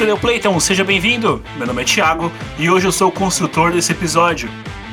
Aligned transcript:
você 0.00 0.06
deu 0.06 0.16
play, 0.16 0.38
então 0.38 0.58
seja 0.58 0.82
bem-vindo. 0.82 1.42
Meu 1.58 1.66
nome 1.66 1.82
é 1.82 1.84
Thiago 1.84 2.32
e 2.58 2.70
hoje 2.70 2.86
eu 2.86 2.92
sou 2.92 3.08
o 3.08 3.12
construtor 3.12 3.70
desse 3.70 3.92
episódio. 3.92 4.48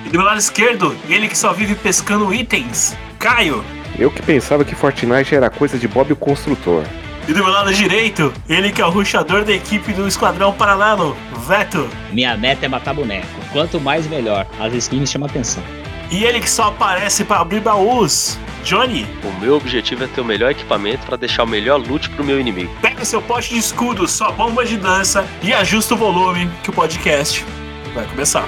E 0.06 0.10
do 0.10 0.18
meu 0.18 0.28
lado 0.28 0.38
esquerdo, 0.38 0.94
ele 1.08 1.30
que 1.30 1.38
só 1.38 1.54
vive 1.54 1.76
pescando 1.76 2.34
itens, 2.34 2.94
Caio. 3.18 3.64
Eu 3.98 4.12
que 4.12 4.22
pensava 4.22 4.66
que 4.66 4.76
Fortnite 4.76 5.34
era 5.34 5.50
coisa 5.50 5.78
de 5.78 5.88
Bob 5.88 6.12
o 6.12 6.16
Construtor. 6.18 6.84
E 7.26 7.32
do 7.32 7.42
meu 7.42 7.48
lado 7.48 7.74
direito, 7.74 8.34
ele 8.50 8.70
que 8.70 8.82
é 8.82 8.86
o 8.86 8.90
ruxador 8.90 9.46
da 9.46 9.54
equipe 9.54 9.94
do 9.94 10.06
Esquadrão 10.06 10.52
Paralelo, 10.52 11.16
Veto. 11.48 11.88
Minha 12.12 12.36
meta 12.36 12.66
é 12.66 12.68
matar 12.68 12.94
boneco. 12.94 13.28
Quanto 13.54 13.80
mais, 13.80 14.06
melhor. 14.08 14.46
As 14.60 14.74
skins 14.74 15.10
chamam 15.10 15.30
atenção. 15.30 15.64
E 16.10 16.24
ele 16.24 16.40
que 16.40 16.50
só 16.50 16.64
aparece 16.68 17.26
para 17.26 17.42
abrir 17.42 17.60
baús, 17.60 18.40
Johnny. 18.64 19.06
O 19.24 19.42
meu 19.42 19.56
objetivo 19.58 20.06
é 20.06 20.08
ter 20.08 20.22
o 20.22 20.26
melhor 20.26 20.52
equipamento 20.52 21.06
para 21.06 21.18
deixar 21.18 21.44
o 21.44 21.48
melhor 21.48 21.78
loot 21.78 22.10
pro 22.12 22.24
meu 22.24 22.40
inimigo. 22.40 22.74
Pega 22.82 23.04
seu 23.04 23.22
pote 23.22 23.50
de 23.50 23.58
escudo, 23.60 24.08
sua 24.08 24.32
bomba 24.32 24.66
de 24.66 24.78
dança 24.78 25.28
e 25.44 25.54
ajusta 25.54 25.96
o 25.96 25.98
volume 25.98 26.50
que 26.64 26.70
o 26.70 26.74
podcast 26.74 27.46
vai 27.94 28.06
começar. 28.06 28.46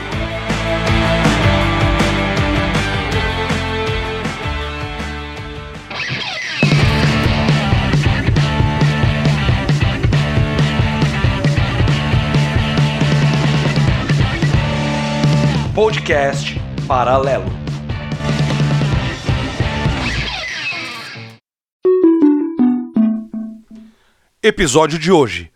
Podcast 15.76 16.69
Paralelo. 16.90 17.46
Episódio 24.42 24.98
de 24.98 25.12
hoje: 25.12 25.52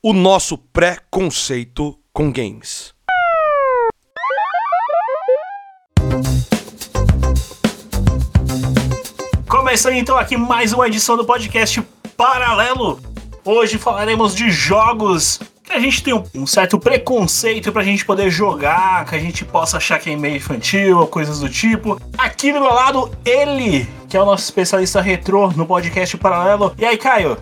O 0.00 0.12
nosso 0.12 0.56
pré-conceito 0.56 1.98
com 2.12 2.30
games. 2.30 2.94
Começando 9.48 9.94
então 9.94 10.16
aqui 10.16 10.36
mais 10.36 10.72
uma 10.72 10.86
edição 10.86 11.16
do 11.16 11.24
podcast 11.24 11.82
Paralelo. 12.16 13.00
Hoje 13.44 13.76
falaremos 13.76 14.36
de 14.36 14.52
jogos 14.52 15.40
a 15.70 15.78
gente 15.78 16.02
tem 16.02 16.14
um, 16.14 16.22
um 16.34 16.46
certo 16.46 16.78
preconceito 16.78 17.72
pra 17.72 17.82
gente 17.82 18.04
poder 18.04 18.30
jogar, 18.30 19.04
que 19.04 19.14
a 19.14 19.18
gente 19.18 19.44
possa 19.44 19.76
achar 19.76 19.98
que 19.98 20.10
é 20.10 20.16
meio 20.16 20.36
infantil 20.36 20.98
ou 20.98 21.06
coisas 21.06 21.40
do 21.40 21.48
tipo. 21.48 22.00
Aqui 22.16 22.52
do 22.52 22.60
meu 22.60 22.72
lado, 22.72 23.10
ele, 23.24 23.88
que 24.08 24.16
é 24.16 24.22
o 24.22 24.24
nosso 24.24 24.44
especialista 24.44 25.00
retrô 25.00 25.50
no 25.52 25.66
podcast 25.66 26.16
Paralelo. 26.16 26.74
E 26.78 26.84
aí, 26.84 26.96
Caio? 26.96 27.36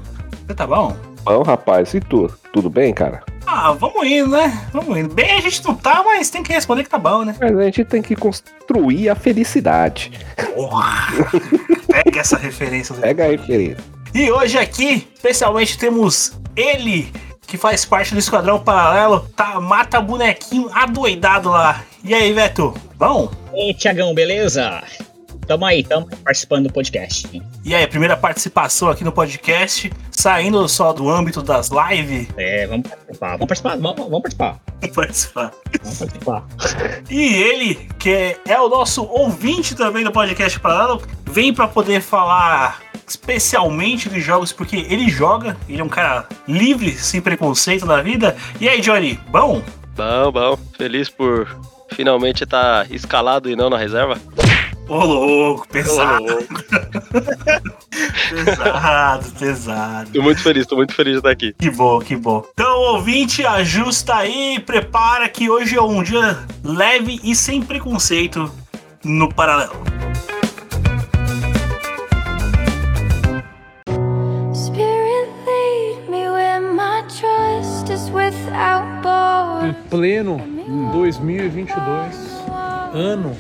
Você 0.47 0.55
tá 0.55 0.67
bom? 0.67 0.97
Bom, 1.25 1.43
rapaz, 1.43 1.93
e 1.95 2.01
tu? 2.01 2.33
Tudo 2.53 2.71
bem, 2.71 2.95
cara? 2.95 3.23
Ah, 3.47 3.73
vamos 3.73 4.05
indo, 4.07 4.31
né? 4.31 4.69
Vamos 4.73 4.97
indo. 4.97 5.15
Bem, 5.15 5.33
a 5.33 5.41
gente 5.41 5.65
não 5.65 5.75
tá, 5.75 6.03
mas 6.05 6.31
tem 6.31 6.43
que 6.43 6.53
responder 6.53 6.83
que 6.83 6.91
tá 6.91 6.99
bom, 6.99 7.25
né? 7.25 7.35
Mas 7.41 7.57
a 7.57 7.65
gente 7.65 7.85
tem 7.85 8.03
que 8.03 8.17
construir 8.17 9.09
a 9.09 9.15
felicidade. 9.15 10.13
Porra! 10.55 11.09
Pega 11.87 12.21
essa 12.21 12.37
referência. 12.37 12.95
Pega 12.97 13.25
a 13.25 13.29
referência. 13.29 13.79
E 14.15 14.31
hoje 14.31 14.59
aqui, 14.59 15.07
especialmente, 15.15 15.79
temos 15.79 16.33
ele, 16.57 17.13
que 17.47 17.57
faz 17.57 17.85
parte 17.85 18.13
do 18.13 18.19
Esquadrão 18.19 18.59
Paralelo, 18.59 19.21
tá, 19.37 19.61
mata 19.61 20.01
bonequinho 20.01 20.69
adoidado 20.73 21.51
lá. 21.51 21.85
E 22.03 22.13
aí, 22.15 22.33
Veto? 22.33 22.75
Bom? 22.97 23.31
Ei, 23.55 23.73
Tiagão, 23.73 24.15
beleza? 24.15 24.83
Tamo 25.47 25.65
aí, 25.65 25.85
tamo 25.85 26.09
participando 26.25 26.67
do 26.67 26.73
podcast. 26.73 27.41
E 27.65 27.75
aí, 27.75 27.87
primeira 27.87 28.17
participação 28.17 28.89
aqui 28.89 29.05
no 29.05 29.13
podcast, 29.13 29.93
saindo 30.11 30.69
só 30.69 30.93
do 30.93 31.09
âmbito 31.09 31.41
das 31.41 31.71
lives. 31.71 32.27
É, 32.37 32.67
vamos 32.67 32.89
participar, 32.89 33.31
vamos 33.33 33.47
participar, 33.47 33.77
vamos, 33.77 33.97
vamos 33.97 34.23
participar. 34.23 34.61
Vamos 34.81 34.97
participar. 34.97 35.53
Vamos 35.83 35.99
participar. 35.99 36.47
E 37.09 37.35
ele, 37.35 37.75
que 37.99 38.37
é 38.45 38.61
o 38.61 38.69
nosso 38.69 39.05
ouvinte 39.05 39.77
também 39.77 40.03
do 40.03 40.11
podcast 40.11 40.59
Paralelo, 40.59 41.01
vem 41.25 41.55
para 41.55 41.69
poder 41.69 42.01
falar 42.01 42.81
especialmente 43.07 44.09
de 44.09 44.21
jogos, 44.21 44.53
porque 44.53 44.87
ele 44.89 45.09
joga, 45.09 45.57
ele 45.69 45.81
é 45.81 45.85
um 45.85 45.89
cara 45.89 46.29
livre, 46.47 46.93
sem 46.93 47.21
preconceito 47.21 47.87
na 47.87 48.03
vida. 48.03 48.37
E 48.61 48.69
aí, 48.69 48.81
Johnny, 48.81 49.19
bom? 49.29 49.63
Bom, 49.97 50.33
bom. 50.33 50.59
Feliz 50.77 51.09
por 51.09 51.49
finalmente 51.93 52.45
estar 52.45 52.91
escalado 52.91 53.51
e 53.51 53.57
não 53.57 53.71
na 53.71 53.79
reserva. 53.79 54.19
Ô 54.89 55.05
louco, 55.05 55.67
pesado. 55.69 56.25
pesado, 58.31 59.31
pesado. 59.33 60.11
Tô 60.13 60.23
muito 60.23 60.41
feliz, 60.41 60.67
tô 60.67 60.77
muito 60.77 60.95
feliz 60.95 61.15
de 61.15 61.19
estar 61.19 61.31
aqui. 61.31 61.53
Que 61.59 61.71
bom, 61.71 61.99
que 61.99 62.15
bom. 62.15 62.45
Então, 62.53 62.79
ouvinte, 62.93 63.45
ajusta 63.45 64.15
aí, 64.15 64.61
prepara 64.61 65.29
que 65.29 65.51
hoje 65.51 65.77
é 65.77 65.83
um 65.83 66.03
dia 66.05 66.39
leve 66.63 67.21
e 67.25 67.35
sem 67.35 67.63
preconceito 67.63 68.49
no 69.03 69.33
paralelo. 69.33 69.75
Em 79.67 79.73
pleno 79.89 80.41
2022, 80.93 82.45
ano 82.93 83.37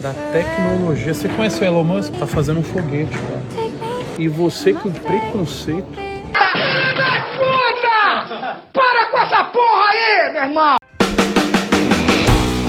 da 0.00 0.12
tecnologia. 0.32 1.14
Você 1.14 1.28
conhece 1.28 1.62
o 1.62 1.64
Elon 1.64 1.84
Musk? 1.84 2.12
Tá 2.18 2.26
fazendo 2.26 2.60
um 2.60 2.62
foguete, 2.62 3.10
cara. 3.16 3.42
E 4.18 4.28
você 4.28 4.72
com 4.72 4.90
preconceito. 4.90 6.06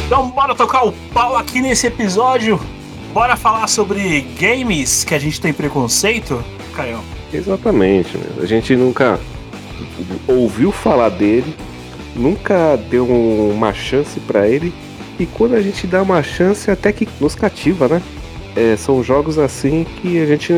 Então, 0.05 0.29
bora 0.29 0.55
tocar 0.55 0.85
o 0.85 0.91
pau 1.13 1.35
aqui 1.35 1.61
nesse 1.61 1.87
episódio. 1.87 2.59
Bora 3.13 3.35
falar 3.35 3.67
sobre 3.67 4.21
games 4.39 5.03
que 5.03 5.13
a 5.13 5.19
gente 5.19 5.39
tem 5.41 5.53
preconceito, 5.53 6.43
Caio. 6.75 6.99
Exatamente, 7.33 8.17
meu. 8.17 8.43
A 8.43 8.45
gente 8.45 8.75
nunca 8.75 9.19
ouviu 10.27 10.71
falar 10.71 11.09
dele, 11.09 11.55
nunca 12.17 12.75
deu 12.75 13.05
uma 13.05 13.73
chance 13.73 14.19
pra 14.19 14.47
ele. 14.47 14.73
E 15.19 15.25
quando 15.25 15.55
a 15.55 15.61
gente 15.61 15.87
dá 15.87 16.01
uma 16.01 16.21
chance, 16.21 16.69
até 16.69 16.91
que 16.91 17.07
nos 17.19 17.35
cativa, 17.35 17.87
né? 17.87 18.01
É, 18.55 18.75
são 18.75 19.03
jogos 19.03 19.37
assim 19.37 19.85
que 20.01 20.19
a 20.19 20.25
gente 20.25 20.51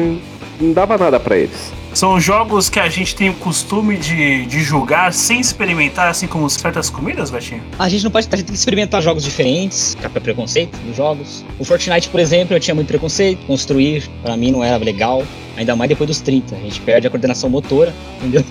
não 0.59 0.73
dava 0.73 0.97
nada 0.97 1.19
pra 1.19 1.37
eles. 1.37 1.71
São 1.99 2.17
jogos 2.17 2.69
que 2.69 2.79
a 2.79 2.87
gente 2.87 3.13
tem 3.13 3.29
o 3.29 3.33
costume 3.33 3.97
de, 3.97 4.45
de 4.45 4.63
julgar 4.63 5.11
sem 5.11 5.41
experimentar, 5.41 6.07
assim 6.07 6.27
como 6.27 6.49
certas 6.49 6.89
comidas, 6.89 7.29
Betinho? 7.29 7.61
A 7.77 7.89
gente 7.89 8.05
não 8.05 8.09
pode, 8.09 8.25
a 8.31 8.37
gente 8.37 8.45
tem 8.45 8.53
que 8.53 8.57
experimentar 8.57 9.01
jogos 9.01 9.21
diferentes, 9.21 9.95
ficar 9.95 10.09
pra 10.09 10.21
preconceito 10.21 10.77
nos 10.85 10.95
jogos. 10.95 11.43
O 11.59 11.65
Fortnite, 11.65 12.07
por 12.07 12.21
exemplo, 12.21 12.55
eu 12.55 12.59
tinha 12.61 12.73
muito 12.73 12.87
preconceito, 12.87 13.45
construir 13.45 14.09
pra 14.23 14.37
mim 14.37 14.49
não 14.49 14.63
era 14.63 14.81
legal, 14.81 15.25
ainda 15.57 15.75
mais 15.75 15.89
depois 15.89 16.07
dos 16.07 16.21
30. 16.21 16.55
A 16.55 16.59
gente 16.59 16.79
perde 16.79 17.05
a 17.05 17.09
coordenação 17.09 17.49
motora, 17.49 17.93
entendeu? 18.23 18.45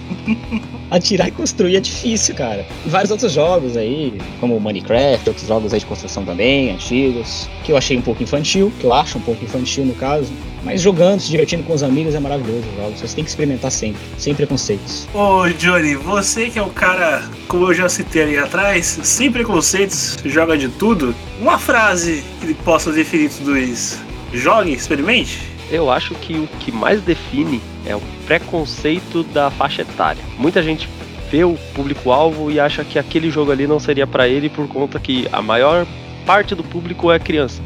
Atirar 0.90 1.28
e 1.28 1.30
construir 1.30 1.76
é 1.76 1.80
difícil, 1.80 2.34
cara. 2.34 2.66
E 2.84 2.88
vários 2.90 3.10
outros 3.10 3.32
jogos 3.32 3.78
aí, 3.78 4.20
como 4.40 4.60
Minecraft, 4.60 5.26
outros 5.26 5.48
jogos 5.48 5.72
aí 5.72 5.80
de 5.80 5.86
construção 5.86 6.22
também, 6.22 6.70
antigos, 6.70 7.48
que 7.64 7.72
eu 7.72 7.78
achei 7.78 7.96
um 7.96 8.02
pouco 8.02 8.22
infantil, 8.22 8.70
que 8.78 8.84
eu 8.84 8.92
acho 8.92 9.16
um 9.16 9.22
pouco 9.22 9.42
infantil 9.42 9.86
no 9.86 9.94
caso. 9.94 10.30
Mas 10.64 10.80
jogando, 10.80 11.20
se 11.20 11.30
divertindo 11.30 11.62
com 11.62 11.72
os 11.72 11.82
amigos 11.82 12.14
é 12.14 12.20
maravilhoso 12.20 12.66
os 12.68 12.76
jogos. 12.76 13.00
Você 13.00 13.14
tem 13.14 13.24
que 13.24 13.30
experimentar 13.38 13.70
sempre, 13.70 14.00
sem 14.18 14.34
preconceitos. 14.34 15.08
Ô, 15.14 15.48
Johnny, 15.48 15.94
você 15.94 16.50
que 16.50 16.58
é 16.58 16.62
o 16.62 16.70
cara, 16.70 17.22
como 17.46 17.66
eu 17.66 17.74
já 17.74 17.88
citei 17.88 18.22
ali 18.22 18.36
atrás, 18.36 18.98
sem 19.02 19.30
preconceitos, 19.30 20.18
joga 20.24 20.58
de 20.58 20.68
tudo. 20.68 21.14
Uma 21.40 21.58
frase 21.58 22.24
que 22.40 22.52
possa 22.54 22.90
definir 22.90 23.30
tudo 23.30 23.56
isso. 23.56 24.02
Jogue, 24.32 24.72
experimente. 24.72 25.38
Eu 25.70 25.90
acho 25.90 26.14
que 26.16 26.34
o 26.34 26.48
que 26.58 26.72
mais 26.72 27.00
define 27.00 27.60
é 27.86 27.94
o 27.94 28.02
preconceito 28.26 29.22
da 29.22 29.50
faixa 29.50 29.82
etária. 29.82 30.22
Muita 30.36 30.62
gente 30.62 30.88
vê 31.30 31.44
o 31.44 31.56
público-alvo 31.74 32.50
e 32.50 32.58
acha 32.58 32.84
que 32.84 32.98
aquele 32.98 33.30
jogo 33.30 33.52
ali 33.52 33.66
não 33.66 33.78
seria 33.78 34.06
pra 34.06 34.26
ele 34.26 34.48
por 34.48 34.66
conta 34.66 34.98
que 34.98 35.28
a 35.30 35.40
maior 35.40 35.86
parte 36.26 36.54
do 36.54 36.64
público 36.64 37.12
é 37.12 37.18
criança. 37.18 37.62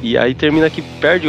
E 0.00 0.16
aí 0.16 0.34
termina 0.34 0.70
que 0.70 0.80
perde 1.00 1.28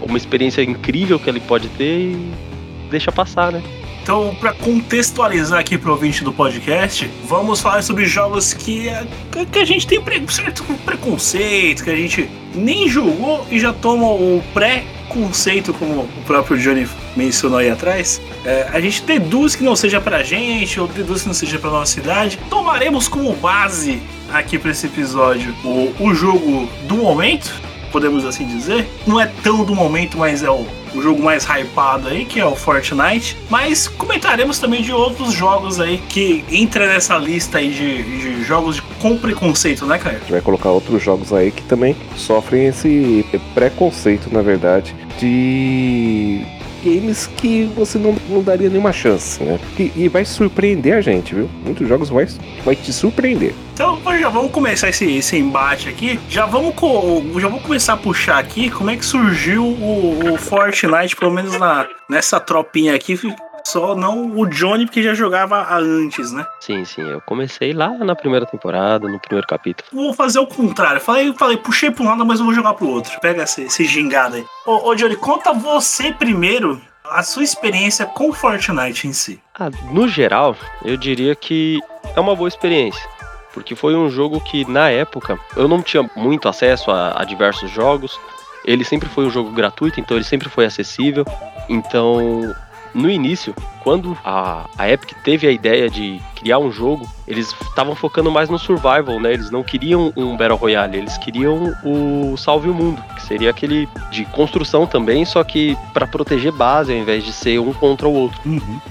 uma 0.00 0.16
experiência 0.16 0.62
incrível 0.62 1.18
que 1.18 1.28
ele 1.28 1.40
pode 1.40 1.68
ter 1.70 2.12
e 2.12 2.47
deixa 2.90 3.10
passar, 3.12 3.52
né? 3.52 3.62
Então, 4.02 4.34
para 4.40 4.54
contextualizar 4.54 5.58
aqui 5.60 5.76
pro 5.76 5.90
ouvinte 5.92 6.24
do 6.24 6.32
podcast, 6.32 7.10
vamos 7.26 7.60
falar 7.60 7.82
sobre 7.82 8.06
jogos 8.06 8.54
que, 8.54 8.88
a- 8.88 9.04
que 9.52 9.58
a 9.58 9.64
gente 9.66 9.86
tem 9.86 10.00
pre- 10.00 10.22
certo 10.28 10.64
preconceito, 10.84 11.84
que 11.84 11.90
a 11.90 11.96
gente 11.96 12.28
nem 12.54 12.88
jogou 12.88 13.46
e 13.50 13.60
já 13.60 13.70
toma 13.70 14.06
o 14.06 14.42
pré-conceito, 14.54 15.74
como 15.74 16.00
o 16.02 16.08
próprio 16.26 16.56
Johnny 16.58 16.88
mencionou 17.14 17.58
aí 17.58 17.68
atrás. 17.70 18.18
É, 18.46 18.68
a 18.72 18.80
gente 18.80 19.02
deduz 19.02 19.54
que 19.54 19.62
não 19.62 19.76
seja 19.76 20.00
pra 20.00 20.22
gente, 20.22 20.80
ou 20.80 20.86
deduz 20.88 21.20
que 21.22 21.28
não 21.28 21.34
seja 21.34 21.58
pra 21.58 21.68
nossa 21.70 21.92
cidade. 21.92 22.38
Tomaremos 22.48 23.08
como 23.08 23.34
base 23.34 24.00
aqui 24.32 24.58
para 24.58 24.70
esse 24.70 24.86
episódio 24.86 25.54
o, 25.64 25.92
o 26.00 26.14
jogo 26.14 26.66
do 26.86 26.96
momento, 26.96 27.52
podemos 27.92 28.24
assim 28.24 28.46
dizer. 28.46 28.88
Não 29.06 29.20
é 29.20 29.26
tão 29.42 29.64
do 29.64 29.74
momento, 29.74 30.16
mas 30.18 30.42
é 30.42 30.50
o, 30.50 30.66
o 30.94 31.02
jogo 31.02 31.22
mais 31.22 31.44
hypado 31.44 32.08
aí, 32.08 32.24
que 32.24 32.40
é 32.40 32.44
o 32.44 32.54
Fortnite. 32.54 33.36
Mas 33.50 33.88
comentaremos 33.88 34.58
também 34.58 34.82
de 34.82 34.92
outros 34.92 35.32
jogos 35.32 35.80
aí 35.80 35.98
que 36.08 36.44
entra 36.50 36.86
nessa 36.86 37.16
lista 37.16 37.58
aí 37.58 37.70
de, 37.70 38.02
de 38.02 38.44
jogos 38.44 38.76
de, 38.76 38.82
com 39.00 39.16
preconceito, 39.16 39.86
né, 39.86 39.98
Caio? 39.98 40.16
A 40.16 40.20
gente 40.20 40.32
vai 40.32 40.40
colocar 40.40 40.70
outros 40.70 41.02
jogos 41.02 41.32
aí 41.32 41.50
que 41.50 41.62
também 41.62 41.96
sofrem 42.16 42.66
esse 42.66 43.24
preconceito, 43.54 44.32
na 44.32 44.42
verdade, 44.42 44.94
de 45.18 46.44
games 46.84 47.26
que 47.36 47.64
você 47.76 47.98
não, 47.98 48.16
não 48.28 48.42
daria 48.42 48.68
nenhuma 48.68 48.92
chance, 48.92 49.42
né? 49.42 49.58
E, 49.78 49.92
e 49.96 50.08
vai 50.08 50.24
surpreender 50.24 50.94
a 50.94 51.00
gente, 51.00 51.34
viu? 51.34 51.48
Muitos 51.64 51.86
jogos 51.88 52.08
vai, 52.08 52.26
vai 52.64 52.74
te 52.76 52.92
surpreender. 52.92 53.54
Então 53.74 54.00
já 54.18 54.28
vamos 54.28 54.50
começar 54.50 54.88
esse, 54.88 55.04
esse 55.16 55.36
embate 55.36 55.88
aqui. 55.88 56.18
Já 56.28 56.46
vamos, 56.46 56.74
co- 56.74 57.22
já 57.38 57.46
vamos 57.48 57.62
começar 57.62 57.92
a 57.92 57.96
puxar 57.96 58.38
aqui 58.38 58.70
como 58.70 58.90
é 58.90 58.96
que 58.96 59.04
surgiu 59.04 59.64
o, 59.64 60.32
o 60.32 60.36
Fortnite, 60.36 61.14
pelo 61.14 61.30
menos 61.32 61.56
na, 61.58 61.86
nessa 62.10 62.40
tropinha 62.40 62.94
aqui. 62.94 63.18
Só 63.68 63.94
não 63.94 64.30
o 64.34 64.46
Johnny, 64.46 64.86
porque 64.86 65.02
já 65.02 65.12
jogava 65.12 65.74
antes, 65.74 66.32
né? 66.32 66.46
Sim, 66.58 66.86
sim, 66.86 67.02
eu 67.02 67.20
comecei 67.20 67.74
lá 67.74 67.90
na 67.90 68.16
primeira 68.16 68.46
temporada, 68.46 69.06
no 69.06 69.20
primeiro 69.20 69.46
capítulo. 69.46 69.86
Vou 69.92 70.14
fazer 70.14 70.38
o 70.38 70.46
contrário. 70.46 71.02
Falei, 71.02 71.34
falei, 71.34 71.58
puxei 71.58 71.90
pra 71.90 72.02
um 72.02 72.06
lado, 72.06 72.24
mas 72.24 72.38
eu 72.38 72.46
vou 72.46 72.54
jogar 72.54 72.72
pro 72.72 72.88
outro. 72.88 73.20
Pega 73.20 73.42
esse, 73.42 73.64
esse 73.64 73.84
gingado 73.84 74.36
aí. 74.36 74.46
Ô, 74.64 74.88
ô, 74.88 74.94
Johnny, 74.94 75.16
conta 75.16 75.52
você 75.52 76.10
primeiro 76.10 76.80
a 77.10 77.22
sua 77.22 77.44
experiência 77.44 78.06
com 78.06 78.32
Fortnite 78.32 79.06
em 79.06 79.12
si. 79.12 79.38
Ah, 79.58 79.68
no 79.92 80.08
geral, 80.08 80.56
eu 80.82 80.96
diria 80.96 81.34
que 81.34 81.78
é 82.16 82.20
uma 82.20 82.34
boa 82.34 82.48
experiência. 82.48 83.06
Porque 83.52 83.76
foi 83.76 83.94
um 83.94 84.08
jogo 84.08 84.40
que, 84.40 84.64
na 84.70 84.88
época, 84.88 85.38
eu 85.54 85.68
não 85.68 85.82
tinha 85.82 86.08
muito 86.16 86.48
acesso 86.48 86.90
a, 86.90 87.20
a 87.20 87.24
diversos 87.24 87.70
jogos. 87.70 88.18
Ele 88.64 88.82
sempre 88.82 89.10
foi 89.10 89.26
um 89.26 89.30
jogo 89.30 89.50
gratuito, 89.50 90.00
então 90.00 90.16
ele 90.16 90.24
sempre 90.24 90.48
foi 90.48 90.64
acessível. 90.64 91.26
Então, 91.68 92.54
no 92.98 93.10
início, 93.10 93.54
quando 93.82 94.16
a, 94.24 94.68
a 94.76 94.90
Epic 94.90 95.12
teve 95.22 95.46
a 95.46 95.50
ideia 95.50 95.88
de 95.88 96.20
criar 96.36 96.58
um 96.58 96.70
jogo, 96.70 97.08
eles 97.26 97.54
estavam 97.62 97.94
focando 97.94 98.30
mais 98.30 98.48
no 98.48 98.58
survival, 98.58 99.20
né? 99.20 99.32
Eles 99.32 99.50
não 99.50 99.62
queriam 99.62 100.12
um 100.16 100.36
Battle 100.36 100.58
Royale, 100.58 100.98
eles 100.98 101.16
queriam 101.18 101.74
o 101.84 102.36
Salve 102.36 102.68
o 102.68 102.74
Mundo, 102.74 103.02
que 103.14 103.22
seria 103.22 103.50
aquele 103.50 103.88
de 104.10 104.24
construção 104.26 104.86
também, 104.86 105.24
só 105.24 105.42
que 105.44 105.76
para 105.94 106.06
proteger 106.06 106.52
base 106.52 106.92
ao 106.92 106.98
invés 106.98 107.24
de 107.24 107.32
ser 107.32 107.58
um 107.58 107.72
contra 107.72 108.08
o 108.08 108.12
outro. 108.12 108.40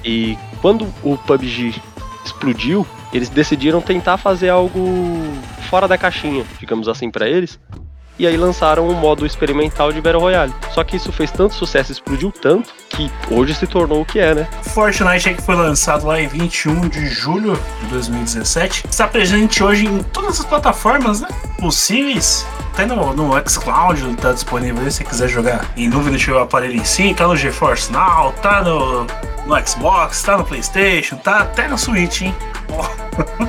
E 0.04 0.38
quando 0.62 0.88
o 1.04 1.18
PUBG 1.18 1.76
explodiu, 2.26 2.86
eles 3.14 3.30
decidiram 3.30 3.82
tentar 3.82 4.18
fazer 4.18 4.50
algo 4.50 4.80
fora 5.70 5.88
da 5.88 5.98
caixinha, 5.98 6.46
digamos 6.60 6.88
assim, 6.88 7.10
para 7.10 7.28
eles. 7.28 7.60
E 8.20 8.26
aí 8.26 8.36
lançaram 8.36 8.88
um 8.88 8.94
modo 8.94 9.26
experimental 9.26 9.92
de 9.92 10.02
Battle 10.02 10.22
Royale. 10.22 10.54
Só 10.72 10.84
que 10.84 10.98
isso 10.98 11.12
fez 11.12 11.32
tanto 11.32 11.54
sucesso, 11.54 11.92
explodiu 11.92 12.32
tanto, 12.32 12.74
que 12.90 13.12
hoje 13.30 13.54
se 13.54 13.68
tornou 13.68 14.02
o 14.02 14.06
que 14.06 14.20
é, 14.20 14.34
né? 14.34 14.48
Fortnite 14.64 15.36
que 15.36 15.42
foi 15.42 15.56
lançado 15.56 16.08
lá 16.08 16.20
em 16.20 16.28
21 16.28 16.90
de 16.90 17.08
julho 17.08 17.60
de 17.82 17.88
2017. 17.88 18.86
Está 18.90 19.08
presente 19.08 19.64
hoje 19.64 19.86
em 19.86 20.02
todas 20.04 20.40
as 20.40 20.46
plataformas, 20.46 21.22
né? 21.22 21.28
Possíveis. 21.60 22.46
Até 22.74 22.86
no, 22.86 23.14
no 23.14 23.50
xCloud 23.50 24.04
ele 24.04 24.16
tá 24.16 24.32
disponível 24.32 24.84
se 24.84 24.98
você 24.98 25.04
quiser 25.04 25.28
jogar 25.28 25.66
em 25.76 25.90
nuvem 25.90 26.18
seu 26.18 26.40
aparelho 26.40 26.76
em 26.76 26.86
si. 26.86 27.14
Tá 27.14 27.28
no 27.28 27.36
GeForce 27.36 27.92
Now, 27.92 28.32
tá 28.34 28.62
no, 28.62 29.06
no 29.46 29.68
Xbox, 29.68 30.22
tá 30.24 30.38
no 30.38 30.44
Playstation, 30.44 31.18
tá 31.18 31.40
até 31.40 31.68
no 31.68 31.78
Switch, 31.78 32.22
hein? 32.22 32.36
Ó. 32.70 32.88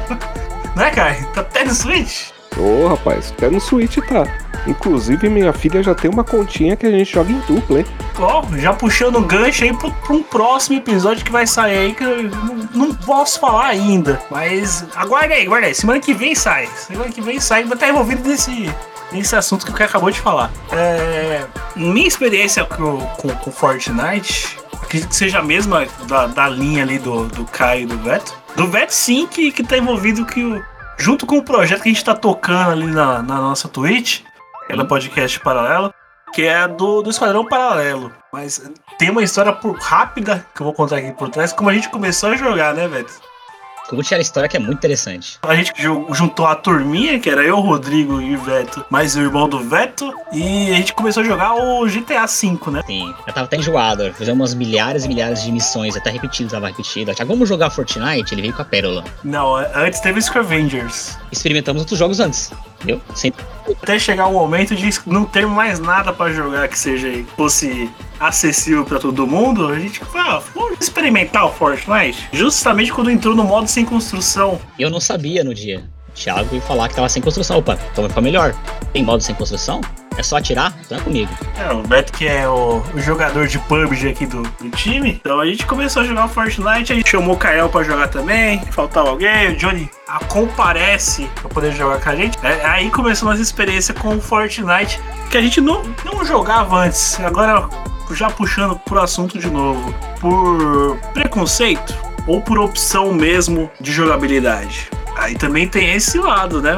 né, 0.76 0.90
cara? 0.90 1.14
Tá 1.34 1.40
até 1.40 1.64
no 1.64 1.74
Switch? 1.74 2.37
Ô, 2.58 2.88
rapaz, 2.88 3.32
até 3.36 3.48
no 3.48 3.60
Switch 3.60 3.98
tá. 3.98 4.24
Inclusive, 4.66 5.28
minha 5.28 5.52
filha 5.52 5.82
já 5.82 5.94
tem 5.94 6.10
uma 6.10 6.24
continha 6.24 6.76
que 6.76 6.84
a 6.84 6.90
gente 6.90 7.12
joga 7.12 7.30
em 7.30 7.38
dupla, 7.40 7.78
hein? 7.78 7.86
Ó, 8.18 8.44
já 8.56 8.72
puxando 8.72 9.16
o 9.16 9.22
gancho 9.22 9.64
aí 9.64 9.72
pra 9.72 10.12
um 10.14 10.22
próximo 10.22 10.76
episódio 10.76 11.24
que 11.24 11.30
vai 11.30 11.46
sair 11.46 11.78
aí, 11.78 11.94
que 11.94 12.02
eu 12.02 12.30
não, 12.74 12.92
posso 12.94 13.38
falar 13.38 13.66
ainda. 13.66 14.20
Mas 14.30 14.84
aguarda 14.94 15.34
aí, 15.34 15.46
aguarda 15.46 15.68
aí. 15.68 15.74
Semana 15.74 16.00
que 16.00 16.12
vem 16.12 16.34
sai. 16.34 16.66
Semana 16.76 17.10
que 17.10 17.20
vem 17.20 17.40
sai, 17.40 17.62
vai 17.64 17.74
estar 17.74 17.88
envolvido 17.88 18.28
nesse, 18.28 18.70
nesse 19.12 19.36
assunto 19.36 19.64
que 19.64 19.70
o 19.70 19.74
cara 19.74 19.88
acabou 19.88 20.10
de 20.10 20.20
falar. 20.20 20.50
É, 20.72 21.44
minha 21.76 22.08
experiência 22.08 22.64
com, 22.64 22.98
com, 22.98 23.28
com 23.28 23.52
Fortnite, 23.52 24.58
acredito 24.82 25.08
que 25.10 25.16
seja 25.16 25.38
a 25.38 25.42
mesma 25.42 25.86
da, 26.08 26.26
da 26.26 26.48
linha 26.48 26.82
ali 26.82 26.98
do, 26.98 27.26
do 27.26 27.44
Caio 27.44 27.82
e 27.82 27.86
do 27.86 27.96
Veto. 27.98 28.34
Do 28.56 28.66
Veto, 28.66 28.90
sim, 28.90 29.26
que, 29.26 29.52
que 29.52 29.62
tá 29.62 29.78
envolvido 29.78 30.26
que 30.26 30.42
o, 30.42 30.62
junto 30.98 31.24
com 31.26 31.38
o 31.38 31.44
projeto 31.44 31.82
que 31.82 31.88
a 31.88 31.92
gente 31.92 32.04
tá 32.04 32.14
tocando 32.14 32.70
ali 32.70 32.86
na, 32.86 33.22
na 33.22 33.36
nossa 33.36 33.68
Twitch, 33.68 34.22
pela 34.66 34.84
podcast 34.84 35.40
paralelo, 35.40 35.94
que 36.34 36.42
é 36.42 36.68
do, 36.68 37.02
do 37.02 37.10
Esquadrão 37.10 37.46
Paralelo. 37.46 38.12
Mas 38.32 38.62
tem 38.98 39.10
uma 39.10 39.22
história 39.22 39.52
por, 39.52 39.76
rápida 39.78 40.44
que 40.54 40.60
eu 40.60 40.64
vou 40.64 40.74
contar 40.74 40.98
aqui 40.98 41.12
por 41.12 41.30
trás, 41.30 41.52
como 41.52 41.70
a 41.70 41.74
gente 41.74 41.88
começou 41.88 42.30
a 42.30 42.36
jogar, 42.36 42.74
né, 42.74 42.86
velho? 42.86 43.06
Como 43.88 44.02
tinha 44.02 44.18
a 44.18 44.20
história 44.20 44.48
que 44.48 44.56
é 44.56 44.60
muito 44.60 44.76
interessante. 44.78 45.38
A 45.42 45.54
gente 45.54 45.72
ju- 45.80 46.06
juntou 46.12 46.46
a 46.46 46.54
turminha, 46.54 47.18
que 47.18 47.28
era 47.30 47.42
eu, 47.42 47.58
Rodrigo 47.58 48.20
e 48.20 48.36
o 48.36 48.40
Veto, 48.40 48.84
mais 48.90 49.16
o 49.16 49.20
irmão 49.20 49.48
do 49.48 49.58
Veto, 49.60 50.12
e 50.32 50.70
a 50.70 50.74
gente 50.74 50.92
começou 50.92 51.22
a 51.22 51.26
jogar 51.26 51.54
o 51.54 51.86
GTA 51.86 52.26
V, 52.26 52.70
né? 52.70 52.82
Sim, 52.86 53.14
eu 53.26 53.32
tava 53.32 53.46
até 53.46 53.56
enjoado. 53.56 54.12
Fizemos 54.14 54.38
umas 54.40 54.54
milhares 54.54 55.04
e 55.04 55.08
milhares 55.08 55.42
de 55.42 55.50
missões, 55.50 55.96
até 55.96 56.10
repetido, 56.10 56.50
tava 56.50 56.68
repetido. 56.68 57.10
Achava, 57.10 57.28
vamos 57.32 57.48
jogar 57.48 57.70
Fortnite? 57.70 58.34
Ele 58.34 58.42
veio 58.42 58.52
com 58.54 58.62
a 58.62 58.64
pérola. 58.64 59.04
Não, 59.24 59.56
antes 59.56 60.00
teve 60.00 60.20
Scavengers. 60.20 61.16
Experimentamos 61.32 61.80
outros 61.82 61.98
jogos 61.98 62.20
antes, 62.20 62.52
entendeu? 62.78 63.00
Sempre. 63.14 63.44
Até 63.82 63.98
chegar 63.98 64.26
o 64.26 64.32
momento 64.32 64.74
de 64.74 64.88
não 65.06 65.24
ter 65.24 65.46
mais 65.46 65.78
nada 65.78 66.12
pra 66.12 66.32
jogar 66.32 66.68
que 66.68 66.78
seja 66.78 67.08
fosse 67.36 67.90
acessível 68.18 68.84
pra 68.84 68.98
todo 68.98 69.26
mundo, 69.26 69.68
a 69.68 69.78
gente 69.78 70.00
fala, 70.00 70.38
ah, 70.38 70.42
vamos 70.54 70.78
experimentar 70.80 71.46
o 71.46 71.52
Fortnite. 71.52 72.28
Justamente 72.32 72.92
quando 72.92 73.10
entrou 73.10 73.34
no 73.34 73.44
modo 73.44 73.68
sem 73.68 73.84
construção. 73.84 74.60
Eu 74.78 74.90
não 74.90 75.00
sabia 75.00 75.44
no 75.44 75.54
dia. 75.54 75.84
O 76.08 76.12
Thiago 76.12 76.48
veio 76.50 76.62
falar 76.62 76.88
que 76.88 76.94
tava 76.94 77.08
sem 77.08 77.22
construção. 77.22 77.58
Opa, 77.58 77.78
então 77.92 78.02
vai 78.02 78.08
ficar 78.08 78.20
melhor. 78.20 78.54
Tem 78.92 79.04
modo 79.04 79.22
sem 79.22 79.34
construção? 79.34 79.80
É 80.18 80.22
só 80.22 80.36
atirar? 80.36 80.76
Então 80.84 80.98
é 80.98 81.00
comigo. 81.00 81.30
É, 81.56 81.72
o 81.72 81.80
Beto 81.82 82.12
que 82.12 82.26
é 82.26 82.48
o, 82.48 82.82
o 82.92 83.00
jogador 83.00 83.46
de 83.46 83.56
PUBG 83.60 84.08
aqui 84.08 84.26
do, 84.26 84.42
do 84.42 84.68
time. 84.70 85.12
Então 85.20 85.38
a 85.38 85.46
gente 85.46 85.64
começou 85.64 86.02
a 86.02 86.04
jogar 86.04 86.24
o 86.24 86.28
Fortnite, 86.28 86.92
a 86.92 86.96
gente 86.96 87.08
chamou 87.08 87.36
o 87.36 87.38
Kael 87.38 87.68
pra 87.68 87.84
jogar 87.84 88.08
também. 88.08 88.60
Faltava 88.72 89.10
alguém, 89.10 89.52
o 89.52 89.56
Johnny 89.56 89.88
a, 90.08 90.18
comparece 90.24 91.30
pra 91.36 91.48
poder 91.48 91.70
jogar 91.70 92.00
com 92.00 92.10
a 92.10 92.16
gente. 92.16 92.36
É, 92.42 92.66
aí 92.66 92.90
começou 92.90 93.28
nossa 93.28 93.40
experiência 93.40 93.94
com 93.94 94.16
o 94.16 94.20
Fortnite, 94.20 95.00
que 95.30 95.38
a 95.38 95.40
gente 95.40 95.60
não, 95.60 95.84
não 96.04 96.24
jogava 96.24 96.78
antes. 96.78 97.20
Agora, 97.20 97.68
já 98.10 98.28
puxando 98.28 98.76
pro 98.76 99.00
assunto 99.00 99.38
de 99.38 99.48
novo, 99.48 99.94
por 100.20 100.98
preconceito 101.14 101.96
ou 102.26 102.40
por 102.40 102.58
opção 102.58 103.14
mesmo 103.14 103.70
de 103.80 103.92
jogabilidade. 103.92 104.90
Aí 105.16 105.36
também 105.36 105.68
tem 105.68 105.94
esse 105.94 106.18
lado, 106.18 106.60
né, 106.60 106.76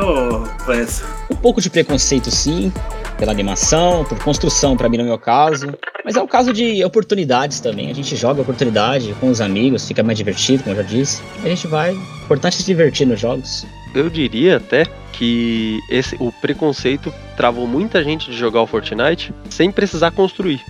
Beto? 0.66 1.04
Um 1.30 1.36
pouco 1.36 1.60
de 1.60 1.68
preconceito, 1.68 2.30
sim, 2.30 2.72
pela 3.20 3.32
animação, 3.32 4.02
por 4.04 4.18
construção, 4.24 4.76
pra 4.76 4.88
mim 4.88 4.96
no 4.96 5.04
meu 5.04 5.18
caso. 5.18 5.74
Mas 6.02 6.16
é 6.16 6.22
um 6.22 6.26
caso 6.26 6.54
de 6.54 6.82
oportunidades 6.82 7.60
também. 7.60 7.90
A 7.90 7.94
gente 7.94 8.16
joga 8.16 8.40
oportunidade 8.40 9.14
com 9.20 9.28
os 9.28 9.42
amigos, 9.42 9.86
fica 9.86 10.02
mais 10.02 10.16
divertido, 10.16 10.64
como 10.64 10.74
eu 10.74 10.82
já 10.82 10.88
disse. 10.88 11.22
A 11.44 11.48
gente 11.48 11.66
vai. 11.66 11.92
Importante 12.24 12.56
se 12.56 12.64
divertir 12.64 13.06
nos 13.06 13.20
jogos. 13.20 13.66
Eu 13.94 14.08
diria 14.08 14.56
até 14.56 14.86
que 15.12 15.78
esse, 15.90 16.16
o 16.18 16.32
preconceito 16.40 17.12
travou 17.36 17.66
muita 17.66 18.02
gente 18.02 18.30
de 18.30 18.36
jogar 18.36 18.62
o 18.62 18.66
Fortnite 18.66 19.34
sem 19.50 19.70
precisar 19.70 20.12
construir. 20.12 20.60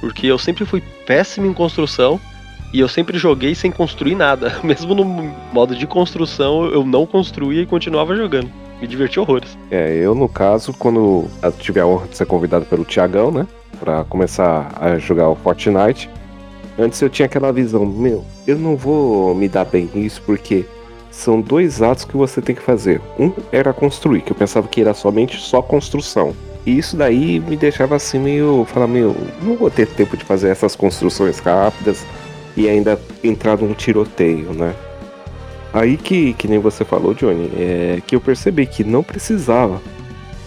Porque 0.00 0.26
eu 0.26 0.38
sempre 0.38 0.64
fui 0.64 0.82
péssimo 1.06 1.46
em 1.46 1.52
construção 1.52 2.18
e 2.72 2.80
eu 2.80 2.88
sempre 2.88 3.18
joguei 3.18 3.54
sem 3.54 3.70
construir 3.70 4.14
nada. 4.14 4.58
Mesmo 4.64 4.94
no 4.94 5.04
modo 5.52 5.76
de 5.76 5.86
construção, 5.86 6.64
eu 6.64 6.82
não 6.82 7.04
construía 7.04 7.60
e 7.60 7.66
continuava 7.66 8.16
jogando. 8.16 8.50
Me 8.80 8.86
diverti 8.86 9.20
horrores. 9.20 9.56
É, 9.70 9.94
eu 9.94 10.14
no 10.14 10.28
caso, 10.28 10.72
quando 10.72 11.26
tive 11.58 11.80
a 11.80 11.86
honra 11.86 12.06
de 12.08 12.16
ser 12.16 12.26
convidado 12.26 12.64
pelo 12.64 12.84
Tiagão, 12.84 13.30
né? 13.30 13.46
Pra 13.78 14.04
começar 14.04 14.72
a 14.80 14.98
jogar 14.98 15.28
o 15.28 15.36
Fortnite. 15.36 16.08
Antes 16.78 17.00
eu 17.02 17.10
tinha 17.10 17.26
aquela 17.26 17.52
visão, 17.52 17.84
meu, 17.84 18.24
eu 18.46 18.56
não 18.56 18.76
vou 18.76 19.34
me 19.34 19.48
dar 19.48 19.66
bem 19.66 19.90
nisso 19.94 20.22
porque 20.24 20.64
são 21.10 21.40
dois 21.40 21.82
atos 21.82 22.04
que 22.04 22.16
você 22.16 22.40
tem 22.40 22.54
que 22.54 22.62
fazer. 22.62 23.00
Um 23.18 23.32
era 23.52 23.72
construir, 23.72 24.22
que 24.22 24.32
eu 24.32 24.36
pensava 24.36 24.66
que 24.66 24.80
era 24.80 24.94
somente 24.94 25.36
só 25.38 25.60
construção. 25.60 26.34
E 26.64 26.78
isso 26.78 26.96
daí 26.96 27.40
me 27.40 27.56
deixava 27.56 27.96
assim 27.96 28.18
meio. 28.18 28.64
falar, 28.66 28.86
meu, 28.86 29.14
não 29.42 29.56
vou 29.56 29.70
ter 29.70 29.86
tempo 29.86 30.16
de 30.16 30.24
fazer 30.24 30.48
essas 30.48 30.76
construções 30.76 31.38
rápidas 31.38 32.06
e 32.56 32.68
ainda 32.68 32.98
entrar 33.22 33.58
num 33.58 33.72
tiroteio, 33.72 34.52
né? 34.52 34.74
Aí 35.72 35.96
que, 35.96 36.32
que 36.34 36.48
nem 36.48 36.58
você 36.58 36.84
falou, 36.84 37.14
Johnny, 37.14 37.50
é 37.56 38.02
que 38.06 38.16
eu 38.16 38.20
percebi 38.20 38.66
que 38.66 38.82
não 38.82 39.02
precisava. 39.02 39.80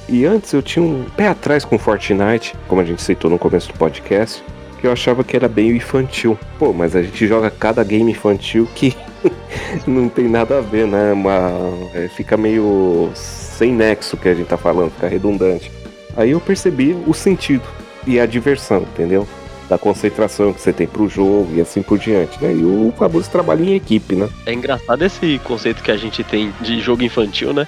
E 0.10 0.26
antes 0.26 0.52
eu 0.52 0.62
tinha 0.62 0.84
um 0.84 1.06
pé 1.16 1.30
atrás 1.30 1.64
com 1.64 1.80
Fortnite, 1.80 2.56
como 2.68 2.82
a 2.82 2.84
gente 2.84 3.02
citou 3.02 3.32
no 3.32 3.40
começo 3.40 3.70
do 3.72 3.78
podcast, 3.78 4.44
que 4.80 4.86
eu 4.86 4.92
achava 4.92 5.24
que 5.24 5.36
era 5.36 5.48
bem 5.48 5.72
infantil. 5.72 6.38
Pô, 6.60 6.74
mas 6.74 6.94
a 6.96 7.02
gente 7.02 7.26
joga 7.26 7.50
cada 7.50 7.84
game 7.84 8.12
infantil 8.12 8.68
que 8.76 8.94
não 9.88 10.10
tem 10.10 10.28
nada 10.28 10.58
a 10.58 10.62
ver, 10.62 10.86
né? 10.88 11.14
Uma, 11.14 11.52
é, 11.94 12.10
fica 12.10 12.36
meio 12.36 13.10
sem 13.16 13.72
nexo 13.72 14.18
que 14.18 14.28
a 14.28 14.34
gente 14.34 14.48
tá 14.48 14.58
falando, 14.58 14.92
fica 14.92 15.08
redundante. 15.08 15.72
Aí 16.18 16.32
eu 16.32 16.42
percebi 16.42 16.96
o 17.08 17.14
sentido 17.14 17.64
e 18.06 18.20
a 18.20 18.26
diversão, 18.26 18.82
entendeu? 18.82 19.26
Da 19.74 19.78
concentração 19.80 20.54
que 20.54 20.62
você 20.62 20.72
tem 20.72 20.86
pro 20.86 21.10
jogo 21.10 21.50
e 21.56 21.60
assim 21.60 21.82
por 21.82 21.98
diante, 21.98 22.40
né? 22.40 22.54
E 22.54 22.64
o 22.64 22.94
famoso 22.96 23.28
trabalho 23.28 23.66
em 23.66 23.74
equipe, 23.74 24.16
né? 24.16 24.30
É 24.46 24.54
engraçado 24.54 25.02
esse 25.02 25.40
conceito 25.44 25.82
que 25.82 25.90
a 25.90 25.98
gente 25.98 26.24
tem 26.24 26.54
de 26.62 26.80
jogo 26.80 27.02
infantil, 27.02 27.52
né? 27.54 27.66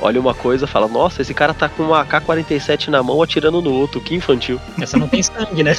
Olha 0.00 0.20
uma 0.20 0.34
coisa, 0.34 0.66
fala, 0.66 0.88
nossa, 0.88 1.22
esse 1.22 1.32
cara 1.32 1.54
tá 1.54 1.68
com 1.68 1.84
uma 1.84 2.00
AK-47 2.00 2.88
na 2.88 3.00
mão 3.00 3.22
atirando 3.22 3.62
no 3.62 3.72
outro, 3.72 4.00
que 4.00 4.12
infantil. 4.12 4.60
Essa 4.82 4.96
não 4.96 5.06
tem 5.06 5.22
sangue, 5.22 5.62
né? 5.62 5.76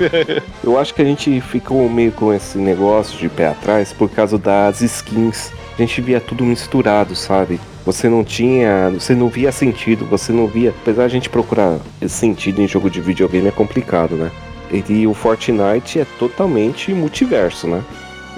Eu 0.62 0.78
acho 0.78 0.92
que 0.92 1.00
a 1.00 1.06
gente 1.06 1.40
ficou 1.40 1.88
meio 1.88 2.12
com 2.12 2.34
esse 2.34 2.58
negócio 2.58 3.18
de 3.18 3.30
pé 3.30 3.48
atrás 3.48 3.94
por 3.94 4.10
causa 4.10 4.36
das 4.36 4.82
skins. 4.82 5.50
A 5.78 5.80
gente 5.80 6.02
via 6.02 6.20
tudo 6.20 6.44
misturado, 6.44 7.16
sabe? 7.16 7.58
Você 7.86 8.10
não 8.10 8.22
tinha. 8.22 8.90
Você 8.90 9.14
não 9.14 9.28
via 9.28 9.50
sentido, 9.50 10.04
você 10.04 10.32
não 10.32 10.46
via. 10.46 10.74
Apesar 10.82 11.04
de 11.04 11.06
a 11.06 11.08
gente 11.08 11.30
procurar 11.30 11.78
esse 12.02 12.14
sentido 12.14 12.60
em 12.60 12.68
jogo 12.68 12.90
de 12.90 13.00
videogame 13.00 13.48
é 13.48 13.52
complicado, 13.52 14.16
né? 14.16 14.30
E 14.70 15.06
o 15.06 15.14
Fortnite 15.14 16.00
é 16.00 16.06
totalmente 16.18 16.92
multiverso, 16.92 17.66
né? 17.66 17.82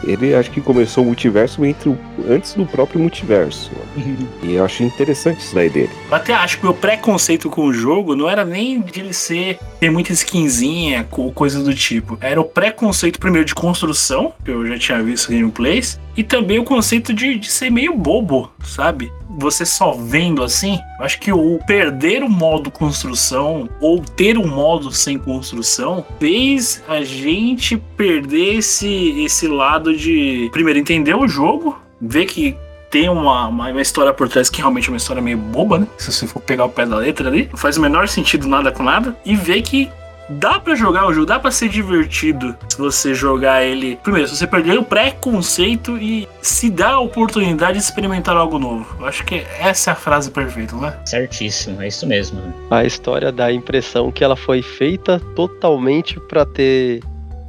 Ele 0.05 0.35
acho 0.35 0.51
que 0.51 0.61
começou 0.61 1.03
o 1.03 1.07
multiverso 1.07 1.65
entre 1.65 1.89
o, 1.89 1.99
antes 2.29 2.55
do 2.55 2.65
próprio 2.65 3.01
multiverso. 3.01 3.71
né? 3.97 4.17
E 4.45 4.55
eu 4.55 4.65
acho 4.65 4.85
interessante 4.85 5.41
isso 5.41 5.55
daí 5.55 5.69
dele. 5.69 5.91
Eu 6.09 6.17
até 6.17 6.33
acho 6.35 6.61
que 6.61 6.67
o 6.67 6.75
preconceito 6.75 7.51
com 7.51 7.63
o 7.63 7.73
jogo 7.73 8.15
não 8.15 8.31
era 8.31 8.45
nem 8.45 8.81
de 8.81 9.01
ele 9.01 9.13
ser 9.13 9.59
ter 9.81 9.91
muita 9.91 10.13
skinzinha 10.13 11.07
ou 11.11 11.33
coisa 11.33 11.63
do 11.63 11.75
tipo. 11.75 12.17
Era 12.21 12.41
o 12.41 12.45
preconceito 12.45 13.19
primeiro 13.19 13.45
de 13.45 13.55
construção, 13.55 14.33
que 14.45 14.51
eu 14.51 14.65
já 14.67 14.79
tinha 14.79 15.03
visto 15.03 15.33
gameplays, 15.33 15.99
e 16.19 16.25
também 16.25 16.59
o 16.59 16.65
conceito 16.65 17.15
de, 17.15 17.39
de 17.39 17.49
ser 17.49 17.71
meio 17.71 17.95
bobo, 17.95 18.51
sabe? 18.65 19.13
Você 19.39 19.65
só 19.65 19.93
vendo 19.93 20.43
assim, 20.43 20.77
acho 20.99 21.21
que 21.21 21.31
o 21.31 21.61
perder 21.65 22.25
o 22.25 22.29
modo 22.29 22.73
construção 22.73 23.69
ou 23.81 24.01
ter 24.01 24.37
um 24.37 24.49
modo 24.49 24.91
sem 24.91 25.17
construção 25.17 26.05
fez 26.19 26.83
a 26.89 27.03
gente 27.05 27.77
perder 27.97 28.57
esse, 28.57 29.23
esse 29.23 29.47
lado 29.47 29.97
de 29.97 30.49
primeiro 30.51 30.81
entender 30.81 31.15
o 31.15 31.29
jogo, 31.29 31.79
ver 32.01 32.27
que 32.27 32.57
tem 32.91 33.09
uma, 33.09 33.47
uma, 33.47 33.71
uma 33.71 33.81
história 33.81 34.13
por 34.13 34.29
trás 34.29 34.51
que 34.51 34.59
realmente 34.59 34.89
é 34.89 34.91
uma 34.91 34.97
história 34.97 35.23
meio 35.23 35.39
boba, 35.39 35.79
né? 35.79 35.87
Se 35.97 36.11
você 36.11 36.27
for 36.27 36.41
pegar 36.41 36.65
o 36.65 36.69
pé 36.69 36.85
da 36.85 36.97
letra 36.97 37.29
ali, 37.29 37.49
faz 37.55 37.77
o 37.77 37.81
menor 37.81 38.09
sentido 38.09 38.49
nada 38.49 38.73
com 38.73 38.83
nada. 38.83 39.17
E 39.25 39.37
ver 39.37 39.63
que 39.63 39.89
dá 40.29 40.61
pra 40.61 40.75
jogar 40.75 41.07
o 41.07 41.13
jogo, 41.13 41.27
dá 41.27 41.39
pra 41.39 41.51
ser 41.51 41.69
divertido 41.69 42.57
se 42.69 42.79
você 42.79 43.15
jogar 43.15 43.65
ele. 43.65 43.97
Primeiro, 44.03 44.29
se 44.29 44.37
você 44.37 44.47
perder 44.47 44.79
o 44.79 44.83
preconceito 44.83 45.97
e 45.99 46.29
se 46.43 46.71
dá 46.71 46.91
a 46.91 47.01
oportunidade 47.01 47.79
de 47.79 47.85
experimentar 47.85 48.37
algo 48.37 48.59
novo. 48.59 48.87
Eu 49.01 49.07
acho 49.07 49.25
que 49.25 49.47
essa 49.59 49.91
é 49.91 49.93
a 49.93 49.97
frase 49.97 50.31
perfeita, 50.31 50.77
não 50.77 50.87
é? 50.87 50.97
Certíssimo, 51.07 51.81
é 51.83 51.89
isso 51.89 52.07
mesmo. 52.07 52.41
A 52.71 52.85
história 52.85 53.33
dá 53.33 53.47
a 53.47 53.53
impressão 53.53 54.11
que 54.11 54.23
ela 54.23 54.37
foi 54.37 54.63
feita 54.63 55.21
totalmente 55.35 56.19
pra 56.21 56.45
ter 56.45 57.03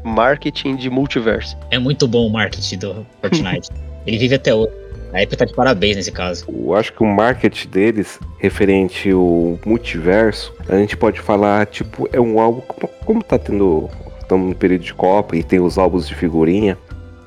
marketing 0.04 0.76
de 0.76 0.90
multiverso. 0.90 1.58
É 1.72 1.80
muito 1.80 2.08
bom 2.08 2.28
o 2.28 2.30
marketing 2.30 2.78
do 2.78 3.06
Fortnite. 3.22 3.70
Ele 4.08 4.18
vive 4.18 4.36
até 4.36 4.54
hoje. 4.54 4.72
A 5.14 5.24
Epic 5.24 5.40
tá 5.40 5.46
de 5.46 5.54
parabéns 5.54 5.96
nesse 5.96 6.12
caso. 6.12 6.46
Eu 6.48 6.76
acho 6.76 6.94
que 6.94 7.02
o 7.02 7.06
marketing 7.06 7.68
deles, 7.70 8.20
referente 8.38 9.10
ao 9.10 9.58
multiverso, 9.66 10.54
a 10.68 10.76
gente 10.78 10.96
pode 10.96 11.20
falar, 11.20 11.66
tipo, 11.66 12.08
é 12.14 12.20
um 12.20 12.40
álbum. 12.40 12.62
Como, 12.62 12.94
como 13.06 13.24
tá 13.24 13.38
tendo. 13.40 13.90
Estamos 14.22 14.50
no 14.50 14.56
período 14.56 14.84
de 14.84 14.94
Copa 14.94 15.36
e 15.36 15.42
tem 15.42 15.60
os 15.60 15.80
álbuns 15.80 16.08
de 16.08 16.14
figurinha, 16.14 16.78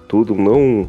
tudo, 0.06 0.36
não 0.36 0.88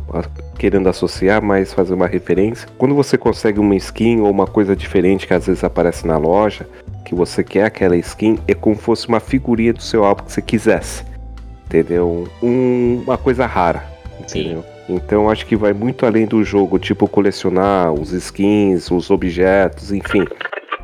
querendo 0.60 0.88
associar, 0.88 1.42
mas 1.42 1.74
fazer 1.74 1.96
uma 1.96 2.06
referência. 2.06 2.68
Quando 2.78 2.94
você 2.94 3.18
consegue 3.18 3.60
uma 3.60 3.76
skin 3.76 4.20
ou 4.22 4.30
uma 4.30 4.46
coisa 4.46 4.76
diferente 4.76 5.26
que 5.26 5.34
às 5.34 5.48
vezes 5.48 5.64
aparece 5.64 6.06
na 6.06 6.18
loja, 6.18 6.68
que 7.04 7.16
você 7.16 7.44
quer 7.44 7.66
aquela 7.66 7.98
skin, 7.98 8.38
é 8.48 8.54
como 8.54 8.76
se 8.76 8.84
fosse 8.84 9.08
uma 9.08 9.20
figurinha 9.20 9.74
do 9.74 9.82
seu 9.82 10.06
álbum 10.06 10.24
que 10.26 10.32
você 10.34 10.42
quisesse. 10.44 11.04
Entendeu? 11.66 12.28
Um- 12.44 13.02
uma 13.04 13.18
coisa 13.18 13.48
rara. 13.48 13.84
Entendeu? 14.20 14.64
Então 14.90 15.30
acho 15.30 15.46
que 15.46 15.56
vai 15.56 15.74
muito 15.74 16.06
além 16.06 16.26
do 16.26 16.44
jogo, 16.44 16.78
tipo 16.78 17.08
colecionar 17.08 17.94
os 17.94 18.12
skins, 18.12 18.92
os 18.92 19.10
objetos, 19.10 19.92
enfim. 19.92 20.26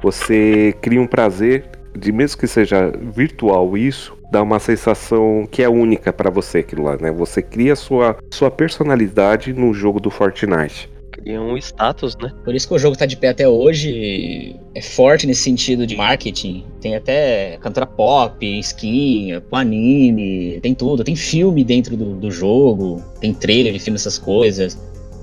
Você 0.01 0.73
cria 0.81 1.01
um 1.01 1.07
prazer 1.07 1.65
de 1.97 2.11
mesmo 2.11 2.37
que 2.39 2.47
seja 2.47 2.91
virtual 3.13 3.77
isso, 3.77 4.17
dá 4.31 4.41
uma 4.41 4.59
sensação 4.59 5.47
que 5.49 5.61
é 5.61 5.69
única 5.69 6.13
pra 6.13 6.29
você 6.29 6.59
aquilo 6.59 6.83
lá, 6.83 6.97
né? 6.97 7.11
Você 7.11 7.41
cria 7.41 7.75
sua 7.75 8.15
sua 8.31 8.49
personalidade 8.49 9.53
no 9.53 9.73
jogo 9.73 9.99
do 9.99 10.09
Fortnite. 10.09 10.89
Cria 11.21 11.41
um 11.41 11.57
status, 11.57 12.15
né? 12.17 12.31
Por 12.43 12.55
isso 12.55 12.67
que 12.67 12.73
o 12.73 12.79
jogo 12.79 12.95
tá 12.95 13.05
de 13.05 13.17
pé 13.17 13.29
até 13.29 13.47
hoje. 13.47 14.55
É 14.73 14.81
forte 14.81 15.27
nesse 15.27 15.43
sentido 15.43 15.85
de 15.85 15.95
marketing. 15.95 16.63
Tem 16.79 16.95
até 16.95 17.57
cantora 17.61 17.85
pop, 17.85 18.59
skin, 18.59 19.41
anime, 19.51 20.59
tem 20.61 20.73
tudo. 20.73 21.03
Tem 21.03 21.15
filme 21.15 21.63
dentro 21.63 21.97
do, 21.97 22.15
do 22.15 22.31
jogo, 22.31 23.03
tem 23.19 23.33
trailer 23.33 23.73
de 23.73 23.79
filme, 23.79 23.97
essas 23.97 24.17
coisas. 24.17 24.77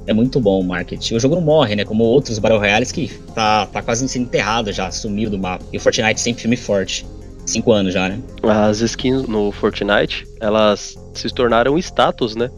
É 0.07 0.13
muito 0.13 0.39
bom 0.39 0.61
o 0.61 0.65
marketing. 0.65 1.17
O 1.17 1.21
jogo 1.21 1.35
não 1.35 1.43
morre, 1.43 1.75
né? 1.75 1.85
Como 1.85 2.05
outros 2.05 2.39
Battle 2.39 2.61
Royales 2.61 2.93
que 2.93 3.09
tá, 3.35 3.67
tá 3.67 3.83
quase 3.83 4.07
sendo 4.09 4.23
enterrado 4.23 4.73
já, 4.73 4.91
sumiu 4.91 5.31
do 5.31 5.39
mapa. 5.39 5.65
E 5.73 5.77
o 5.77 5.81
Fortnite 5.81 6.21
sempre 6.21 6.43
filme 6.43 6.57
forte. 6.57 7.07
Cinco 7.45 7.73
anos 7.73 7.95
já, 7.95 8.09
né? 8.09 8.21
As 8.43 8.81
skins 8.81 9.27
no 9.29 9.53
Fortnite, 9.53 10.27
elas 10.41 10.97
se 11.15 11.33
tornaram 11.33 11.79
status, 11.79 12.35
né? 12.35 12.51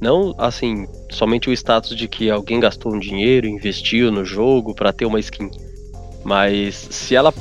Não, 0.00 0.34
assim, 0.38 0.86
somente 1.10 1.50
o 1.50 1.52
status 1.52 1.94
de 1.94 2.08
que 2.08 2.30
alguém 2.30 2.58
gastou 2.58 2.94
um 2.94 2.98
dinheiro, 2.98 3.46
investiu 3.46 4.10
no 4.10 4.24
jogo 4.24 4.74
pra 4.74 4.92
ter 4.92 5.04
uma 5.04 5.20
skin. 5.20 5.50
Mas 6.24 6.74
se 6.90 7.14
ela 7.14 7.34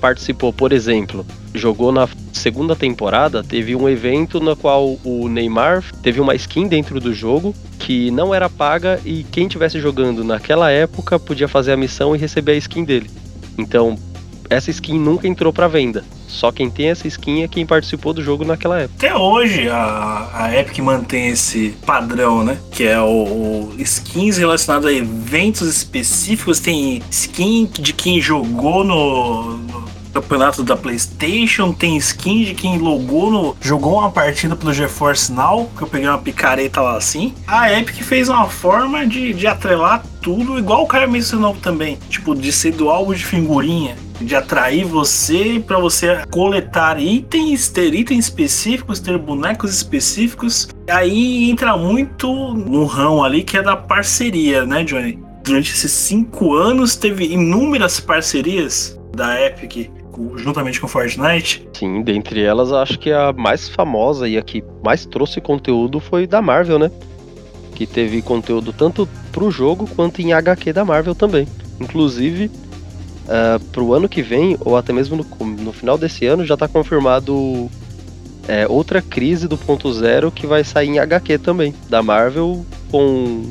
participou, 0.00 0.52
por 0.52 0.72
exemplo, 0.72 1.26
jogou 1.54 1.90
na 1.90 2.08
segunda 2.32 2.76
temporada, 2.76 3.42
teve 3.42 3.74
um 3.74 3.88
evento 3.88 4.38
no 4.38 4.54
qual 4.54 4.96
o 5.02 5.28
Neymar 5.28 5.84
teve 6.02 6.20
uma 6.20 6.34
skin 6.34 6.68
dentro 6.68 7.00
do 7.00 7.12
jogo 7.12 7.54
que 7.78 8.10
não 8.10 8.34
era 8.34 8.48
paga 8.48 9.00
e 9.04 9.24
quem 9.24 9.48
tivesse 9.48 9.80
jogando 9.80 10.22
naquela 10.22 10.70
época 10.70 11.18
podia 11.18 11.48
fazer 11.48 11.72
a 11.72 11.76
missão 11.76 12.14
e 12.14 12.18
receber 12.18 12.52
a 12.52 12.56
skin 12.56 12.84
dele. 12.84 13.10
Então, 13.58 13.96
essa 14.48 14.70
skin 14.70 14.98
nunca 14.98 15.26
entrou 15.26 15.52
pra 15.52 15.68
venda. 15.68 16.04
Só 16.34 16.50
quem 16.50 16.68
tem 16.68 16.90
essa 16.90 17.06
skin 17.06 17.42
é 17.42 17.48
quem 17.48 17.64
participou 17.64 18.12
do 18.12 18.22
jogo 18.22 18.44
naquela 18.44 18.80
época. 18.80 19.06
Até 19.06 19.16
hoje 19.16 19.68
a, 19.68 20.28
a 20.34 20.58
Epic 20.58 20.78
mantém 20.78 21.28
esse 21.28 21.74
padrão, 21.86 22.42
né? 22.42 22.58
Que 22.70 22.84
é 22.84 23.00
o, 23.00 23.04
o 23.04 23.74
skins 23.78 24.36
relacionados 24.36 24.88
a 24.88 24.92
eventos 24.92 25.68
específicos. 25.68 26.60
Tem 26.60 27.00
skin 27.10 27.70
de 27.72 27.92
quem 27.92 28.20
jogou 28.20 28.84
no, 28.84 29.58
no 29.58 29.63
campeonato 30.14 30.62
da 30.62 30.76
PlayStation, 30.76 31.72
tem 31.72 31.96
skin 31.96 32.44
de 32.44 32.54
quem 32.54 32.78
logou 32.78 33.30
no 33.30 33.56
jogou 33.60 33.98
uma 33.98 34.10
partida 34.10 34.54
pelo 34.54 34.72
GeForce 34.72 35.32
Now, 35.32 35.70
que 35.76 35.82
eu 35.82 35.88
peguei 35.88 36.08
uma 36.08 36.18
picareta 36.18 36.80
lá 36.80 36.96
assim. 36.96 37.34
A 37.46 37.72
Epic 37.72 38.02
fez 38.02 38.28
uma 38.28 38.48
forma 38.48 39.06
de, 39.06 39.32
de 39.32 39.46
atrelar 39.46 40.04
tudo, 40.22 40.58
igual 40.58 40.84
o 40.84 40.86
cara 40.86 41.06
mencionou 41.06 41.54
também, 41.56 41.98
tipo 42.08 42.34
de 42.34 42.52
ser 42.52 42.72
do 42.72 42.88
álbum 42.88 43.12
de 43.12 43.24
figurinha 43.24 43.96
de 44.20 44.36
atrair 44.36 44.84
você 44.84 45.62
para 45.66 45.78
você 45.78 46.24
coletar 46.30 47.00
itens, 47.00 47.68
ter 47.68 47.92
itens 47.92 48.26
específicos, 48.26 49.00
ter 49.00 49.18
bonecos 49.18 49.74
específicos. 49.74 50.68
Aí 50.88 51.50
entra 51.50 51.76
muito 51.76 52.54
no 52.54 52.84
ramo 52.84 53.24
ali 53.24 53.42
que 53.42 53.56
é 53.56 53.62
da 53.62 53.76
parceria, 53.76 54.64
né, 54.64 54.84
Johnny? 54.84 55.18
Durante 55.42 55.72
esses 55.72 55.90
cinco 55.90 56.54
anos 56.54 56.94
teve 56.94 57.26
inúmeras 57.26 57.98
parcerias 57.98 58.98
da 59.14 59.38
Epic 59.40 59.90
juntamente 60.36 60.80
com 60.80 60.88
Fortnite. 60.88 61.68
Sim, 61.72 62.02
dentre 62.02 62.42
elas, 62.42 62.72
acho 62.72 62.98
que 62.98 63.12
a 63.12 63.32
mais 63.32 63.68
famosa 63.68 64.28
e 64.28 64.36
a 64.36 64.42
que 64.42 64.62
mais 64.82 65.06
trouxe 65.06 65.40
conteúdo 65.40 66.00
foi 66.00 66.26
da 66.26 66.40
Marvel, 66.40 66.78
né? 66.78 66.90
Que 67.74 67.86
teve 67.86 68.22
conteúdo 68.22 68.72
tanto 68.72 69.08
pro 69.32 69.50
jogo 69.50 69.88
quanto 69.94 70.20
em 70.20 70.32
HQ 70.32 70.72
da 70.72 70.84
Marvel 70.84 71.14
também. 71.14 71.46
Inclusive, 71.80 72.46
uh, 72.46 73.60
pro 73.72 73.92
ano 73.92 74.08
que 74.08 74.22
vem, 74.22 74.56
ou 74.60 74.76
até 74.76 74.92
mesmo 74.92 75.16
no, 75.16 75.46
no 75.46 75.72
final 75.72 75.98
desse 75.98 76.26
ano, 76.26 76.44
já 76.44 76.56
tá 76.56 76.68
confirmado 76.68 77.68
é, 78.48 78.66
outra 78.68 79.00
crise 79.00 79.48
do 79.48 79.56
ponto 79.56 79.92
zero 79.92 80.30
que 80.30 80.46
vai 80.46 80.62
sair 80.64 80.88
em 80.88 80.98
HQ 80.98 81.38
também, 81.38 81.74
da 81.88 82.02
Marvel 82.02 82.64
com 82.90 83.50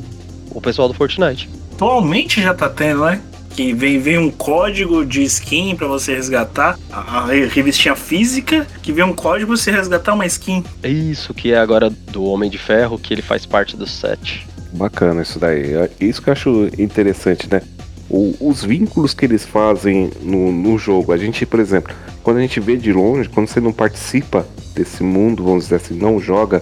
o 0.50 0.60
pessoal 0.60 0.88
do 0.88 0.94
Fortnite. 0.94 1.48
Atualmente 1.74 2.40
já 2.40 2.54
tá 2.54 2.68
tendo, 2.68 3.04
né? 3.04 3.20
Que 3.54 3.72
vem, 3.72 4.00
vem 4.00 4.18
um 4.18 4.30
código 4.30 5.04
de 5.06 5.22
skin 5.22 5.76
para 5.76 5.86
você 5.86 6.14
resgatar. 6.14 6.76
A, 6.90 7.18
a 7.20 7.26
revistinha 7.26 7.94
física, 7.94 8.66
que 8.82 8.92
vem 8.92 9.04
um 9.04 9.12
código 9.12 9.48
pra 9.52 9.56
você 9.56 9.70
resgatar 9.70 10.12
uma 10.14 10.26
skin. 10.26 10.64
É 10.82 10.88
isso 10.88 11.32
que 11.32 11.52
é 11.52 11.58
agora 11.58 11.88
do 11.88 12.24
Homem 12.24 12.50
de 12.50 12.58
Ferro, 12.58 12.98
que 12.98 13.14
ele 13.14 13.22
faz 13.22 13.46
parte 13.46 13.76
do 13.76 13.86
set. 13.86 14.44
Bacana 14.72 15.22
isso 15.22 15.38
daí. 15.38 15.72
É 15.74 15.88
Isso 16.00 16.20
que 16.20 16.28
eu 16.30 16.32
acho 16.32 16.68
interessante, 16.76 17.48
né? 17.48 17.62
O- 18.10 18.34
os 18.40 18.64
vínculos 18.64 19.14
que 19.14 19.24
eles 19.24 19.44
fazem 19.46 20.10
no, 20.20 20.50
no 20.52 20.76
jogo. 20.76 21.12
A 21.12 21.16
gente, 21.16 21.46
por 21.46 21.60
exemplo, 21.60 21.94
quando 22.24 22.38
a 22.38 22.40
gente 22.40 22.58
vê 22.58 22.76
de 22.76 22.92
longe, 22.92 23.28
quando 23.28 23.46
você 23.46 23.60
não 23.60 23.72
participa 23.72 24.44
desse 24.74 25.04
mundo, 25.04 25.44
vamos 25.44 25.64
dizer 25.64 25.76
assim, 25.76 25.94
não 25.94 26.18
joga 26.18 26.60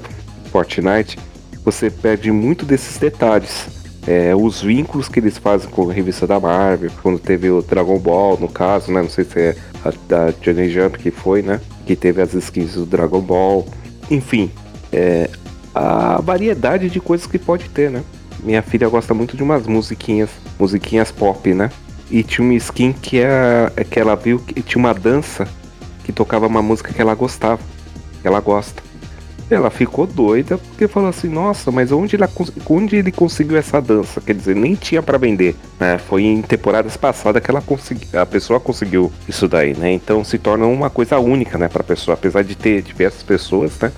Fortnite, 0.51 1.19
você 1.65 1.89
perde 1.91 2.31
muito 2.31 2.67
desses 2.67 2.99
detalhes. 2.99 3.67
É, 4.06 4.35
os 4.35 4.61
vínculos 4.61 5.09
que 5.09 5.21
eles 5.21 5.38
fazem 5.38 5.71
com 5.71 5.88
a 5.88 5.92
revista 5.92 6.26
da 6.26 6.40
Marvel, 6.40 6.90
quando 7.02 7.18
teve 7.18 7.50
o 7.50 7.62
Dragon 7.62 7.99
Ball, 7.99 8.38
no 8.38 8.49
caso, 8.49 8.90
né? 8.90 9.00
Não 9.00 9.09
sei 9.09 9.25
se 9.25 9.38
é 9.38 9.56
a 9.85 9.92
da 10.09 10.30
Johnny 10.40 10.68
Jump 10.68 10.99
que 10.99 11.11
foi, 11.11 11.40
né? 11.42 11.61
Que 11.87 11.94
teve 11.94 12.21
as 12.21 12.35
skins 12.35 12.75
do 12.75 12.85
Dragon 12.85 13.21
Ball. 13.21 13.66
Enfim, 14.11 14.50
é, 14.92 15.30
a 15.75 16.21
variedade 16.21 16.90
de 16.90 17.00
coisas 17.00 17.26
que 17.26 17.38
pode 17.38 17.68
ter, 17.68 17.90
né? 17.90 18.02
Minha 18.42 18.61
filha 18.62 18.88
gosta 18.88 19.14
muito 19.14 19.37
de 19.37 19.42
umas 19.42 19.68
musiquinhas, 19.68 20.30
musiquinhas 20.59 21.12
pop, 21.12 21.54
né? 21.54 21.71
E 22.11 22.25
tinha 22.25 22.44
uma 22.44 22.54
skin 22.54 22.92
que, 22.92 23.21
é, 23.21 23.71
que 23.88 24.00
ela 24.00 24.16
viu 24.16 24.40
que 24.40 24.61
tinha 24.62 24.80
uma 24.80 24.92
dança 24.92 25.47
que 26.04 26.12
tocava 26.12 26.49
uma 26.49 26.61
música 26.61 26.92
que 26.92 27.00
ela 27.00 27.14
gostava, 27.14 27.61
que 28.21 28.26
ela 28.26 28.40
gosta. 28.40 28.82
Ela 29.54 29.71
ficou 29.71 30.06
doida 30.06 30.59
porque 30.59 30.88
falou 30.88 31.09
assim: 31.09 31.28
Nossa, 31.28 31.71
mas 31.71 31.92
onde 31.92 32.16
ele, 32.16 32.25
onde 32.68 32.97
ele 32.97 33.12
conseguiu 33.12 33.56
essa 33.56 33.80
dança? 33.80 34.21
Quer 34.21 34.35
dizer, 34.35 34.56
nem 34.56 34.75
tinha 34.75 35.02
para 35.02 35.18
vender. 35.18 35.54
Né? 35.78 35.99
Foi 35.99 36.23
em 36.23 36.42
temporadas 36.42 36.97
passadas 36.97 37.42
que 37.42 37.50
ela 37.50 37.61
consegui, 37.61 38.16
a 38.16 38.26
pessoa 38.26 38.59
conseguiu 38.61 39.12
isso 39.28 39.49
daí, 39.49 39.76
né? 39.76 39.92
Então 39.92 40.25
se 40.25 40.38
torna 40.38 40.66
uma 40.66 40.90
coisa 40.90 41.18
única, 41.18 41.59
né, 41.59 41.68
para 41.68 41.82
pessoa. 41.82 42.14
Apesar 42.14 42.42
de 42.42 42.54
ter 42.54 42.82
diversas 42.82 43.23
pessoas, 43.23 43.78
né? 43.80 43.92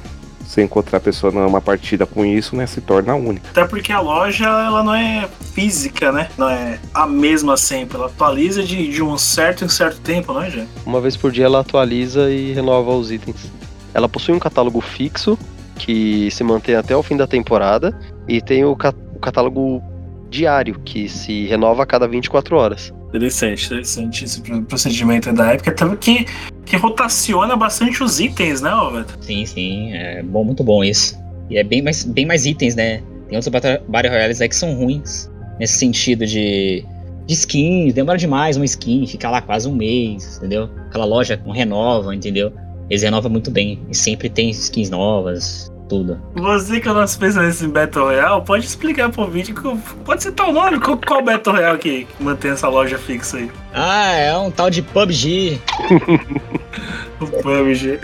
você 0.54 0.62
encontrar 0.62 0.98
a 0.98 1.00
pessoa 1.00 1.32
numa 1.32 1.60
partida 1.60 2.06
com 2.06 2.24
isso, 2.24 2.54
né, 2.54 2.66
se 2.66 2.80
torna 2.80 3.14
única. 3.14 3.48
Até 3.50 3.66
porque 3.66 3.92
a 3.92 4.00
loja, 4.00 4.44
ela 4.44 4.82
não 4.82 4.94
é 4.94 5.28
física, 5.54 6.12
né? 6.12 6.28
Não 6.36 6.48
é 6.48 6.78
a 6.92 7.06
mesma 7.06 7.56
sempre. 7.56 7.96
Ela 7.96 8.06
atualiza 8.06 8.62
de, 8.62 8.88
de 8.88 9.02
um 9.02 9.16
certo 9.18 9.64
em 9.64 9.68
certo 9.68 10.00
tempo, 10.00 10.32
não 10.32 10.42
é, 10.42 10.50
gente? 10.50 10.68
Uma 10.86 11.00
vez 11.00 11.16
por 11.16 11.32
dia 11.32 11.46
ela 11.46 11.60
atualiza 11.60 12.30
e 12.30 12.52
renova 12.52 12.92
os 12.92 13.10
itens. 13.10 13.50
Ela 13.94 14.08
possui 14.08 14.34
um 14.34 14.38
catálogo 14.38 14.80
fixo 14.80 15.38
que 15.76 16.30
se 16.30 16.44
mantém 16.44 16.74
até 16.74 16.96
o 16.96 17.02
fim 17.02 17.16
da 17.16 17.26
temporada 17.26 17.98
e 18.28 18.40
tem 18.40 18.64
o, 18.64 18.76
cat 18.76 18.96
o 19.14 19.18
catálogo 19.18 19.82
diário 20.28 20.78
que 20.84 21.08
se 21.08 21.46
renova 21.46 21.84
a 21.84 21.86
cada 21.86 22.06
24 22.06 22.56
horas. 22.56 22.92
Interessante, 23.08 23.66
interessante 23.66 24.24
esse 24.24 24.40
procedimento 24.68 25.32
da 25.32 25.52
época. 25.52 25.72
Também 25.72 25.96
que, 25.96 26.26
que 26.66 26.76
rotaciona 26.76 27.54
bastante 27.56 28.02
os 28.02 28.18
itens, 28.18 28.60
né, 28.60 28.70
Alberto? 28.70 29.16
Sim, 29.20 29.46
sim. 29.46 29.92
É 29.92 30.22
bom, 30.22 30.42
muito 30.44 30.64
bom 30.64 30.82
isso. 30.82 31.16
E 31.48 31.56
é 31.56 31.62
bem 31.62 31.80
mais, 31.80 32.02
bem 32.02 32.26
mais 32.26 32.44
itens, 32.44 32.74
né? 32.74 33.00
Tem 33.28 33.38
outros 33.38 33.48
Battle 33.48 34.10
Royales 34.10 34.40
aí 34.40 34.48
que 34.48 34.56
são 34.56 34.74
ruins. 34.74 35.30
Nesse 35.60 35.78
sentido 35.78 36.26
de, 36.26 36.84
de 37.26 37.34
skins. 37.34 37.94
Demora 37.94 38.18
demais 38.18 38.56
uma 38.56 38.64
skin, 38.64 39.06
fica 39.06 39.30
lá 39.30 39.40
quase 39.40 39.68
um 39.68 39.74
mês, 39.74 40.38
entendeu? 40.38 40.68
Aquela 40.88 41.04
loja 41.04 41.40
não 41.46 41.52
renova, 41.52 42.12
entendeu? 42.12 42.52
Eles 42.88 43.02
renovam 43.02 43.30
muito 43.30 43.50
bem. 43.50 43.80
E 43.88 43.94
sempre 43.94 44.28
tem 44.28 44.50
skins 44.50 44.90
novas 44.90 45.72
tudo. 45.88 46.20
Você 46.34 46.80
que 46.80 46.88
é 46.88 46.90
o 46.90 46.94
nosso 46.94 47.12
especialista 47.12 47.64
em 47.64 47.68
Battle 47.68 48.04
Royale, 48.04 48.42
pode 48.44 48.64
explicar 48.64 49.10
pro 49.10 49.26
vídeo, 49.26 49.54
pode 50.04 50.22
citar 50.22 50.48
o 50.48 50.52
nome, 50.52 50.80
qual, 50.80 50.98
qual 50.98 51.22
Battle 51.22 51.54
Royale 51.54 51.78
que 51.78 52.06
mantém 52.18 52.52
essa 52.52 52.68
loja 52.68 52.98
fixa 52.98 53.36
aí? 53.36 53.50
Ah, 53.72 54.12
é 54.12 54.36
um 54.36 54.50
tal 54.50 54.70
de 54.70 54.82
PUBG. 54.82 55.60
o 57.20 57.26
PUBG. 57.26 58.00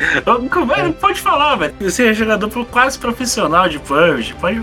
Pode 1.00 1.20
falar, 1.20 1.56
velho. 1.56 1.74
Você 1.80 2.08
é 2.08 2.14
jogador 2.14 2.50
quase 2.66 2.98
profissional 2.98 3.68
de 3.68 3.78
PUBG. 3.78 4.34
Pode 4.40 4.62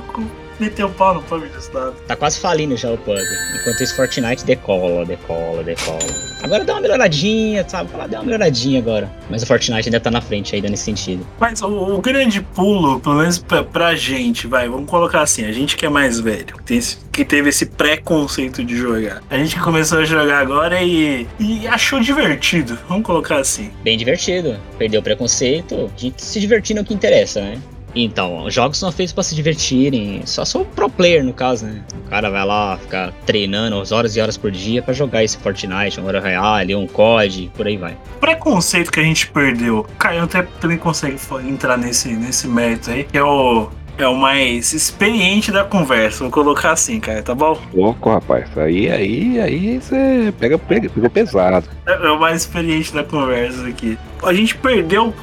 meteu 0.60 0.88
o 0.88 0.92
pau 0.92 1.16
no 1.16 1.22
pub 1.24 1.42
do 1.42 1.58
estado. 1.58 1.96
Tá 2.08 2.16
quase 2.16 2.40
falindo 2.40 2.76
já 2.76 2.92
o 2.92 2.98
pub. 2.98 3.18
Enquanto 3.60 3.84
isso, 3.84 3.96
Fortnite 3.96 4.46
decola, 4.46 5.06
decola, 5.06 5.64
decola. 5.64 6.00
Agora 6.44 6.64
deu 6.64 6.76
uma 6.76 6.82
melhoradinha, 6.82 7.68
sabe? 7.68 7.90
Ela 7.94 8.08
deu 8.08 8.20
uma 8.20 8.26
melhoradinha 8.26 8.80
agora. 8.80 9.12
Mas 9.30 9.44
o 9.44 9.46
Fortnite 9.46 9.88
ainda 9.88 10.00
tá 10.00 10.12
na 10.12 10.22
frente 10.22 10.56
ainda 10.56 10.70
nesse 10.70 10.84
sentido. 10.84 11.26
Mas 11.40 11.62
o, 11.62 11.68
o 11.68 12.02
grande 12.02 12.42
pulo, 12.42 13.00
pelo 13.00 13.16
menos 13.16 13.40
pra, 13.40 13.64
pra, 13.64 13.96
gente, 13.96 14.48
vai, 14.48 14.70
vamos 14.70 14.90
colocar 14.90 15.22
assim, 15.22 15.46
a 15.46 15.52
gente 15.52 15.76
que 15.76 15.86
é 15.86 15.90
mais 15.90 16.20
velho, 16.20 16.56
tem 16.66 16.78
esse, 16.78 16.98
que 17.12 17.26
teve 17.26 17.50
esse 17.50 17.66
preconceito 17.66 18.64
de 18.64 18.76
jogar. 18.76 19.22
A 19.30 19.38
gente 19.38 19.60
começou 19.60 20.00
a 20.00 20.06
jogar 20.06 20.40
agora 20.40 20.82
e, 20.84 21.28
e 21.40 21.68
achou 21.68 22.00
divertido, 22.00 22.78
vamos 22.88 23.06
colocar 23.06 23.38
assim. 23.38 23.72
Bem 23.84 23.98
divertido. 23.98 24.58
Perdeu 24.78 25.02
o 25.02 25.04
preconceito, 25.04 25.90
a 25.96 26.00
gente 26.00 26.24
se 26.24 26.40
divertindo 26.40 26.80
é 26.80 26.84
o 26.84 26.86
que 26.86 26.94
interessa, 26.94 27.42
né? 27.42 27.60
Então, 27.96 28.50
jogos 28.50 28.78
são 28.78 28.92
feitos 28.92 29.14
para 29.14 29.24
se 29.24 29.36
divertirem. 29.36 30.22
Só 30.26 30.46
sou 30.46 30.66
pro 30.66 30.90
player, 30.90 31.24
no 31.24 31.34
caso, 31.34 31.66
né? 31.66 31.84
O 32.06 32.10
cara 32.10 32.30
vai 32.30 32.46
lá 32.46 32.78
ficar 32.78 33.12
treinando 33.26 33.82
horas 33.94 34.16
e 34.16 34.22
horas 34.22 34.38
por 34.38 34.52
dia 34.52 34.82
para 34.82 34.94
jogar 34.94 35.24
esse 35.24 35.38
Fortnite, 35.38 36.00
um 36.00 36.04
Battle 36.04 36.22
Royale, 36.22 36.76
um 36.76 36.88
COD, 36.88 37.52
por 37.56 37.66
aí 37.68 37.78
vai. 37.78 37.98
Preconceito 38.20 38.92
que 38.92 39.00
a 39.00 39.04
gente 39.04 39.28
perdeu. 39.30 39.80
O 39.80 39.84
Caio 39.98 40.24
até 40.24 40.44
também 40.60 40.78
consegue 40.78 41.18
entrar 41.46 41.78
nesse, 41.78 42.10
nesse 42.10 42.48
mérito 42.48 42.92
aí, 42.92 43.04
que 43.04 43.18
é 43.18 43.24
o 43.24 43.70
é 43.98 44.08
o 44.08 44.16
mais 44.16 44.74
experiente 44.74 45.52
da 45.52 45.64
conversa. 45.64 46.20
Vou 46.20 46.32
colocar 46.32 46.72
assim, 46.72 47.00
cara, 47.00 47.24
tá 47.24 47.34
bom? 47.34 47.60
Louco, 47.74 48.12
rapaz. 48.12 48.46
Aí, 48.56 48.90
aí, 48.92 49.40
aí 49.40 49.80
você 49.80 50.34
pega, 50.40 50.58
pega, 50.58 50.88
pega 50.90 51.10
pesado. 51.10 51.68
É, 51.86 51.94
é 51.94 52.12
o 52.12 52.20
mais 52.20 52.42
experiente 52.42 52.94
da 52.94 53.04
conversa 53.04 53.68
aqui. 53.68 53.98
A 54.24 54.34
gente 54.34 54.56
perdeu 54.56 55.08
o 55.08 55.14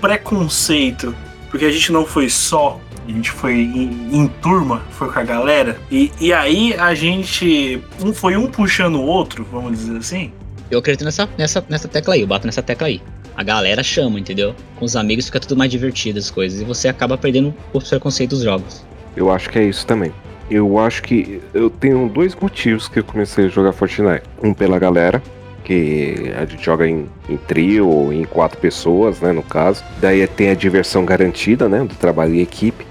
preconceito 0.00 1.14
porque 1.54 1.66
a 1.66 1.70
gente 1.70 1.92
não 1.92 2.04
foi 2.04 2.28
só, 2.28 2.80
a 3.06 3.12
gente 3.12 3.30
foi 3.30 3.52
em, 3.52 4.08
em 4.12 4.26
turma, 4.42 4.82
foi 4.90 5.08
com 5.12 5.20
a 5.20 5.22
galera, 5.22 5.78
e, 5.88 6.10
e 6.20 6.32
aí 6.32 6.74
a 6.74 6.96
gente. 6.96 7.80
Um 8.04 8.12
foi 8.12 8.36
um 8.36 8.48
puxando 8.48 8.96
o 8.96 9.04
outro, 9.04 9.46
vamos 9.52 9.78
dizer 9.78 9.96
assim. 9.98 10.32
Eu 10.68 10.80
acredito 10.80 11.04
nessa, 11.04 11.28
nessa, 11.38 11.64
nessa 11.68 11.86
tecla 11.86 12.14
aí, 12.14 12.22
eu 12.22 12.26
bato 12.26 12.44
nessa 12.44 12.60
tecla 12.60 12.88
aí. 12.88 13.00
A 13.36 13.44
galera 13.44 13.84
chama, 13.84 14.18
entendeu? 14.18 14.52
Com 14.74 14.84
os 14.84 14.96
amigos 14.96 15.26
fica 15.26 15.38
tudo 15.38 15.56
mais 15.56 15.70
divertido 15.70 16.18
as 16.18 16.28
coisas. 16.28 16.60
E 16.60 16.64
você 16.64 16.88
acaba 16.88 17.16
perdendo 17.16 17.54
os 17.72 17.88
preconceitos 17.88 18.40
dos 18.40 18.44
jogos. 18.44 18.84
Eu 19.16 19.30
acho 19.30 19.48
que 19.48 19.60
é 19.60 19.62
isso 19.62 19.86
também. 19.86 20.12
Eu 20.50 20.76
acho 20.76 21.04
que 21.04 21.40
eu 21.54 21.70
tenho 21.70 22.08
dois 22.08 22.34
motivos 22.34 22.88
que 22.88 22.98
eu 22.98 23.04
comecei 23.04 23.44
a 23.44 23.48
jogar 23.48 23.72
Fortnite. 23.72 24.24
Um 24.42 24.52
pela 24.52 24.76
galera, 24.76 25.22
que 25.64 26.32
a 26.36 26.44
gente 26.44 26.62
joga 26.62 26.86
em, 26.86 27.06
em 27.28 27.36
trio 27.36 27.88
ou 27.88 28.12
em 28.12 28.24
quatro 28.24 28.58
pessoas, 28.58 29.20
né, 29.20 29.32
no 29.32 29.42
caso. 29.42 29.82
Daí 30.00 30.26
tem 30.26 30.50
a 30.50 30.54
diversão 30.54 31.04
garantida, 31.04 31.68
né, 31.68 31.80
do 31.80 31.94
trabalho 31.94 32.34
em 32.34 32.40
equipe. 32.40 32.86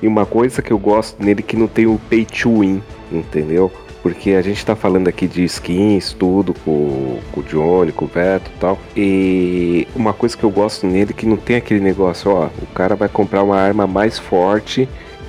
E 0.00 0.06
uma 0.06 0.26
coisa 0.26 0.62
que 0.62 0.70
eu 0.70 0.78
gosto 0.78 1.20
nele 1.22 1.40
é 1.40 1.42
que 1.42 1.56
não 1.56 1.66
tem 1.66 1.86
o 1.86 1.98
pay 2.08 2.24
to 2.24 2.60
win, 2.60 2.82
entendeu? 3.10 3.72
Porque 4.02 4.32
a 4.32 4.42
gente 4.42 4.64
tá 4.64 4.76
falando 4.76 5.08
aqui 5.08 5.26
de 5.26 5.42
skins, 5.44 6.12
tudo, 6.12 6.54
com, 6.64 7.18
com 7.32 7.40
o 7.40 7.42
Johnny, 7.42 7.90
com 7.90 8.04
o 8.04 8.08
Veto 8.08 8.48
e 8.54 8.60
tal. 8.60 8.78
E 8.96 9.88
uma 9.96 10.12
coisa 10.12 10.36
que 10.36 10.44
eu 10.44 10.50
gosto 10.50 10.86
nele 10.86 11.10
é 11.10 11.14
que 11.14 11.26
não 11.26 11.36
tem 11.36 11.56
aquele 11.56 11.80
negócio, 11.80 12.30
ó, 12.30 12.48
o 12.62 12.66
cara 12.66 12.94
vai 12.94 13.08
comprar 13.08 13.42
uma 13.42 13.56
arma 13.56 13.86
mais 13.86 14.18
forte 14.18 14.88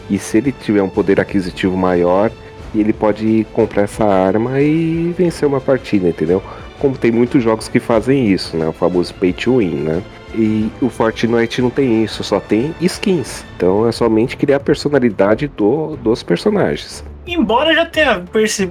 e 0.09 0.19
se 0.19 0.37
ele 0.37 0.51
tiver 0.51 0.83
um 0.83 0.89
poder 0.89 1.19
aquisitivo 1.19 1.75
maior, 1.75 2.31
ele 2.73 2.93
pode 2.93 3.45
comprar 3.53 3.83
essa 3.83 4.05
arma 4.05 4.61
e 4.61 5.13
vencer 5.17 5.47
uma 5.47 5.59
partida, 5.59 6.07
entendeu? 6.07 6.41
Como 6.79 6.97
tem 6.97 7.11
muitos 7.11 7.43
jogos 7.43 7.67
que 7.67 7.79
fazem 7.79 8.31
isso, 8.31 8.57
né? 8.57 8.67
O 8.67 8.73
famoso 8.73 9.13
pay 9.15 9.33
to 9.33 9.57
win, 9.57 9.75
né? 9.75 10.01
E 10.33 10.69
o 10.81 10.89
Fortnite 10.89 11.61
não 11.61 11.69
tem 11.69 12.03
isso, 12.03 12.23
só 12.23 12.39
tem 12.39 12.73
skins. 12.81 13.43
Então 13.55 13.87
é 13.87 13.91
somente 13.91 14.37
criar 14.37 14.57
a 14.57 14.59
personalidade 14.59 15.47
do, 15.47 15.95
dos 15.97 16.23
personagens. 16.23 17.03
Embora 17.27 17.73
já 17.73 17.85
tenha 17.85 18.23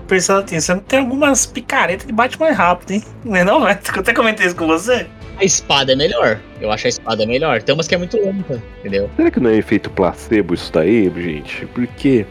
prestado 0.06 0.40
atenção, 0.40 0.78
tem 0.80 0.98
algumas 1.00 1.46
picaretas 1.46 2.06
que 2.06 2.12
bate 2.12 2.38
mais 2.40 2.56
rápido, 2.56 2.92
hein? 2.92 3.04
Não 3.24 3.36
é 3.36 3.44
não, 3.44 3.60
né? 3.60 3.78
Eu 3.94 4.00
até 4.00 4.12
comentei 4.12 4.46
isso 4.46 4.56
com 4.56 4.66
você. 4.66 5.06
A 5.38 5.44
espada 5.44 5.92
é 5.92 5.96
melhor. 5.96 6.40
Eu 6.60 6.72
acho 6.72 6.86
a 6.86 6.88
espada 6.88 7.24
melhor. 7.24 7.62
Tem 7.62 7.72
umas 7.72 7.86
que 7.86 7.94
é 7.94 7.98
muito 7.98 8.16
longa, 8.16 8.60
entendeu? 8.80 9.08
Será 9.14 9.30
que 9.30 9.38
não 9.38 9.50
é 9.50 9.56
efeito 9.56 9.88
placebo 9.90 10.54
isso 10.54 10.72
daí, 10.72 11.04
gente? 11.16 11.64
Porque 11.66 12.26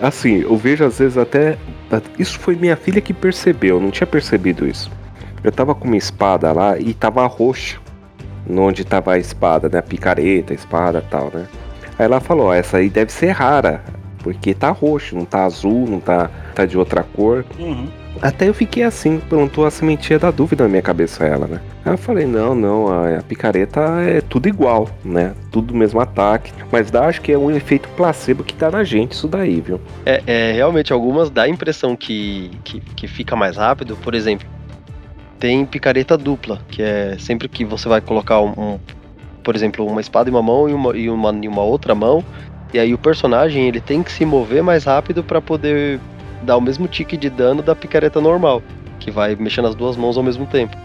Assim, 0.00 0.42
eu 0.42 0.56
vejo 0.56 0.84
às 0.84 0.98
vezes 0.98 1.16
até. 1.16 1.56
Isso 2.18 2.38
foi 2.38 2.54
minha 2.56 2.76
filha 2.76 3.00
que 3.00 3.14
percebeu, 3.14 3.76
eu 3.76 3.80
não 3.80 3.90
tinha 3.90 4.06
percebido 4.06 4.66
isso. 4.66 4.90
Eu 5.42 5.52
tava 5.52 5.74
com 5.74 5.86
uma 5.86 5.96
espada 5.96 6.52
lá 6.52 6.78
e 6.78 6.92
tava 6.92 7.26
roxo. 7.26 7.80
Onde 8.48 8.84
tava 8.84 9.14
a 9.14 9.18
espada, 9.18 9.68
né? 9.68 9.78
A 9.78 9.82
picareta, 9.82 10.52
a 10.52 10.54
espada 10.54 11.04
tal, 11.10 11.30
né? 11.34 11.46
Aí 11.98 12.04
ela 12.04 12.20
falou: 12.20 12.52
essa 12.52 12.78
aí 12.78 12.88
deve 12.88 13.12
ser 13.12 13.30
rara. 13.30 13.82
Porque 14.22 14.54
tá 14.54 14.70
roxo, 14.70 15.16
não 15.16 15.24
tá 15.24 15.44
azul, 15.44 15.86
não 15.88 16.00
tá, 16.00 16.30
tá 16.54 16.64
de 16.66 16.76
outra 16.76 17.02
cor. 17.02 17.44
Uhum. 17.58 17.88
Até 18.22 18.48
eu 18.48 18.54
fiquei 18.54 18.82
assim, 18.82 19.18
plantou 19.18 19.66
a 19.66 19.70
sementinha 19.70 20.18
da 20.18 20.30
dúvida 20.30 20.64
na 20.64 20.70
minha 20.70 20.82
cabeça 20.82 21.24
ela, 21.24 21.46
né? 21.46 21.60
Aí 21.84 21.92
eu 21.92 21.98
falei, 21.98 22.26
não, 22.26 22.54
não, 22.54 22.88
a, 22.88 23.18
a 23.18 23.22
picareta 23.22 23.80
é 24.02 24.20
tudo 24.20 24.48
igual, 24.48 24.88
né? 25.04 25.34
Tudo 25.50 25.74
mesmo 25.74 26.00
ataque. 26.00 26.52
Mas 26.70 26.90
dá, 26.90 27.06
acho 27.06 27.20
que 27.20 27.32
é 27.32 27.38
um 27.38 27.50
efeito 27.50 27.88
placebo 27.90 28.42
que 28.42 28.54
tá 28.54 28.70
na 28.70 28.84
gente 28.84 29.12
isso 29.12 29.28
daí, 29.28 29.60
viu? 29.60 29.80
É, 30.04 30.22
é 30.26 30.52
realmente, 30.52 30.92
algumas 30.92 31.30
dá 31.30 31.42
a 31.42 31.48
impressão 31.48 31.94
que, 31.94 32.50
que, 32.64 32.80
que 32.80 33.06
fica 33.06 33.36
mais 33.36 33.56
rápido. 33.56 33.96
Por 33.96 34.14
exemplo, 34.14 34.46
tem 35.38 35.64
picareta 35.66 36.16
dupla, 36.16 36.60
que 36.68 36.82
é 36.82 37.16
sempre 37.18 37.48
que 37.48 37.64
você 37.64 37.88
vai 37.88 38.00
colocar 38.00 38.40
um, 38.40 38.52
um 38.56 38.78
por 39.46 39.54
exemplo, 39.54 39.86
uma 39.86 40.00
espada 40.00 40.28
em 40.28 40.32
uma 40.32 40.42
mão 40.42 40.68
e 40.68 40.74
uma, 40.74 40.96
e 40.96 41.08
uma 41.08 41.30
em 41.30 41.46
uma 41.46 41.62
outra 41.62 41.94
mão, 41.94 42.24
e 42.74 42.80
aí 42.80 42.92
o 42.92 42.98
personagem 42.98 43.68
ele 43.68 43.80
tem 43.80 44.02
que 44.02 44.10
se 44.10 44.24
mover 44.24 44.60
mais 44.60 44.84
rápido 44.84 45.22
para 45.22 45.40
poder 45.40 46.00
dá 46.42 46.56
o 46.56 46.60
mesmo 46.60 46.88
tique 46.88 47.16
de 47.16 47.30
dano 47.30 47.62
da 47.62 47.74
picareta 47.74 48.20
normal, 48.20 48.62
que 48.98 49.10
vai 49.10 49.36
mexendo 49.36 49.68
as 49.68 49.74
duas 49.74 49.96
mãos 49.96 50.16
ao 50.16 50.22
mesmo 50.22 50.46
tempo. 50.46 50.76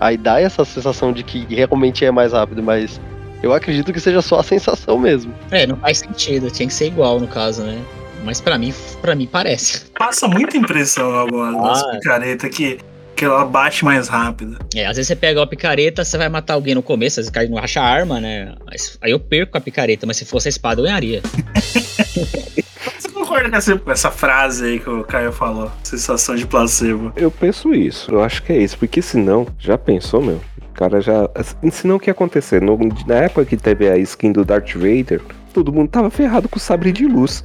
Aí 0.00 0.16
dá 0.16 0.40
essa 0.40 0.64
sensação 0.64 1.12
de 1.12 1.22
que 1.22 1.46
realmente 1.48 2.04
é 2.04 2.10
mais 2.10 2.32
rápido, 2.32 2.62
mas 2.62 3.00
eu 3.42 3.52
acredito 3.52 3.92
que 3.92 4.00
seja 4.00 4.22
só 4.22 4.40
a 4.40 4.42
sensação 4.42 4.98
mesmo. 4.98 5.34
É, 5.50 5.66
não 5.66 5.76
faz 5.76 5.98
sentido, 5.98 6.50
tinha 6.50 6.68
que 6.68 6.74
ser 6.74 6.86
igual 6.86 7.18
no 7.18 7.26
caso, 7.26 7.62
né? 7.62 7.82
Mas 8.24 8.40
para 8.40 8.58
mim, 8.58 8.72
para 9.00 9.14
mim 9.14 9.28
parece. 9.30 9.86
Passa 9.96 10.26
muita 10.26 10.56
impressão 10.56 11.14
algumas 11.14 11.82
ah. 11.82 11.90
picaretas 11.92 12.50
que 12.50 12.78
que 13.18 13.24
ela 13.24 13.44
bate 13.44 13.84
mais 13.84 14.06
rápido. 14.06 14.56
É, 14.72 14.86
às 14.86 14.96
vezes 14.96 15.08
você 15.08 15.16
pega 15.16 15.40
uma 15.40 15.46
picareta, 15.46 16.04
você 16.04 16.16
vai 16.16 16.28
matar 16.28 16.54
alguém 16.54 16.72
no 16.72 16.82
começo, 16.84 17.18
às 17.18 17.26
vezes 17.26 17.30
cai 17.30 17.48
não 17.48 17.58
acha 17.58 17.80
a 17.80 17.84
arma, 17.84 18.20
né? 18.20 18.54
Aí 19.00 19.10
eu 19.10 19.18
perco 19.18 19.58
a 19.58 19.60
picareta, 19.60 20.06
mas 20.06 20.18
se 20.18 20.24
fosse 20.24 20.46
a 20.46 20.50
espada 20.50 20.80
eu 20.80 20.84
ganharia. 20.84 21.20
Você 23.08 23.14
concorda 23.14 23.48
com 23.50 23.56
essa, 23.56 23.78
com 23.78 23.90
essa 23.90 24.10
frase 24.10 24.64
aí 24.64 24.78
que 24.80 24.90
o 24.90 25.02
Caio 25.04 25.32
falou? 25.32 25.70
Sensação 25.82 26.34
de 26.36 26.46
placebo. 26.46 27.12
Eu 27.16 27.30
penso 27.30 27.72
isso, 27.74 28.12
eu 28.12 28.22
acho 28.22 28.42
que 28.42 28.52
é 28.52 28.58
isso, 28.58 28.76
porque 28.78 29.00
senão, 29.00 29.46
já 29.58 29.78
pensou, 29.78 30.20
meu? 30.22 30.40
O 30.70 30.72
cara 30.78 31.00
já. 31.00 31.28
assim, 31.34 31.70
Senão 31.70 31.96
o 31.96 32.00
que 32.00 32.08
ia 32.08 32.12
acontecer? 32.12 32.60
No- 32.62 32.78
na 33.06 33.14
época 33.16 33.44
que 33.46 33.56
teve 33.56 33.88
a 33.90 33.96
skin 33.98 34.30
do 34.32 34.44
Darth 34.44 34.74
Vader, 34.74 35.20
todo 35.52 35.72
mundo 35.72 35.88
tava 35.88 36.10
ferrado 36.10 36.48
com 36.48 36.56
o 36.56 36.60
sabre 36.60 36.92
de 36.92 37.06
luz. 37.06 37.42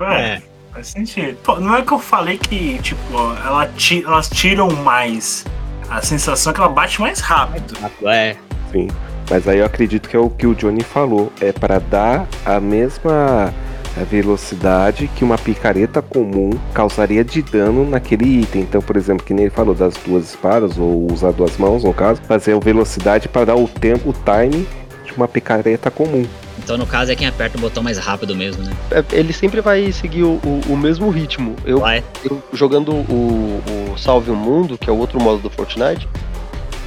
É, 0.00 0.40
faz 0.72 0.86
sentido. 0.88 1.36
Pô, 1.42 1.60
não 1.60 1.76
é 1.76 1.82
que 1.82 1.92
eu 1.92 1.98
falei 1.98 2.38
que, 2.38 2.78
tipo, 2.78 3.00
ela 3.44 3.66
ti- 3.68 4.02
elas 4.06 4.28
tiram 4.28 4.70
mais. 4.70 5.44
A 5.90 6.00
sensação 6.00 6.52
é 6.52 6.54
que 6.54 6.60
ela 6.60 6.70
bate 6.70 7.00
mais 7.00 7.20
rápido. 7.20 7.74
É, 8.08 8.36
Sim. 8.70 8.88
Mas 9.30 9.46
aí 9.46 9.58
eu 9.58 9.66
acredito 9.66 10.08
que 10.08 10.16
é 10.16 10.18
o 10.18 10.28
que 10.30 10.46
o 10.46 10.54
Johnny 10.54 10.82
falou. 10.82 11.32
É 11.40 11.52
para 11.52 11.78
dar 11.78 12.26
a 12.44 12.58
mesma 12.58 13.52
velocidade 14.00 15.08
que 15.16 15.22
uma 15.24 15.36
picareta 15.38 16.00
comum 16.00 16.50
causaria 16.72 17.22
de 17.24 17.42
dano 17.42 17.88
naquele 17.88 18.24
item. 18.42 18.62
Então, 18.62 18.80
por 18.80 18.96
exemplo, 18.96 19.24
que 19.24 19.34
nem 19.34 19.44
ele 19.44 19.54
falou 19.54 19.74
das 19.74 19.94
duas 20.06 20.30
espadas, 20.30 20.78
ou 20.78 21.10
usar 21.12 21.32
duas 21.32 21.56
mãos, 21.58 21.84
no 21.84 21.92
caso, 21.92 22.20
fazer 22.22 22.54
a 22.54 22.58
velocidade 22.58 23.28
para 23.28 23.46
dar 23.46 23.56
o 23.56 23.68
tempo, 23.68 24.10
o 24.10 24.12
time 24.12 24.66
de 25.04 25.12
uma 25.16 25.28
picareta 25.28 25.90
comum. 25.90 26.24
então 26.58 26.78
no 26.78 26.86
caso 26.86 27.12
é 27.12 27.16
quem 27.16 27.26
aperta 27.26 27.58
o 27.58 27.60
botão 27.60 27.82
mais 27.82 27.98
rápido 27.98 28.34
mesmo, 28.34 28.62
né? 28.62 28.72
É, 28.90 29.04
Ele 29.12 29.32
sempre 29.32 29.60
vai 29.60 29.90
seguir 29.92 30.22
o, 30.22 30.40
o- 30.44 30.60
o 30.70 30.76
mesmo 30.76 31.10
ritmo. 31.10 31.54
Eu, 31.64 31.82
eu 32.24 32.42
jogando 32.52 32.92
o, 32.92 33.60
o 33.92 33.98
Salve 33.98 34.30
o 34.30 34.36
Mundo, 34.36 34.78
que 34.78 34.88
é 34.88 34.92
o 34.92 34.96
outro 34.96 35.20
modo 35.20 35.42
do 35.42 35.50
Fortnite, 35.50 36.08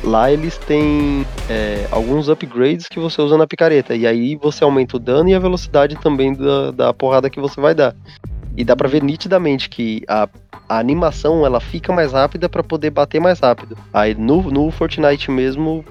lá 0.05 0.31
eles 0.31 0.57
têm 0.59 1.25
é, 1.49 1.87
alguns 1.91 2.29
upgrades 2.29 2.87
que 2.87 2.99
você 2.99 3.21
usa 3.21 3.37
na 3.37 3.47
picareta. 3.47 3.95
E 3.95 4.05
aí 4.05 4.35
você 4.35 4.63
aumenta 4.63 4.97
o 4.97 4.99
dano 4.99 5.29
e 5.29 5.33
a 5.35 5.39
velocidade 5.39 5.95
também 5.97 6.33
da, 6.33 6.71
da 6.71 6.93
porrada 6.93 7.29
que 7.29 7.39
você 7.39 7.59
vai 7.59 7.73
dar. 7.75 7.95
E 8.57 8.63
dá 8.63 8.75
pra 8.75 8.87
ver 8.87 9.03
nitidamente 9.03 9.67
que 9.69 10.03
a, 10.07 10.29
a 10.69 10.79
animação 10.79 11.45
ela 11.45 11.59
fica 11.59 11.91
mais 11.91 12.13
rápida 12.13 12.47
pra 12.47 12.63
poder 12.63 12.89
bater 12.89 13.19
mais 13.19 13.39
rápido. 13.39 13.77
Aí 13.93 14.15
no, 14.15 14.43
no 14.43 14.71
Fortnite 14.71 15.29
mesmo, 15.29 15.83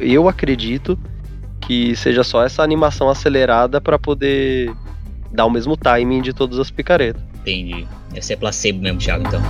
eu- 0.00 0.28
acredito 0.28 0.98
que 1.60 1.94
seja 1.94 2.24
só 2.24 2.42
essa 2.44 2.62
animação 2.62 3.08
acelerada 3.08 3.80
pra 3.80 3.98
poder 3.98 4.72
dar 5.30 5.46
o 5.46 5.50
mesmo 5.50 5.76
timing 5.76 6.20
de 6.20 6.32
todas 6.32 6.58
as 6.58 6.70
picaretas. 6.70 7.22
Entendi. 7.40 7.86
Deve 8.10 8.22
ser 8.26 8.36
placebo 8.36 8.80
mesmo, 8.80 8.98
Thiago, 8.98 9.24
então. 9.26 9.40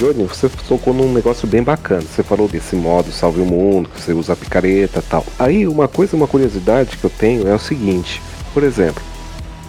Johnny, 0.00 0.24
você 0.24 0.48
tocou 0.66 0.94
num 0.94 1.12
negócio 1.12 1.46
bem 1.46 1.62
bacana. 1.62 2.00
Você 2.00 2.22
falou 2.22 2.48
desse 2.48 2.74
modo 2.74 3.12
salve 3.12 3.42
o 3.42 3.44
mundo, 3.44 3.90
que 3.90 4.00
você 4.00 4.14
usa 4.14 4.32
a 4.32 4.36
picareta 4.36 5.04
tal. 5.06 5.26
Aí 5.38 5.66
uma 5.66 5.86
coisa, 5.86 6.16
uma 6.16 6.26
curiosidade 6.26 6.96
que 6.96 7.04
eu 7.04 7.10
tenho 7.10 7.46
é 7.46 7.54
o 7.54 7.58
seguinte, 7.58 8.22
por 8.54 8.62
exemplo, 8.62 9.02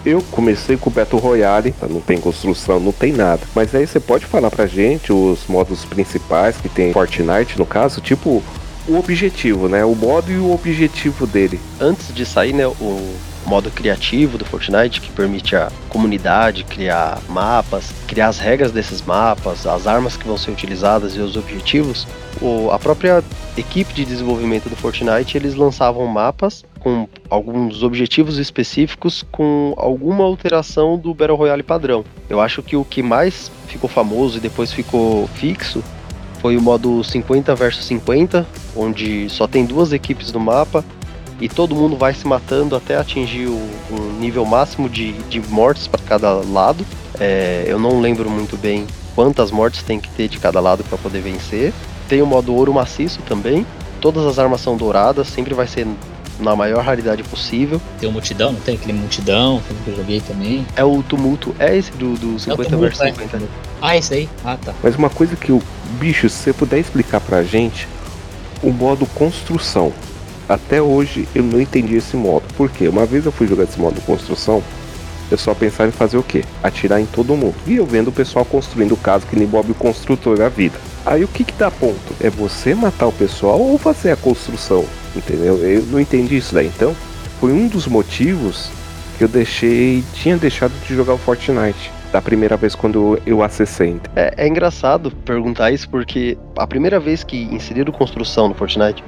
eu 0.06 0.22
comecei 0.30 0.78
com 0.78 0.88
o 0.88 0.92
Battle 0.92 1.20
Royale, 1.20 1.72
tá? 1.72 1.86
não 1.86 2.00
tem 2.00 2.18
construção, 2.18 2.80
não 2.80 2.92
tem 2.92 3.12
nada. 3.12 3.42
Mas 3.54 3.74
aí 3.74 3.86
você 3.86 4.00
pode 4.00 4.24
falar 4.24 4.50
pra 4.50 4.64
gente 4.66 5.12
os 5.12 5.46
modos 5.46 5.84
principais 5.84 6.56
que 6.56 6.68
tem 6.68 6.94
Fortnite, 6.94 7.58
no 7.58 7.66
caso, 7.66 8.00
tipo 8.00 8.42
o 8.88 8.96
objetivo, 8.96 9.68
né? 9.68 9.84
O 9.84 9.94
modo 9.94 10.32
e 10.32 10.38
o 10.38 10.50
objetivo 10.50 11.26
dele. 11.26 11.60
antes 11.78 12.12
de 12.12 12.24
sair, 12.24 12.54
né, 12.54 12.66
o 12.66 13.14
modo 13.46 13.70
criativo 13.70 14.38
do 14.38 14.44
Fortnite, 14.44 15.00
que 15.00 15.10
permite 15.10 15.56
a 15.56 15.70
comunidade 15.88 16.64
criar 16.64 17.18
mapas, 17.28 17.92
criar 18.06 18.28
as 18.28 18.38
regras 18.38 18.70
desses 18.72 19.02
mapas, 19.02 19.66
as 19.66 19.86
armas 19.86 20.16
que 20.16 20.26
vão 20.26 20.36
ser 20.38 20.50
utilizadas 20.50 21.16
e 21.16 21.18
os 21.20 21.36
objetivos, 21.36 22.06
o- 22.40 22.70
a 22.70 22.78
própria 22.78 23.22
equipe 23.56 23.92
de 23.92 24.04
desenvolvimento 24.04 24.68
do 24.68 24.76
Fortnite, 24.76 25.36
eles 25.36 25.54
lançavam 25.54 26.06
mapas 26.06 26.64
com 26.80 27.08
alguns 27.30 27.82
objetivos 27.82 28.38
específicos 28.38 29.24
com 29.30 29.74
alguma 29.76 30.24
alteração 30.24 30.98
do 30.98 31.14
Battle 31.14 31.36
Royale 31.36 31.62
padrão. 31.62 32.04
Eu 32.28 32.40
acho 32.40 32.62
que 32.62 32.76
o 32.76 32.84
que 32.84 33.02
mais 33.02 33.50
ficou 33.68 33.88
famoso 33.88 34.38
e 34.38 34.40
depois 34.40 34.72
ficou 34.72 35.28
fixo 35.34 35.82
foi 36.40 36.56
o 36.56 36.60
modo 36.62 37.04
50 37.04 37.54
versus 37.54 37.84
50, 37.84 38.44
onde 38.74 39.28
só 39.30 39.46
tem 39.46 39.64
duas 39.64 39.92
equipes 39.92 40.32
no 40.32 40.40
mapa 40.40 40.84
e 41.42 41.48
todo 41.48 41.74
mundo 41.74 41.96
vai 41.96 42.14
se 42.14 42.24
matando 42.24 42.76
até 42.76 42.96
atingir 42.96 43.48
o, 43.48 43.68
um 43.90 44.12
nível 44.20 44.44
máximo 44.44 44.88
de, 44.88 45.12
de 45.24 45.40
mortes 45.40 45.88
para 45.88 46.00
cada 46.00 46.34
lado. 46.34 46.86
É, 47.18 47.64
eu 47.66 47.80
não 47.80 48.00
lembro 48.00 48.30
muito 48.30 48.56
bem 48.56 48.86
quantas 49.16 49.50
mortes 49.50 49.82
tem 49.82 49.98
que 49.98 50.08
ter 50.10 50.28
de 50.28 50.38
cada 50.38 50.60
lado 50.60 50.84
para 50.84 50.96
poder 50.96 51.20
vencer. 51.20 51.72
Tem 52.08 52.22
o 52.22 52.26
modo 52.26 52.54
ouro 52.54 52.72
maciço 52.72 53.20
também. 53.22 53.66
Todas 54.00 54.24
as 54.24 54.38
armas 54.38 54.60
são 54.60 54.76
douradas, 54.76 55.26
sempre 55.26 55.52
vai 55.52 55.66
ser 55.66 55.84
na 56.38 56.54
maior 56.54 56.84
raridade 56.84 57.24
possível. 57.24 57.82
Tem 57.98 58.08
o 58.08 58.12
multidão, 58.12 58.52
não 58.52 58.60
tem 58.60 58.76
aquele 58.76 58.92
multidão 58.92 59.60
que 59.84 59.90
eu 59.90 59.96
joguei 59.96 60.20
também. 60.20 60.64
É 60.76 60.84
o 60.84 61.02
tumulto, 61.02 61.52
é 61.58 61.76
esse 61.76 61.90
do, 61.90 62.14
do 62.14 62.38
50 62.38 62.70
tumulto, 62.70 62.78
versus 62.78 63.00
é. 63.00 63.10
50. 63.10 63.48
Ah, 63.80 63.96
esse 63.96 64.14
aí? 64.14 64.28
Ah, 64.44 64.56
tá. 64.64 64.72
Mas 64.80 64.94
uma 64.94 65.10
coisa 65.10 65.34
que 65.34 65.50
o 65.50 65.60
bicho, 65.98 66.28
se 66.28 66.36
você 66.36 66.52
puder 66.52 66.78
explicar 66.78 67.20
pra 67.20 67.42
gente 67.42 67.88
o 68.62 68.70
modo 68.70 69.06
construção. 69.06 69.92
Até 70.52 70.82
hoje 70.82 71.26
eu 71.34 71.42
não 71.42 71.58
entendi 71.58 71.96
esse 71.96 72.14
modo. 72.14 72.44
Por 72.58 72.70
quê? 72.70 72.86
Uma 72.86 73.06
vez 73.06 73.24
eu 73.24 73.32
fui 73.32 73.46
jogar 73.46 73.64
esse 73.64 73.80
modo 73.80 73.98
construção, 74.02 74.62
eu 75.30 75.38
só 75.38 75.54
pensava 75.54 75.88
em 75.88 75.92
fazer 75.92 76.18
o 76.18 76.22
quê? 76.22 76.44
Atirar 76.62 77.00
em 77.00 77.06
todo 77.06 77.34
mundo. 77.34 77.54
E 77.66 77.76
eu 77.76 77.86
vendo 77.86 78.08
o 78.08 78.12
pessoal 78.12 78.44
construindo 78.44 78.94
casa 78.94 79.26
que 79.26 79.34
nem 79.34 79.48
Bob 79.48 79.70
o 79.70 79.74
construtor 79.74 80.36
da 80.36 80.50
vida. 80.50 80.78
Aí 81.06 81.24
o 81.24 81.28
que 81.28 81.42
que 81.42 81.54
dá 81.54 81.70
ponto? 81.70 82.14
É 82.20 82.28
você 82.28 82.74
matar 82.74 83.06
o 83.06 83.12
pessoal 83.12 83.58
ou 83.58 83.78
fazer 83.78 84.10
a 84.10 84.16
construção? 84.16 84.84
Entendeu? 85.16 85.56
Eu 85.56 85.84
não 85.84 85.98
entendi 85.98 86.36
isso 86.36 86.54
daí. 86.54 86.66
Então, 86.66 86.94
foi 87.40 87.50
um 87.50 87.66
dos 87.66 87.86
motivos 87.86 88.68
que 89.16 89.24
eu 89.24 89.28
deixei, 89.28 90.04
tinha 90.12 90.36
deixado 90.36 90.72
de 90.86 90.94
jogar 90.94 91.14
o 91.14 91.18
Fortnite. 91.18 91.90
Da 92.12 92.20
primeira 92.20 92.58
vez 92.58 92.74
quando 92.74 93.18
eu 93.24 93.42
acessei. 93.42 93.98
É, 94.14 94.34
é 94.36 94.46
engraçado 94.46 95.10
perguntar 95.24 95.70
isso 95.70 95.88
porque 95.88 96.36
a 96.58 96.66
primeira 96.66 97.00
vez 97.00 97.24
que 97.24 97.44
inseriram 97.44 97.90
construção 97.90 98.48
no 98.48 98.54
Fortnite, 98.54 99.02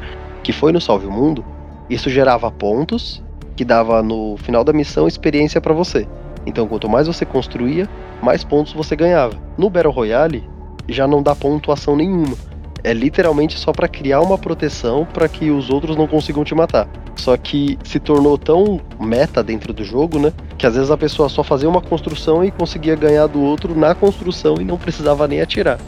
que 0.45 0.53
foi 0.53 0.71
no 0.71 0.81
Salve 0.81 1.07
o 1.07 1.11
Mundo, 1.11 1.45
isso 1.91 2.09
gerava 2.09 2.51
pontos 2.51 3.21
que 3.57 3.65
dava 3.65 4.03
no 4.03 4.37
final 4.37 4.63
da 4.63 4.73
missão 4.73 5.09
experiência 5.09 5.61
pra 5.61 5.73
você. 5.73 6.07
Então, 6.47 6.69
quanto 6.69 6.89
mais 6.89 7.07
você 7.07 7.25
construía, 7.25 7.89
mais 8.23 8.45
pontos 8.45 8.73
você 8.73 8.95
ganhava. 8.95 9.35
No 9.57 9.71
Battle 9.71 9.93
Royale, 9.93 10.45
já 10.89 11.09
não 11.09 11.23
dá 11.23 11.35
pontuação 11.35 11.97
nenhuma. 11.97 12.37
É 12.83 12.93
literalmente 12.93 13.59
só 13.59 13.73
pra 13.73 13.89
criar 13.89 14.21
uma 14.21 14.37
proteção 14.37 15.07
pra 15.11 15.27
que 15.27 15.51
os 15.51 15.71
outros 15.71 15.97
não 15.97 16.07
consigam 16.07 16.45
te 16.45 16.55
matar. 16.55 16.87
Só 17.17 17.35
que 17.37 17.79
se 17.85 17.99
tornou 17.99 18.37
tão 18.37 18.79
meta 19.01 19.43
dentro 19.43 19.73
do 19.73 19.83
jogo, 19.83 20.19
né? 20.19 20.33
Que 20.59 20.67
às 20.67 20.75
vezes 20.75 20.91
a 20.91 20.97
pessoa 20.97 21.31
só 21.31 21.43
fazia 21.43 21.69
uma 21.69 21.81
construção 21.81 22.45
e 22.45 22.51
conseguia 22.51 22.95
ganhar 22.95 23.27
do 23.27 23.41
outro 23.41 23.75
na 23.75 23.95
construção 23.95 24.57
e 24.61 24.65
não 24.65 24.77
precisava 24.77 25.27
nem 25.27 25.41
atirar. 25.41 25.79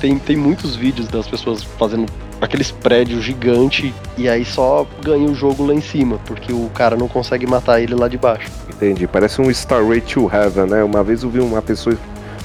Tem, 0.00 0.18
tem 0.18 0.36
muitos 0.36 0.74
vídeos 0.74 1.06
das 1.06 1.28
pessoas 1.28 1.62
fazendo 1.62 2.06
aqueles 2.42 2.72
prédios 2.72 3.22
gigantes 3.22 3.94
e 4.18 4.28
aí 4.28 4.44
só 4.44 4.84
ganha 5.00 5.30
o 5.30 5.34
jogo 5.34 5.64
lá 5.64 5.72
em 5.72 5.80
cima, 5.80 6.18
porque 6.26 6.52
o 6.52 6.68
cara 6.74 6.96
não 6.96 7.06
consegue 7.06 7.46
matar 7.46 7.80
ele 7.80 7.94
lá 7.94 8.08
de 8.08 8.18
baixo. 8.18 8.50
Entendi. 8.68 9.06
Parece 9.06 9.40
um 9.40 9.48
Starway 9.48 10.00
to 10.00 10.28
Heaven, 10.30 10.66
né? 10.66 10.82
Uma 10.82 11.04
vez 11.04 11.22
eu 11.22 11.30
vi 11.30 11.38
uma 11.38 11.62
pessoa 11.62 11.96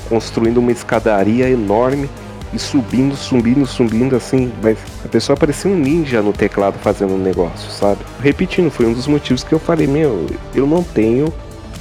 construindo 0.07 0.59
uma 0.59 0.71
escadaria 0.71 1.49
enorme 1.49 2.07
e 2.53 2.59
subindo, 2.59 3.15
subindo, 3.15 3.65
subindo 3.65 4.15
assim, 4.15 4.53
mas 4.61 4.77
a 5.03 5.07
pessoa 5.07 5.35
parecia 5.35 5.69
um 5.69 5.75
ninja 5.75 6.21
no 6.21 6.31
teclado 6.31 6.77
fazendo 6.77 7.15
um 7.15 7.17
negócio, 7.17 7.69
sabe? 7.71 7.99
Repetindo, 8.21 8.69
foi 8.69 8.85
um 8.85 8.93
dos 8.93 9.07
motivos 9.07 9.43
que 9.43 9.51
eu 9.51 9.59
falei, 9.59 9.87
meu, 9.87 10.27
eu 10.53 10.67
não 10.67 10.83
tenho 10.83 11.33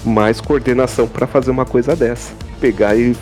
mais 0.05 0.41
coordenação 0.41 1.07
para 1.07 1.27
fazer 1.27 1.51
uma 1.51 1.67
coisa 1.67 1.95
dessa. 1.95 2.33
Pegar 2.61 2.97
e 2.97 3.15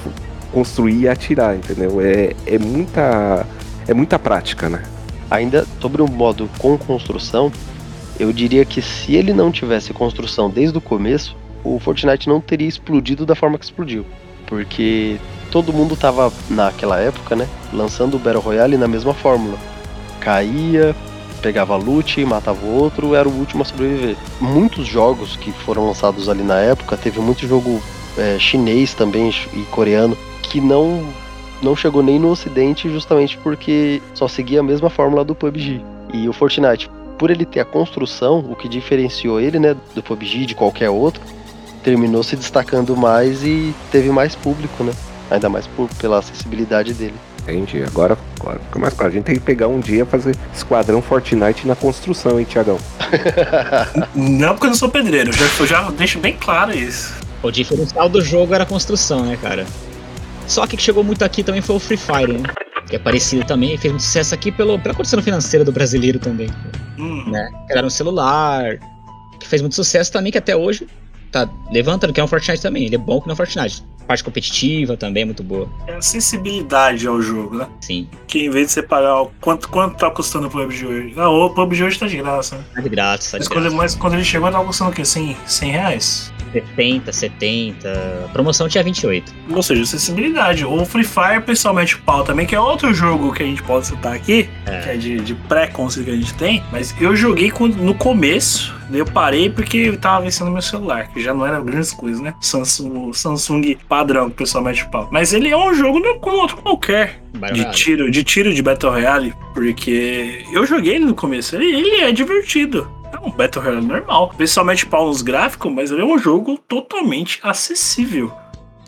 construir 0.53 1.01
e 1.01 1.09
atirar, 1.09 1.57
entendeu? 1.57 2.01
É, 2.01 2.33
é 2.47 2.59
muita 2.59 3.45
é 3.87 3.95
muita 3.95 4.19
prática, 4.19 4.69
né? 4.69 4.83
Ainda 5.31 5.67
sobre 5.81 6.03
o 6.03 6.11
modo 6.11 6.49
com 6.59 6.77
construção, 6.79 7.51
eu 8.19 8.33
diria 8.33 8.65
que 8.65 8.81
se 8.81 9.15
ele 9.15 9.33
não 9.33 9.51
tivesse 9.51 9.93
construção 9.93 10.49
desde 10.49 10.79
o 10.79 10.81
começo, 10.81 11.37
o 11.65 11.79
Fortnite 11.79 12.29
não 12.29 12.41
teria 12.41 12.69
explodido 12.69 13.27
da 13.27 13.35
forma 13.35 13.59
que 13.59 13.65
explodiu. 13.65 14.05
Porque 14.47 15.19
todo 15.51 15.73
mundo 15.73 15.97
tava, 15.97 16.33
naquela 16.51 17.01
época, 17.01 17.35
né, 17.35 17.49
lançando 17.73 18.17
o 18.17 18.19
Battle 18.19 18.43
Royale 18.43 18.77
na 18.77 18.87
mesma 18.87 19.15
fórmula. 19.15 19.59
Caía, 20.21 20.95
pegava 21.41 21.77
loot, 21.77 22.25
matava 22.25 22.65
o 22.65 22.75
outro, 22.75 23.15
era 23.15 23.29
o 23.29 23.33
último 23.33 23.63
a 23.63 23.65
sobreviver. 23.65 24.17
Muitos 24.41 24.87
jogos 24.87 25.37
que 25.37 25.53
foram 25.53 25.87
lançados 25.87 26.29
ali 26.29 26.43
na 26.43 26.59
época, 26.59 26.97
teve 26.97 27.21
muito 27.21 27.47
jogo 27.47 27.83
é, 28.17 28.39
chinês 28.39 28.95
também 28.95 29.31
e 29.53 29.61
coreano, 29.71 30.17
que 30.43 30.61
não 30.61 31.05
não 31.63 31.75
chegou 31.75 32.03
nem 32.03 32.19
no 32.19 32.31
ocidente 32.31 32.91
justamente 32.91 33.39
porque 33.39 34.03
só 34.15 34.29
seguia 34.29 34.61
a 34.61 34.63
mesma 34.63 34.91
fórmula 34.91 35.25
do 35.25 35.35
PUBG. 35.35 35.81
E 36.13 36.29
o 36.29 36.33
Fortnite, 36.33 36.91
por 37.19 37.31
ele 37.31 37.45
ter 37.45 37.61
a 37.61 37.65
construção, 37.65 38.39
o 38.39 38.55
que 38.55 38.69
diferenciou 38.69 39.41
ele, 39.41 39.59
né, 39.59 39.77
do 39.95 40.03
PUBG 40.03 40.47
de 40.47 40.55
qualquer 40.55 40.91
outro, 40.91 41.23
terminou 41.83 42.23
se 42.23 42.37
destacando 42.37 42.97
mais 42.97 43.45
e 43.45 43.75
teve 43.91 44.11
mais 44.11 44.35
público, 44.35 44.83
né? 44.83 44.93
Ainda 45.31 45.49
mais 45.49 45.67
por, 45.67 45.89
pela 46.01 46.19
acessibilidade 46.19 46.95
dele. 46.95 47.15
Entendi. 47.43 47.83
Agora, 47.83 48.17
agora 48.41 48.59
fica 48.59 48.79
mais 48.79 48.95
claro. 48.95 49.13
A 49.13 49.15
gente 49.15 49.25
tem 49.25 49.35
que 49.35 49.41
pegar 49.41 49.69
um 49.69 49.79
dia 49.79 50.03
e 50.03 50.07
fazer 50.07 50.35
Esquadrão 50.55 51.03
Fortnite 51.03 51.67
na 51.67 51.77
construção, 51.77 52.41
hein, 52.41 52.47
Tiagão? 52.49 52.79
Não 54.15 54.51
porque 54.51 54.67
eu 54.67 54.71
não 54.71 54.77
sou 54.77 54.89
pedreiro, 54.89 55.31
já, 55.33 55.45
eu 55.61 55.67
já 55.67 55.91
deixo 55.91 56.19
bem 56.19 56.37
claro 56.39 56.77
isso. 56.77 57.13
O 57.43 57.51
diferencial 57.51 58.09
do 58.09 58.23
jogo 58.23 58.55
era 58.55 58.65
a 58.65 58.67
construção, 58.67 59.27
né, 59.27 59.37
cara? 59.41 59.67
Só 60.47 60.67
que 60.67 60.77
que 60.77 60.83
chegou 60.83 61.03
muito 61.05 61.25
aqui 61.25 61.43
também 61.43 61.61
foi 61.63 61.77
o 61.77 61.79
Free 61.79 61.97
Fire, 61.97 62.33
né? 62.39 62.49
Que 62.89 62.97
é 62.97 62.99
parecido 62.99 63.45
também, 63.47 63.77
fez 63.79 63.93
muito 63.93 64.03
sucesso 64.05 64.35
aqui 64.35 64.53
pelo, 64.53 64.79
pela 64.79 64.95
condição 64.95 65.21
financeira 65.23 65.65
do 65.65 65.73
brasileiro 65.73 66.19
também, 66.19 66.49
Hum, 66.99 67.31
né? 67.31 67.49
Que 67.67 67.73
era 67.73 67.83
no 67.83 67.91
celular, 67.91 68.79
que 69.41 69.47
fez 69.49 69.63
muito 69.63 69.75
sucesso 69.75 70.13
também, 70.13 70.31
que 70.31 70.39
até 70.39 70.55
hoje 70.55 70.87
tá 71.33 71.49
levantando, 71.73 72.13
que 72.13 72.21
é 72.21 72.25
um 72.25 72.29
Fortnite 72.29 72.63
também. 72.63 72.85
Ele 72.85 72.95
é 72.95 72.99
bom 72.99 73.21
que 73.21 73.27
não 73.27 73.33
é 73.33 73.37
Fortnite. 73.37 73.83
Parte 74.07 74.23
competitiva 74.23 74.99
também 74.99 75.23
é 75.23 75.25
muito 75.27 75.43
boa, 75.43 75.67
É 75.87 75.95
acessibilidade 75.95 77.07
ao 77.09 77.23
jogo, 77.23 77.57
né? 77.57 77.67
sim. 77.81 78.07
Que 78.29 78.45
em 78.45 78.51
vez 78.51 78.67
de 78.67 78.73
você 78.75 78.83
pagar 78.83 79.23
o- 79.23 79.31
quanto, 79.41 79.67
quanto 79.71 79.97
tá 79.97 80.11
custando 80.11 80.47
o 80.47 80.51
PUBG 80.51 80.87
hoje? 80.87 81.15
Ah, 81.17 81.31
o 81.31 81.49
PUBG 81.51 81.85
hoje 81.85 81.99
tá 81.99 82.07
de 82.07 82.19
graça, 82.19 82.57
né? 82.57 82.65
Tá 82.75 82.81
de 82.83 82.89
grátis, 82.91 83.31
tá 83.31 83.39
de 83.39 83.45
Mas 83.45 83.49
quando, 83.49 83.73
mas 83.75 83.95
quando 83.95 84.13
ele 84.13 84.25
chegou, 84.25 84.51
tava 84.53 84.63
custando 84.67 84.91
o 84.91 84.95
quê? 84.95 85.07
100, 85.07 85.35
100 85.47 85.71
reais? 85.71 86.33
70, 86.55 87.13
70. 87.13 88.25
A 88.25 88.29
promoção 88.29 88.69
tinha 88.69 88.83
28. 88.83 89.35
Ou 89.51 89.63
seja, 89.63 89.83
acessibilidade. 89.83 90.65
O 90.65 90.85
Free 90.87 91.05
Fire, 91.05 91.41
pessoalmente, 91.45 91.97
o 91.97 91.99
pau 92.01 92.23
também, 92.25 92.47
que 92.47 92.55
é 92.55 92.61
outro 92.61 92.95
jogo 92.95 93.33
que 93.33 93.43
a 93.43 93.47
gente 93.47 93.63
pode 93.63 93.87
citar 93.89 94.13
aqui, 94.15 94.49
É. 94.67 94.79
que 94.81 94.89
é 94.91 94.97
de, 94.97 95.17
de 95.21 95.35
pré-conceito 95.35 96.09
que 96.09 96.15
a 96.15 96.17
gente 96.19 96.35
tem. 96.35 96.63
Mas 96.71 96.95
eu 97.01 97.15
joguei 97.17 97.51
quando- 97.51 97.77
no 97.77 97.95
começo, 97.95 98.73
daí 98.89 99.01
eu 99.01 99.07
parei 99.07 99.51
porque 99.51 99.77
eu 99.79 99.97
tava 99.97 100.25
vencendo 100.25 100.51
meu 100.51 100.63
celular, 100.63 101.09
que 101.09 101.21
já 101.21 101.35
não 101.35 101.45
era 101.47 101.61
grandes 101.61 101.93
coisas, 101.93 102.21
né? 102.21 102.35
Samsung, 102.41 103.13
Samsung 103.13 103.77
padrão, 103.89 104.31
que 104.31 104.37
pessoalmente 104.37 104.85
o 104.85 104.91
pau. 104.91 105.09
Mas 105.11 105.33
ele 105.33 105.49
é 105.49 105.57
um 105.57 105.75
jogo 105.75 106.01
como 106.21 106.37
outro 106.39 106.57
qualquer. 106.59 107.21
De 107.53 107.65
tiro, 107.73 108.11
de 108.13 108.23
tiro 108.23 108.55
de 108.55 108.63
Battle 108.63 108.93
Royale, 108.93 109.35
porque 109.53 110.45
eu 110.53 110.65
joguei 110.65 110.95
ele 110.95 111.05
no 111.05 111.15
começo, 111.17 111.57
ele, 111.57 111.67
ele 111.67 111.97
é 112.03 112.13
divertido. 112.13 112.89
Um 113.25 113.31
Battle 113.31 113.65
Royale 113.65 113.87
normal. 113.87 114.33
Principalmente 114.37 114.87
pau 114.87 115.07
nos 115.07 115.23
gráficos, 115.23 115.73
mas 115.73 115.91
ele 115.91 116.03
é 116.03 116.05
um 116.05 116.19
jogo 116.19 116.59
totalmente 116.69 117.41
acessível. 117.43 118.33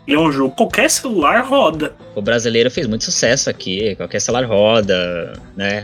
Ele 0.07 0.15
é 0.15 0.19
um 0.19 0.31
jogo, 0.31 0.55
qualquer 0.55 0.89
celular 0.89 1.43
roda. 1.43 1.93
O 2.15 2.21
brasileiro 2.21 2.71
fez 2.71 2.87
muito 2.87 3.03
sucesso 3.03 3.49
aqui, 3.49 3.95
qualquer 3.95 4.21
celular 4.21 4.45
roda, 4.45 5.33
né? 5.55 5.83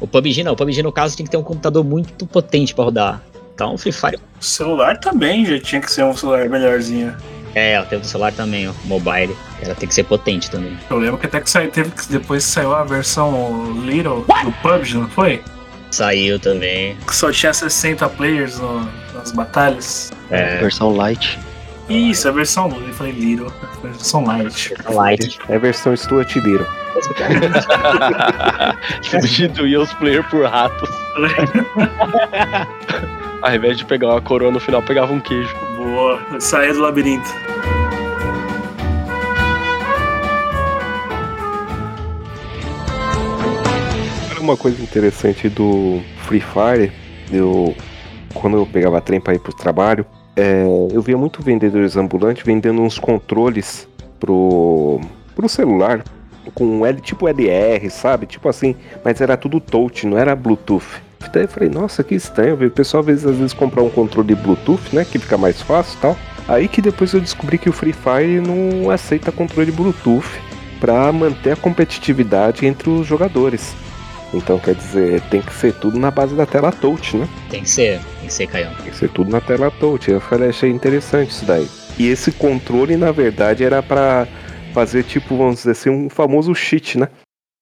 O 0.00 0.06
PUBG 0.06 0.44
não, 0.44 0.52
o 0.52 0.56
PUBG 0.56 0.82
no 0.82 0.92
caso 0.92 1.16
tem 1.16 1.24
que 1.24 1.32
ter 1.32 1.36
um 1.38 1.42
computador 1.42 1.82
muito 1.82 2.26
potente 2.26 2.74
pra 2.74 2.84
rodar. 2.84 3.22
Então 3.54 3.74
o 3.74 3.78
Free 3.78 3.90
Fire 3.92 4.18
O 4.38 4.44
celular 4.44 4.98
também 5.00 5.44
já 5.46 5.58
tinha 5.58 5.80
que 5.80 5.90
ser 5.90 6.04
um 6.04 6.14
celular 6.14 6.48
melhorzinho. 6.48 7.16
é, 7.54 7.80
o 7.80 8.04
celular 8.04 8.32
também, 8.32 8.68
ó, 8.68 8.72
mobile, 8.84 9.34
ela 9.62 9.74
tem 9.74 9.88
que 9.88 9.94
ser 9.94 10.04
potente 10.04 10.50
também. 10.50 10.76
Eu 10.90 10.98
lembro 10.98 11.16
que 11.18 11.26
até 11.26 11.40
que 11.40 11.48
saiu, 11.50 11.70
teve 11.70 11.90
que 11.90 12.06
depois 12.12 12.44
saiu 12.44 12.74
a 12.74 12.84
versão 12.84 13.72
Little 13.84 14.26
do 14.44 14.52
PUBG, 14.62 14.94
não 14.98 15.08
foi? 15.08 15.42
Saiu 15.90 16.38
também. 16.38 16.96
Só 17.10 17.30
tinha 17.32 17.52
60 17.52 18.08
players 18.10 18.58
no- 18.58 18.88
nas 19.14 19.32
batalhas. 19.32 20.12
É, 20.30 20.58
Versão 20.58 20.94
light. 20.94 21.38
Isso, 21.88 22.28
a 22.28 22.32
versão 22.32 22.68
eu 22.84 22.92
falei 22.94 23.12
Little, 23.12 23.52
a 23.62 23.86
versão 23.86 24.24
Light. 24.24 24.74
Light. 24.92 25.38
É 25.48 25.54
a 25.54 25.58
versão 25.58 25.96
Stuart 25.96 26.34
Little. 26.34 26.66
Substituía 29.02 29.80
os 29.80 29.92
players 29.94 30.26
por 30.26 30.44
ratos. 30.46 30.88
Ao 33.42 33.54
invés 33.54 33.78
de 33.78 33.84
pegar 33.84 34.08
uma 34.08 34.20
coroa 34.20 34.50
no 34.50 34.58
final, 34.58 34.82
pegava 34.82 35.12
um 35.12 35.20
queijo. 35.20 35.54
Boa, 35.76 36.18
saia 36.40 36.74
do 36.74 36.80
labirinto. 36.80 37.28
Uma 44.46 44.56
coisa 44.56 44.80
interessante 44.80 45.48
do 45.48 46.00
Free 46.18 46.40
Fire, 46.40 46.92
eu 47.32 47.74
quando 48.32 48.56
eu 48.56 48.64
pegava 48.64 49.00
trem 49.00 49.20
para 49.20 49.34
ir 49.34 49.40
pro 49.40 49.52
trabalho, 49.52 50.06
é, 50.36 50.64
eu 50.92 51.02
via 51.02 51.18
muito 51.18 51.42
vendedores 51.42 51.96
ambulantes 51.96 52.44
vendendo 52.46 52.80
uns 52.80 52.96
controles 52.96 53.88
pro, 54.20 55.00
pro 55.34 55.48
celular 55.48 56.04
com 56.54 56.86
L, 56.86 57.00
tipo 57.00 57.26
LR, 57.26 57.90
sabe? 57.90 58.24
Tipo 58.26 58.48
assim, 58.48 58.76
mas 59.04 59.20
era 59.20 59.36
tudo 59.36 59.58
touch, 59.58 60.06
não 60.06 60.16
era 60.16 60.36
Bluetooth. 60.36 61.02
Daí 61.32 61.42
eu 61.42 61.48
falei, 61.48 61.68
nossa, 61.68 62.04
que 62.04 62.14
estranho. 62.14 62.54
O 62.54 62.70
pessoal 62.70 63.00
às 63.00 63.06
vezes, 63.06 63.26
às 63.26 63.36
vezes 63.38 63.52
comprar 63.52 63.82
um 63.82 63.90
controle 63.90 64.32
Bluetooth, 64.36 64.94
né? 64.94 65.04
Que 65.04 65.18
fica 65.18 65.36
mais 65.36 65.60
fácil 65.60 65.98
tal. 66.00 66.16
Aí 66.46 66.68
que 66.68 66.80
depois 66.80 67.12
eu 67.12 67.20
descobri 67.20 67.58
que 67.58 67.68
o 67.68 67.72
Free 67.72 67.92
Fire 67.92 68.40
não 68.40 68.92
aceita 68.92 69.32
controle 69.32 69.72
Bluetooth 69.72 70.40
para 70.78 71.10
manter 71.10 71.50
a 71.50 71.56
competitividade 71.56 72.64
entre 72.64 72.88
os 72.88 73.04
jogadores. 73.04 73.74
Então 74.34 74.58
quer 74.58 74.74
dizer, 74.74 75.20
tem 75.22 75.40
que 75.40 75.52
ser 75.54 75.72
tudo 75.74 75.98
na 75.98 76.10
base 76.10 76.34
da 76.34 76.46
tela 76.46 76.72
touch, 76.72 77.16
né? 77.16 77.28
Tem 77.48 77.62
que 77.62 77.70
ser, 77.70 78.00
tem 78.18 78.26
que 78.26 78.32
ser, 78.32 78.46
Caião. 78.46 78.72
Tem 78.74 78.90
que 78.90 78.96
ser 78.96 79.08
tudo 79.10 79.30
na 79.30 79.40
tela 79.40 79.70
touch. 79.70 80.10
Eu 80.10 80.20
falei, 80.20 80.48
achei 80.48 80.70
interessante 80.70 81.30
isso 81.30 81.44
daí. 81.44 81.68
E 81.98 82.08
esse 82.08 82.32
controle, 82.32 82.96
na 82.96 83.12
verdade, 83.12 83.64
era 83.64 83.82
pra 83.82 84.26
fazer 84.74 85.04
tipo, 85.04 85.36
vamos 85.36 85.56
dizer 85.56 85.70
assim, 85.70 85.90
um 85.90 86.10
famoso 86.10 86.54
cheat, 86.54 86.98
né? 86.98 87.08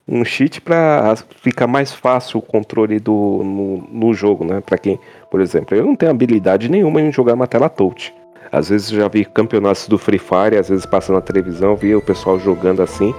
Um 0.07 0.25
cheat 0.25 0.61
pra 0.61 1.17
ficar 1.41 1.67
mais 1.67 1.93
fácil 1.93 2.39
o 2.39 2.43
controle 2.43 2.99
do, 2.99 3.13
no, 3.45 3.89
no 3.91 4.13
jogo, 4.13 4.45
né? 4.45 4.61
Pra 4.61 4.77
quem, 4.77 4.99
por 5.31 5.41
exemplo, 5.41 5.77
eu 5.77 5.85
não 5.85 5.95
tenho 5.95 6.11
habilidade 6.11 6.69
nenhuma 6.69 7.01
em 7.01 7.13
jogar 7.13 7.35
uma 7.35 7.47
tela 7.47 7.69
touch. 7.69 8.13
Às 8.51 8.69
vezes 8.69 8.91
eu 8.93 9.01
já 9.01 9.09
vi 9.09 9.25
campeonatos 9.25 9.89
do 9.89 9.99
Free 9.99 10.19
Fire, 10.19 10.57
às 10.59 10.69
vezes 10.69 10.87
passando 10.87 11.17
na 11.17 11.23
televisão, 11.23 11.75
via 11.75 11.97
o 11.97 12.03
pessoal 12.03 12.39
jogando 12.39 12.83
assim. 12.83 13.15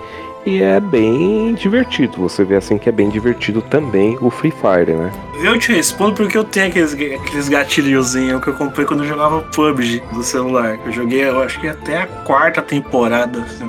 E 0.46 0.62
é 0.62 0.80
bem 0.80 1.56
divertido. 1.56 2.18
Você 2.18 2.44
vê 2.44 2.56
assim 2.56 2.78
que 2.78 2.88
é 2.88 2.92
bem 2.92 3.10
divertido 3.10 3.62
também 3.64 4.18
o 4.22 4.30
Free 4.30 4.52
Fire, 4.52 4.94
né? 4.94 5.12
Eu 5.44 5.58
te 5.58 5.74
respondo 5.74 6.16
porque 6.16 6.38
eu 6.38 6.44
tenho 6.44 6.68
aqueles, 6.68 6.94
aqueles 6.94 7.50
gatilhozinhos 7.50 8.44
que 8.44 8.50
eu 8.50 8.54
comprei 8.54 8.86
quando 8.86 9.04
eu 9.04 9.10
jogava 9.10 9.42
PUBG 9.42 10.04
do 10.14 10.24
celular. 10.24 10.80
Eu 10.86 10.92
joguei, 10.92 11.28
eu 11.28 11.42
acho 11.42 11.60
que 11.60 11.68
até 11.68 12.04
a 12.04 12.08
quarta 12.08 12.62
temporada, 12.62 13.40
assim, 13.42 13.68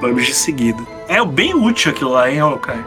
PUBG 0.00 0.32
seguido. 0.32 0.86
É 1.08 1.22
bem 1.24 1.54
útil 1.54 1.90
aquilo 1.90 2.12
lá, 2.12 2.30
hein, 2.30 2.38
cara? 2.62 2.84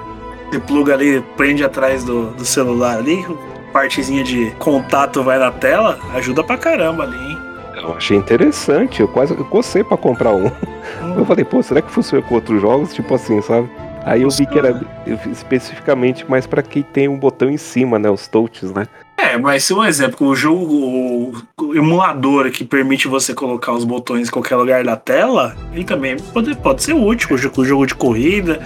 Você 0.50 0.60
pluga 0.60 0.94
ali, 0.94 1.22
prende 1.36 1.64
atrás 1.64 2.06
do, 2.06 2.28
do 2.32 2.46
celular 2.46 2.98
ali, 2.98 3.26
partezinha 3.74 4.24
de 4.24 4.52
contato 4.58 5.22
vai 5.22 5.38
na 5.38 5.52
tela, 5.52 6.00
ajuda 6.16 6.44
pra 6.44 6.58
caramba 6.58 7.04
ali, 7.04 7.18
hein? 7.18 7.37
Eu 7.82 7.94
achei 7.94 8.18
interessante, 8.18 9.02
eu 9.02 9.08
quase 9.08 9.34
eu 9.34 9.46
cocei 9.46 9.84
pra 9.84 9.98
comprar 9.98 10.34
um. 10.34 10.50
Eu 11.18 11.26
falei, 11.26 11.46
pô, 11.46 11.62
será 11.62 11.82
que 11.82 11.92
funciona 11.92 12.24
com 12.26 12.36
outros 12.36 12.62
jogos? 12.62 12.94
Tipo 12.94 13.14
assim, 13.16 13.42
sabe? 13.42 13.70
Aí 14.06 14.22
eu 14.22 14.30
vi 14.30 14.46
que 14.46 14.58
era 14.58 14.80
especificamente 15.32 16.30
mais 16.30 16.48
pra 16.48 16.62
quem 16.62 16.82
tem 16.84 17.08
um 17.08 17.18
botão 17.18 17.50
em 17.50 17.58
cima, 17.58 18.00
né? 18.00 18.10
Os 18.10 18.28
touches, 18.28 18.72
né? 18.72 18.88
É, 19.18 19.38
mas 19.38 19.64
se 19.64 19.74
um 19.74 19.84
exemplo, 19.84 20.28
o 20.28 20.36
jogo, 20.36 20.74
o, 20.74 21.34
o 21.62 21.76
emulador 21.76 22.50
que 22.52 22.64
permite 22.64 23.08
você 23.08 23.34
colocar 23.34 23.74
os 23.74 23.84
botões 23.84 24.28
em 24.28 24.32
qualquer 24.32 24.56
lugar 24.56 24.84
da 24.84 24.96
tela, 24.96 25.56
ele 25.74 25.84
também 25.84 26.18
pode, 26.18 26.56
pode 26.56 26.84
ser 26.84 26.94
útil, 26.94 27.36
o 27.36 27.38
jogo, 27.38 27.62
o 27.62 27.66
jogo 27.66 27.86
de 27.86 27.96
corrida, 27.96 28.62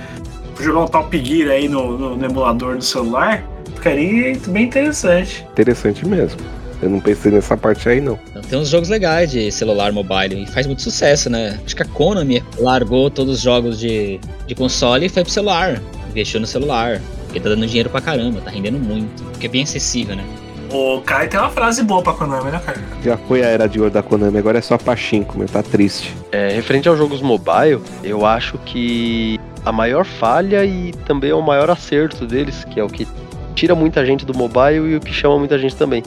jogar 0.59 0.81
um 0.81 0.87
Top 0.87 1.17
Gear 1.17 1.49
aí 1.51 1.67
no, 1.67 1.97
no- 1.97 2.15
no 2.17 2.25
emulador 2.25 2.75
do 2.77 2.83
celular, 2.83 3.43
ficaria 3.75 4.37
bem 4.47 4.65
interessante. 4.65 5.45
Interessante 5.51 6.07
mesmo. 6.07 6.39
Eu 6.81 6.89
não 6.89 6.99
pensei 6.99 7.31
nessa 7.31 7.55
parte 7.55 7.87
aí, 7.87 8.01
não. 8.01 8.19
Então, 8.29 8.41
tem 8.41 8.59
uns 8.59 8.69
jogos 8.69 8.89
legais 8.89 9.31
de 9.31 9.51
celular 9.51 9.91
mobile 9.91 10.43
e 10.43 10.47
faz 10.47 10.65
muito 10.65 10.81
sucesso, 10.81 11.29
né? 11.29 11.59
Acho 11.65 11.75
que 11.75 11.83
a 11.83 11.85
Konami 11.85 12.43
largou 12.57 13.09
todos 13.09 13.35
os 13.35 13.41
jogos 13.41 13.79
de, 13.79 14.19
de 14.47 14.55
console 14.55 15.05
e 15.05 15.09
foi 15.09 15.23
pro 15.23 15.31
celular. 15.31 15.81
Investiu 16.09 16.39
no 16.39 16.47
celular. 16.47 16.99
Porque 17.25 17.39
tá 17.39 17.49
dando 17.49 17.65
dinheiro 17.65 17.89
pra 17.89 18.01
caramba, 18.01 18.41
tá 18.41 18.49
rendendo 18.51 18.79
muito. 18.79 19.23
Porque 19.23 19.45
é 19.45 19.49
bem 19.49 19.63
acessível, 19.63 20.15
né? 20.15 20.25
O 20.73 21.01
Kai 21.01 21.27
tem 21.27 21.39
uma 21.39 21.49
frase 21.49 21.83
boa 21.83 22.01
pra 22.01 22.13
Konami, 22.13 22.49
né, 22.49 22.61
cara? 22.65 22.79
Já 23.03 23.17
foi 23.17 23.43
a 23.43 23.47
era 23.47 23.67
de 23.67 23.79
ouro 23.79 23.91
da 23.91 24.01
Konami, 24.01 24.37
agora 24.37 24.57
é 24.57 24.61
só 24.61 24.77
pachinko, 24.77 25.35
mas 25.37 25.51
tá 25.51 25.61
triste. 25.61 26.15
É, 26.31 26.49
referente 26.49 26.87
aos 26.87 26.97
jogos 26.97 27.21
mobile, 27.21 27.81
eu 28.03 28.25
acho 28.25 28.57
que 28.59 29.37
a 29.65 29.71
maior 29.71 30.05
falha 30.05 30.63
e 30.65 30.93
também 31.05 31.31
é 31.31 31.35
o 31.35 31.41
maior 31.41 31.69
acerto 31.69 32.25
deles, 32.25 32.63
que 32.65 32.79
é 32.79 32.83
o 32.83 32.87
que 32.87 33.05
tira 33.53 33.75
muita 33.75 34.05
gente 34.05 34.25
do 34.25 34.33
mobile 34.33 34.93
e 34.93 34.95
o 34.95 34.99
que 35.01 35.13
chama 35.13 35.37
muita 35.37 35.59
gente 35.59 35.75
também, 35.75 36.03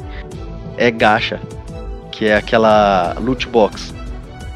é 0.76 0.90
gacha, 0.90 1.40
que 2.10 2.26
é 2.26 2.36
aquela 2.36 3.16
loot 3.20 3.48
box, 3.48 3.94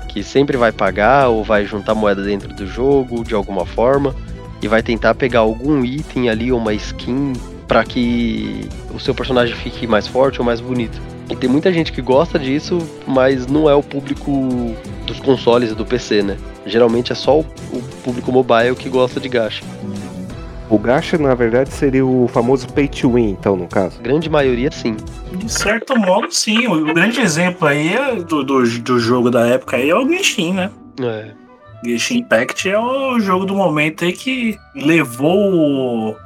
que 0.08 0.22
sempre 0.22 0.56
vai 0.56 0.72
pagar 0.72 1.28
ou 1.28 1.44
vai 1.44 1.64
juntar 1.64 1.94
moeda 1.94 2.22
dentro 2.22 2.48
do 2.54 2.66
jogo 2.66 3.24
de 3.24 3.34
alguma 3.34 3.66
forma 3.66 4.14
e 4.62 4.68
vai 4.68 4.82
tentar 4.82 5.14
pegar 5.14 5.40
algum 5.40 5.84
item 5.84 6.28
ali 6.28 6.50
ou 6.50 6.58
uma 6.58 6.74
skin 6.74 7.32
para 7.66 7.84
que 7.84 8.68
o 8.94 8.98
seu 8.98 9.14
personagem 9.14 9.54
fique 9.54 9.86
mais 9.86 10.06
forte 10.06 10.40
ou 10.40 10.44
mais 10.44 10.60
bonito. 10.60 11.00
E 11.30 11.36
tem 11.36 11.48
muita 11.48 11.70
gente 11.70 11.92
que 11.92 12.00
gosta 12.00 12.38
disso, 12.38 12.78
mas 13.06 13.46
não 13.46 13.68
é 13.68 13.74
o 13.74 13.82
público 13.82 14.74
dos 15.06 15.20
consoles 15.20 15.70
e 15.70 15.74
do 15.74 15.84
PC, 15.84 16.22
né? 16.22 16.38
Geralmente 16.64 17.12
é 17.12 17.14
só 17.14 17.40
o, 17.40 17.44
público 18.02 18.32
mobile 18.32 18.74
que 18.74 18.88
gosta 18.88 19.20
de 19.20 19.28
gacha. 19.28 19.62
O 20.70 20.78
gacha, 20.78 21.16
na 21.16 21.34
verdade, 21.34 21.70
seria 21.72 22.04
o 22.04 22.28
famoso 22.28 22.70
pay 22.72 22.86
to 22.88 23.12
win, 23.14 23.30
então, 23.30 23.56
no 23.56 23.66
caso. 23.66 24.00
Grande 24.02 24.28
maioria, 24.28 24.70
sim. 24.70 24.96
De 25.32 25.50
certo 25.50 25.98
modo, 25.98 26.30
sim. 26.30 26.66
O 26.66 26.92
grande 26.92 27.20
exemplo 27.20 27.66
aí 27.66 27.94
é 27.94 28.16
do, 28.16 28.44
do, 28.44 28.62
do 28.80 28.98
jogo 28.98 29.30
da 29.30 29.46
época 29.46 29.76
aí 29.78 29.88
é 29.88 29.94
o 29.94 30.06
Genshin, 30.06 30.52
né? 30.52 30.70
É. 31.00 31.30
Genshin 31.84 32.18
Impact 32.18 32.68
é 32.68 32.78
o 32.78 33.18
jogo 33.18 33.46
do 33.46 33.54
momento 33.54 34.04
aí 34.04 34.12
que 34.12 34.58
levou 34.74 35.54
o 35.54 36.16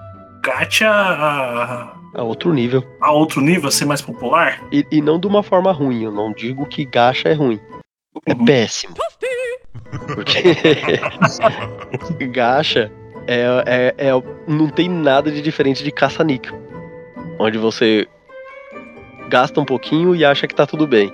gacha 0.43 0.89
a, 0.91 1.93
A 2.15 2.23
outro 2.23 2.53
nível. 2.53 2.83
a 3.01 3.13
outro 3.13 3.41
nível, 3.41 3.69
a 3.69 3.71
ser 3.73 3.85
mais 3.85 4.03
popular. 4.03 4.61
E, 4.73 4.85
e 4.91 5.01
não 5.01 5.21
de 5.21 5.27
uma 5.29 5.43
forma 5.45 5.71
ruim. 5.71 6.03
Eu 6.03 6.11
não 6.11 6.33
digo 6.33 6.67
que 6.67 6.85
gacha 6.85 7.29
é 7.29 7.35
ruim. 7.35 7.61
É 8.27 8.33
Uhum. 8.35 8.45
péssimo. 8.45 8.95
Porque 10.15 10.43
gacha 12.33 12.91
é, 13.27 13.95
é, 13.99 14.09
é- 14.09 14.23
não 14.47 14.69
tem 14.69 14.89
nada 14.89 15.31
de 15.31 15.41
diferente 15.43 15.83
de 15.85 15.91
caça-níquel. 15.91 16.61
Onde 17.39 17.59
você 17.59 18.07
gasta 19.29 19.61
um 19.61 19.65
pouquinho 19.65 20.15
e 20.15 20.25
acha 20.25 20.47
que 20.47 20.55
tá 20.55 20.67
tudo 20.67 20.87
bem. 20.87 21.13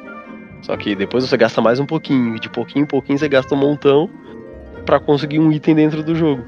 Só 0.62 0.76
que 0.76 0.94
depois 0.94 1.24
você 1.28 1.36
gasta 1.36 1.60
mais 1.60 1.78
um 1.78 1.86
pouquinho. 1.86 2.36
E 2.36 2.40
de 2.40 2.48
pouquinho 2.50 2.82
em 2.82 2.86
pouquinho 2.86 3.18
você 3.18 3.28
gasta 3.28 3.54
um 3.54 3.58
montão 3.58 4.10
pra 4.84 4.98
conseguir 4.98 5.38
um 5.38 5.52
item 5.52 5.74
dentro 5.74 6.02
do 6.02 6.14
jogo. 6.14 6.42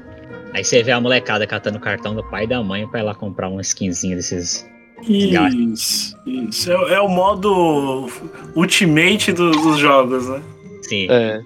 Aí 0.53 0.63
você 0.65 0.83
vê 0.83 0.91
a 0.91 0.99
molecada 0.99 1.47
catando 1.47 1.77
o 1.77 1.81
cartão 1.81 2.13
do 2.13 2.23
pai 2.23 2.43
e 2.43 2.47
da 2.47 2.61
mãe 2.61 2.85
pra 2.87 2.99
ir 2.99 3.03
lá 3.03 3.15
comprar 3.15 3.47
uma 3.47 3.61
skinzinha 3.61 4.15
desses. 4.17 4.69
Isso, 5.07 6.15
isso. 6.25 6.71
É, 6.71 6.95
é 6.95 6.99
o 7.01 7.07
modo 7.07 8.07
ultimate 8.55 9.31
do- 9.31 9.51
dos 9.51 9.77
jogos, 9.79 10.27
né? 10.27 10.41
Sim. 10.83 11.07
É. 11.09 11.41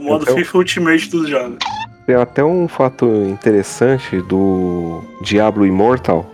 O 0.00 0.04
modo 0.04 0.24
Então- 0.24 0.34
FIFA 0.36 0.58
ultimate 0.58 1.08
dos 1.08 1.28
jogos. 1.28 1.58
Tem 2.06 2.16
até 2.16 2.42
um 2.44 2.66
fato 2.66 3.06
interessante 3.28 4.20
do 4.22 5.02
Diablo 5.22 5.64
Immortal 5.64 6.26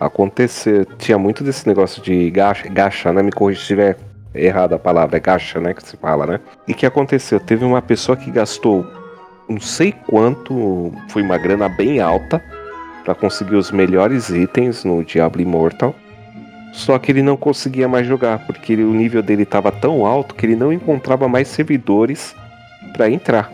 acontecer. 0.00 0.86
Tinha 0.98 1.18
muito 1.18 1.44
desse 1.44 1.66
negócio 1.68 2.02
de 2.02 2.30
gacha, 2.30 2.68
gacha 2.68 3.12
né? 3.12 3.22
Me 3.22 3.30
corrija 3.30 3.58
se 3.58 3.62
estiver 3.64 3.98
errada 4.34 4.76
a 4.76 4.78
palavra, 4.78 5.18
é 5.18 5.20
gacha, 5.20 5.60
né? 5.60 5.74
Que 5.74 5.82
se 5.86 5.96
fala, 5.96 6.26
né? 6.26 6.40
E 6.66 6.72
que 6.72 6.86
aconteceu? 6.86 7.38
Teve 7.38 7.64
uma 7.64 7.82
pessoa 7.82 8.16
que 8.16 8.30
gastou 8.30 8.86
não 9.48 9.60
sei 9.60 9.92
quanto, 9.92 10.92
foi 11.08 11.22
uma 11.22 11.36
grana 11.36 11.68
bem 11.68 12.00
alta 12.00 12.40
para 13.04 13.14
conseguir 13.14 13.56
os 13.56 13.70
melhores 13.72 14.30
itens 14.30 14.84
no 14.84 15.04
Diablo 15.04 15.42
Immortal. 15.42 15.94
Só 16.72 16.96
que 16.98 17.10
ele 17.10 17.20
não 17.20 17.36
conseguia 17.36 17.88
mais 17.88 18.06
jogar, 18.06 18.46
porque 18.46 18.72
ele- 18.72 18.84
o 18.84 18.94
nível 18.94 19.20
dele 19.22 19.42
estava 19.42 19.72
tão 19.72 20.06
alto 20.06 20.36
que 20.36 20.46
ele 20.46 20.54
não 20.54 20.72
encontrava 20.72 21.28
mais 21.28 21.48
servidores 21.48 22.34
para 22.92 23.10
entrar. 23.10 23.50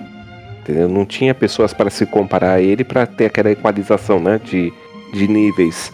Entendeu? 0.66 0.88
Não 0.88 1.06
tinha 1.06 1.32
pessoas 1.32 1.72
para 1.72 1.88
se 1.90 2.04
comparar 2.04 2.54
a 2.54 2.60
ele 2.60 2.82
para 2.82 3.06
ter 3.06 3.26
aquela 3.26 3.52
equalização 3.52 4.18
né, 4.18 4.40
de, 4.42 4.72
de 5.12 5.28
níveis. 5.28 5.92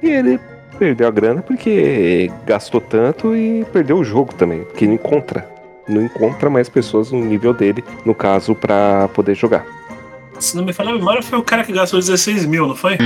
E 0.00 0.08
ele 0.08 0.38
perdeu 0.78 1.08
a 1.08 1.10
grana 1.10 1.42
porque 1.42 2.30
gastou 2.46 2.80
tanto 2.80 3.34
e 3.34 3.64
perdeu 3.72 3.98
o 3.98 4.04
jogo 4.04 4.32
também, 4.34 4.62
porque 4.62 4.86
não 4.86 4.94
encontra. 4.94 5.50
Não 5.88 6.00
encontra 6.00 6.48
mais 6.48 6.68
pessoas 6.68 7.10
no 7.10 7.24
nível 7.24 7.52
dele, 7.52 7.82
no 8.06 8.14
caso, 8.14 8.54
para 8.54 9.08
poder 9.08 9.34
jogar. 9.34 9.66
Se 10.38 10.56
não 10.56 10.64
me 10.64 10.72
falha 10.72 10.90
a 10.90 10.94
memória, 10.94 11.20
foi 11.20 11.40
o 11.40 11.42
cara 11.42 11.64
que 11.64 11.72
gastou 11.72 11.98
16 11.98 12.46
mil, 12.46 12.68
não 12.68 12.76
foi? 12.76 12.98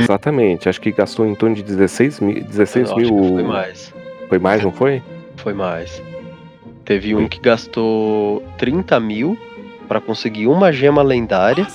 Exatamente, 0.00 0.68
acho 0.68 0.80
que 0.80 0.92
gastou 0.92 1.26
em 1.26 1.34
torno 1.34 1.56
de 1.56 1.64
16 1.64 2.20
mil. 2.20 2.44
16 2.44 2.90
Eu 2.90 2.96
acho 2.96 3.12
mil. 3.12 3.22
que 3.22 3.28
foi 3.34 3.42
mais. 3.42 3.94
Foi 4.28 4.38
mais, 4.38 4.62
não 4.62 4.70
foi? 4.70 5.02
Foi 5.36 5.52
mais. 5.52 6.00
Teve 6.84 7.14
um 7.16 7.28
que 7.28 7.40
gastou 7.40 8.40
30 8.58 8.98
mil 9.00 9.36
pra 9.92 10.00
conseguir 10.00 10.46
uma 10.46 10.72
gema 10.72 11.02
lendária 11.02 11.66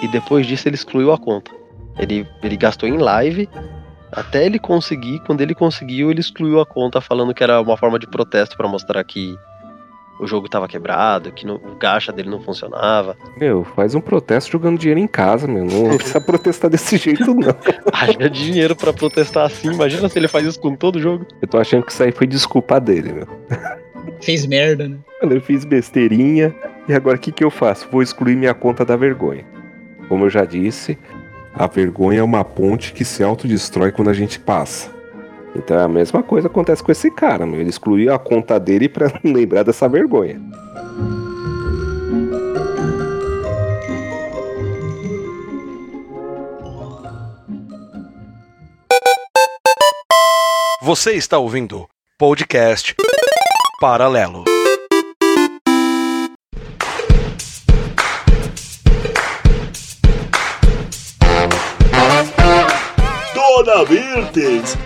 e 0.00 0.08
depois 0.08 0.46
disso 0.46 0.66
ele 0.66 0.74
excluiu 0.74 1.12
a 1.12 1.18
conta. 1.18 1.50
Ele, 1.98 2.26
ele 2.42 2.56
gastou 2.56 2.88
em 2.88 2.96
live 2.96 3.46
até 4.10 4.46
ele 4.46 4.58
conseguir. 4.58 5.18
Quando 5.26 5.42
ele 5.42 5.54
conseguiu, 5.54 6.10
ele 6.10 6.20
excluiu 6.20 6.60
a 6.60 6.64
conta 6.64 6.98
falando 6.98 7.34
que 7.34 7.42
era 7.42 7.60
uma 7.60 7.76
forma 7.76 7.98
de 7.98 8.06
protesto 8.06 8.56
pra 8.56 8.66
mostrar 8.66 9.04
que 9.04 9.34
o 10.18 10.26
jogo 10.26 10.48
tava 10.48 10.66
quebrado, 10.66 11.30
que 11.30 11.46
não- 11.46 11.56
o 11.56 11.76
gacha 11.78 12.10
dele 12.10 12.30
não 12.30 12.40
funcionava. 12.40 13.14
Meu, 13.36 13.64
faz 13.64 13.94
um 13.94 14.00
protesto 14.00 14.50
jogando 14.50 14.78
dinheiro 14.78 14.98
em 14.98 15.06
casa, 15.06 15.46
meu. 15.46 15.66
Não 15.66 15.94
precisa 15.98 16.20
protestar 16.22 16.70
desse 16.70 16.96
jeito, 16.96 17.34
não. 17.34 17.54
Haja 17.92 18.30
dinheiro 18.30 18.74
pra 18.74 18.94
protestar 18.94 19.44
assim. 19.44 19.70
Imagina 19.70 20.08
se 20.08 20.18
ele 20.18 20.26
faz 20.26 20.46
isso 20.46 20.58
com 20.58 20.74
todo 20.74 20.96
o 20.96 21.00
jogo. 21.00 21.26
Eu 21.42 21.46
tô 21.46 21.58
achando 21.58 21.84
que 21.84 21.92
isso 21.92 22.02
aí 22.02 22.12
foi 22.12 22.26
desculpa 22.26 22.80
dele, 22.80 23.12
meu. 23.12 23.28
Fez 24.22 24.46
merda, 24.46 24.88
né? 24.88 24.96
Mano, 25.22 25.34
eu 25.34 25.40
fiz 25.42 25.64
besteirinha 25.64 26.54
e 26.88 26.94
agora 26.94 27.16
o 27.16 27.20
que, 27.20 27.30
que 27.30 27.44
eu 27.44 27.50
faço? 27.50 27.86
Vou 27.92 28.02
excluir 28.02 28.34
minha 28.34 28.54
conta 28.54 28.84
da 28.84 28.96
vergonha. 28.96 29.44
Como 30.08 30.24
eu 30.24 30.30
já 30.30 30.44
disse, 30.44 30.98
a 31.54 31.66
vergonha 31.66 32.20
é 32.20 32.22
uma 32.22 32.42
ponte 32.42 32.94
que 32.94 33.04
se 33.04 33.22
autodestrói 33.22 33.92
quando 33.92 34.08
a 34.08 34.14
gente 34.14 34.40
passa. 34.40 34.90
Então 35.54 35.78
a 35.78 35.88
mesma 35.88 36.22
coisa 36.22 36.48
acontece 36.48 36.82
com 36.82 36.90
esse 36.90 37.10
cara, 37.10 37.44
meu. 37.44 37.60
Ele 37.60 37.68
excluiu 37.68 38.14
a 38.14 38.18
conta 38.18 38.58
dele 38.58 38.90
não 39.24 39.32
lembrar 39.34 39.64
dessa 39.64 39.86
vergonha. 39.88 40.40
Você 50.82 51.12
está 51.12 51.36
ouvindo 51.36 51.86
podcast 52.16 52.94
Paralelo. 53.78 54.47
Dona 64.18 64.32
Virtes, 64.32 64.76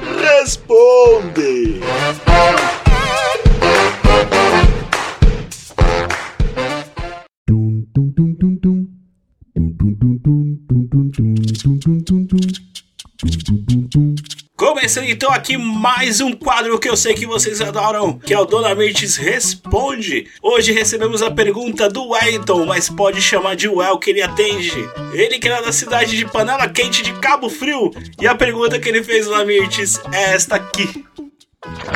Começando 14.92 15.11
então 15.11 15.33
aqui 15.33 15.57
mais 15.57 16.20
um 16.20 16.33
quadro 16.33 16.78
que 16.78 16.87
eu 16.87 16.94
sei 16.98 17.14
que 17.14 17.24
vocês 17.24 17.62
adoram, 17.62 18.18
que 18.18 18.35
é 18.35 18.38
o 18.38 18.44
Dona 18.44 18.74
Mirtes 18.74 19.16
Responde. 19.16 20.26
Hoje 20.42 20.70
recebemos 20.70 21.22
a 21.22 21.31
pergunta 21.31 21.88
do 21.88 22.11
Wellington, 22.11 22.66
mas 22.66 22.90
pode 22.90 23.22
chamar 23.22 23.57
de 23.57 23.70
Well 23.70 23.98
que 23.98 24.11
ele 24.11 24.20
atende. 24.20 24.87
Ele 25.14 25.38
que 25.38 25.48
era 25.48 25.62
da 25.62 25.72
cidade 25.72 26.14
de 26.14 26.26
Panela 26.26 26.68
Quente 26.68 27.02
de 27.02 27.14
Cabo 27.20 27.48
Frio. 27.48 27.90
E 28.20 28.26
a 28.26 28.35
pergunta 28.35 28.78
que 28.78 28.87
ele 28.87 29.02
fez, 29.02 29.24
Dona 29.24 29.46
Mirtes, 29.46 29.98
é 30.12 30.35
esta 30.35 30.57
aqui. 30.57 31.02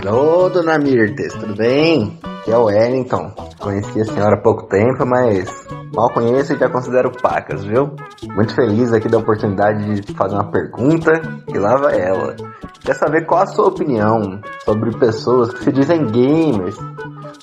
Alô, 0.02 0.48
dona 0.48 0.78
Mirtes, 0.78 1.35
tudo 1.35 1.54
bem? 1.54 2.18
Aqui 2.46 2.52
é 2.52 2.59
o 2.59 2.66
Wellington. 2.66 3.32
Conheci 3.59 4.00
a 4.02 4.04
senhora 4.04 4.37
há 4.37 4.40
pouco 4.40 4.68
tempo, 4.68 5.04
mas 5.04 5.66
mal 5.92 6.09
conheço 6.11 6.52
e 6.52 6.56
já 6.56 6.70
considero 6.70 7.11
pacas, 7.11 7.64
viu? 7.64 7.90
Muito 8.37 8.54
feliz 8.54 8.92
aqui 8.92 9.09
da 9.09 9.18
oportunidade 9.18 10.00
de 10.00 10.12
fazer 10.14 10.37
uma 10.37 10.48
pergunta 10.48 11.11
e 11.52 11.59
lá 11.59 11.76
vai 11.76 12.00
ela. 12.00 12.37
Quer 12.82 12.94
saber 12.94 13.26
qual 13.26 13.42
a 13.42 13.46
sua 13.46 13.66
opinião 13.66 14.40
sobre 14.64 14.96
pessoas 14.96 15.52
que 15.52 15.64
se 15.64 15.72
dizem 15.72 16.06
gamers, 16.06 16.76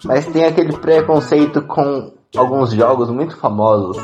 mas 0.06 0.26
tem 0.28 0.46
aquele 0.46 0.72
preconceito 0.78 1.62
com 1.64 2.14
alguns 2.38 2.72
jogos 2.72 3.10
muito 3.10 3.36
famosos, 3.36 3.98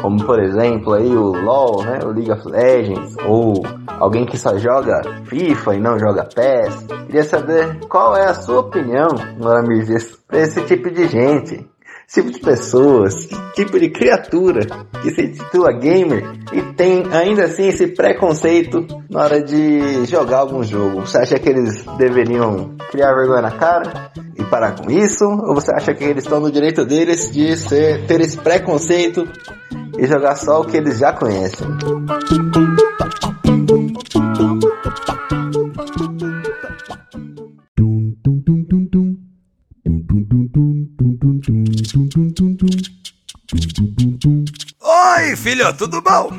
como 0.00 0.24
por 0.24 0.40
exemplo 0.42 0.92
aí 0.92 1.16
o 1.16 1.32
LoL, 1.32 1.84
né, 1.84 2.00
o 2.04 2.08
League 2.08 2.30
of 2.30 2.46
Legends, 2.48 3.16
ou 3.26 3.62
alguém 3.86 4.26
que 4.26 4.36
só 4.36 4.58
joga 4.58 5.00
FIFA 5.26 5.74
e 5.74 5.80
não 5.80 5.98
joga 5.98 6.24
PES. 6.24 6.86
Queria 7.06 7.24
saber 7.24 7.78
qual 7.88 8.16
é 8.16 8.26
a 8.26 8.34
sua 8.34 8.60
opinião, 8.60 9.08
Dona 9.38 9.62
Mirces, 9.62 10.18
pra 10.26 10.40
esse 10.40 10.60
tipo 10.62 10.90
de 10.90 11.06
gente, 11.08 11.66
tipo 12.12 12.30
de 12.30 12.38
pessoas, 12.40 13.28
tipo 13.54 13.78
de 13.78 13.88
criatura 13.88 14.66
que 15.02 15.10
se 15.10 15.22
intitula 15.22 15.72
gamer 15.72 16.24
e 16.52 16.62
tem 16.74 17.04
ainda 17.12 17.44
assim 17.44 17.68
esse 17.68 17.88
preconceito 17.88 18.86
na 19.10 19.22
hora 19.22 19.42
de 19.42 20.04
jogar 20.06 20.38
algum 20.38 20.62
jogo. 20.62 21.00
Você 21.00 21.18
acha 21.18 21.38
que 21.38 21.48
eles 21.48 21.84
deveriam 21.98 22.76
criar 22.90 23.14
vergonha 23.14 23.42
na 23.42 23.50
cara 23.52 24.12
e 24.36 24.44
parar 24.44 24.72
com 24.72 24.90
isso? 24.90 25.24
Ou 25.24 25.54
você 25.54 25.72
acha 25.72 25.94
que 25.94 26.04
eles 26.04 26.24
estão 26.24 26.40
no 26.40 26.50
direito 26.50 26.84
deles 26.84 27.30
de 27.32 27.56
ser, 27.56 28.06
ter 28.06 28.20
esse 28.20 28.36
preconceito 28.36 29.26
e 29.98 30.06
jogar 30.06 30.36
só 30.36 30.60
o 30.60 30.64
que 30.64 30.76
eles 30.76 30.98
já 30.98 31.12
conhecem? 31.12 31.66
Oi, 44.80 45.36
filho, 45.36 45.72
tudo 45.76 46.00
bom? 46.02 46.30